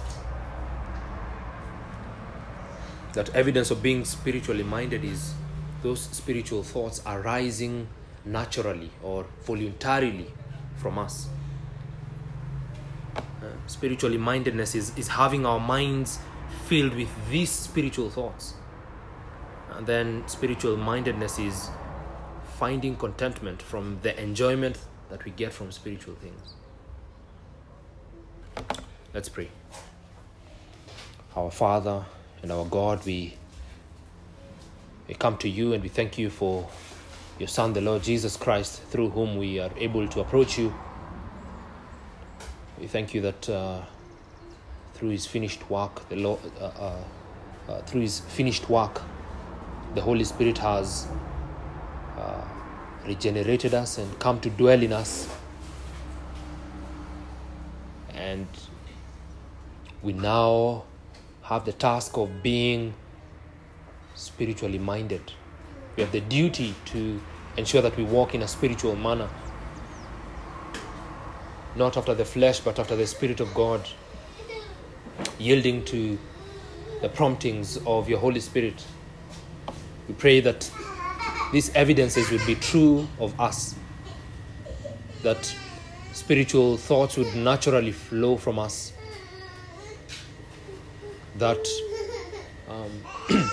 That 3.13 3.29
evidence 3.35 3.71
of 3.71 3.83
being 3.83 4.07
spiritually 4.07 4.63
minded 4.63 5.05
is 5.05 5.35
those 5.83 6.01
spiritual 6.01 6.63
thoughts 6.63 7.03
arising 7.05 7.89
naturally 8.25 8.91
or 9.03 9.27
voluntarily 9.45 10.33
from 10.77 10.99
us. 10.99 11.29
Uh, 13.15 13.21
spiritually 13.67 14.17
mindedness 14.17 14.75
is, 14.75 14.97
is 14.97 15.09
having 15.09 15.45
our 15.45 15.61
minds 15.61 16.21
filled 16.65 16.95
with 16.95 17.11
these 17.29 17.51
spiritual 17.51 18.09
thoughts. 18.09 18.55
And 19.77 19.87
then 19.87 20.25
spiritual 20.27 20.77
mindedness 20.77 21.39
is 21.39 21.71
finding 22.59 22.97
contentment 22.97 23.61
from 23.61 23.99
the 24.03 24.21
enjoyment 24.21 24.79
that 25.11 25.25
we 25.25 25.31
get 25.33 25.53
from 25.53 25.73
spiritual 25.73 26.15
things. 26.15 26.55
Let's 29.15 29.29
pray. 29.29 29.49
Our 31.37 31.51
Father 31.51 32.05
and 32.43 32.53
our 32.53 32.65
God, 32.65 33.05
we, 33.05 33.35
we 35.09 35.15
come 35.15 35.37
to 35.39 35.49
you 35.49 35.73
and 35.73 35.83
we 35.83 35.89
thank 35.89 36.19
you 36.19 36.31
for 36.31 36.69
your 37.39 37.49
Son, 37.49 37.73
the 37.73 37.81
Lord 37.81 38.03
Jesus 38.03 38.37
Christ, 38.37 38.83
through 38.85 39.11
whom 39.11 39.37
we 39.37 39.59
are 39.59 39.71
able 39.77 40.07
to 40.09 40.21
approach 40.21 40.59
you. 40.59 40.73
We 42.79 42.87
thank 42.87 43.15
you 43.15 43.21
that 43.23 43.49
uh, 43.49 43.83
through 44.95 45.11
his 45.11 45.27
finished 45.27 45.69
work, 45.69 46.09
the 46.09 46.17
Lord, 46.17 46.41
uh, 46.61 46.65
uh, 46.65 46.97
uh, 47.69 47.83
through 47.83 48.03
his 48.03 48.21
finished 48.21 48.69
work, 48.69 49.03
the 49.95 50.01
Holy 50.01 50.25
Spirit 50.25 50.59
has 50.59 51.07
uh, 52.17 52.45
regenerated 53.07 53.75
us 53.75 53.99
and 53.99 54.19
come 54.19 54.41
to 54.41 54.51
dwell 54.51 54.83
in 54.83 54.93
us. 54.93 55.29
And 58.15 58.47
we 60.03 60.13
now 60.13 60.85
have 61.43 61.65
the 61.65 61.73
task 61.73 62.17
of 62.17 62.43
being 62.43 62.95
spiritually 64.15 64.79
minded. 64.79 65.33
We 65.97 66.03
have 66.03 66.13
the 66.13 66.21
duty 66.21 66.75
to 66.87 67.21
ensure 67.57 67.83
that 67.83 67.97
we 67.97 68.05
walk 68.05 68.35
in 68.35 68.43
a 68.43 68.49
spiritual 68.49 68.97
manner, 68.97 69.29
not 71.77 71.97
after 71.97 72.15
the 72.15 72.25
flesh, 72.25 72.61
but 72.61 72.79
after 72.79 72.97
the 72.97 73.07
Spirit 73.07 73.41
of 73.41 73.53
God, 73.53 73.87
yielding 75.39 75.85
to 75.87 76.19
the 77.03 77.09
promptings 77.09 77.79
of 77.87 78.09
your 78.09 78.19
Holy 78.19 78.41
Spirit. 78.41 78.85
We 80.09 80.15
pray 80.15 80.41
that 80.41 80.71
these 81.53 81.75
evidences 81.75 82.31
would 82.31 82.45
be 82.47 82.55
true 82.55 83.07
of 83.19 83.39
us, 83.41 83.75
that 85.23 85.55
spiritual 86.13 86.77
thoughts 86.77 87.17
would 87.17 87.35
naturally 87.35 87.93
flow 87.93 88.37
from 88.37 88.59
us, 88.59 88.93
that 91.37 91.67
um, 92.69 92.91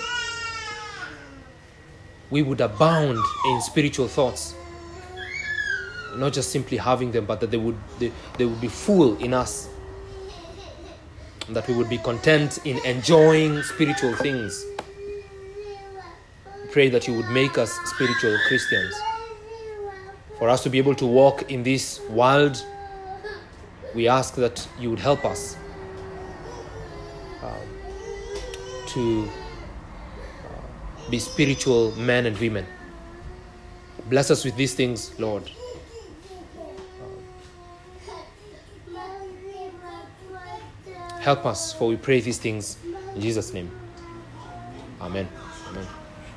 we 2.30 2.42
would 2.42 2.60
abound 2.60 3.18
in 3.46 3.60
spiritual 3.60 4.08
thoughts 4.08 4.54
not 6.16 6.32
just 6.32 6.50
simply 6.50 6.76
having 6.76 7.12
them 7.12 7.24
but 7.24 7.40
that 7.40 7.50
they 7.50 7.56
would 7.56 7.76
they, 7.98 8.10
they 8.36 8.44
would 8.44 8.60
be 8.60 8.68
full 8.68 9.16
in 9.18 9.32
us 9.34 9.68
that 11.48 11.66
we 11.66 11.74
would 11.74 11.88
be 11.88 11.98
content 11.98 12.58
in 12.64 12.78
enjoying 12.84 13.62
spiritual 13.62 14.14
things 14.16 14.64
pray 16.72 16.88
that 16.88 17.06
you 17.06 17.14
would 17.14 17.28
make 17.30 17.58
us 17.58 17.72
spiritual 17.84 18.36
christians 18.48 18.94
for 20.38 20.48
us 20.48 20.62
to 20.62 20.70
be 20.70 20.78
able 20.78 20.94
to 20.94 21.06
walk 21.06 21.50
in 21.50 21.62
this 21.62 22.00
world 22.10 22.64
we 23.94 24.08
ask 24.08 24.34
that 24.34 24.66
you 24.78 24.90
would 24.90 25.00
help 25.00 25.24
us 25.24 25.56
um, 27.42 27.58
to 28.86 29.28
be 31.10 31.18
spiritual 31.18 31.92
men 31.96 32.26
and 32.26 32.38
women. 32.38 32.64
Bless 34.08 34.30
us 34.30 34.44
with 34.44 34.56
these 34.56 34.74
things, 34.74 35.18
Lord. 35.18 35.50
Help 41.20 41.44
us, 41.44 41.74
for 41.74 41.88
we 41.88 41.96
pray 41.96 42.20
these 42.20 42.38
things 42.38 42.78
in 43.14 43.20
Jesus' 43.20 43.52
name. 43.52 43.70
Amen. 45.00 45.28
Amen. 45.68 45.99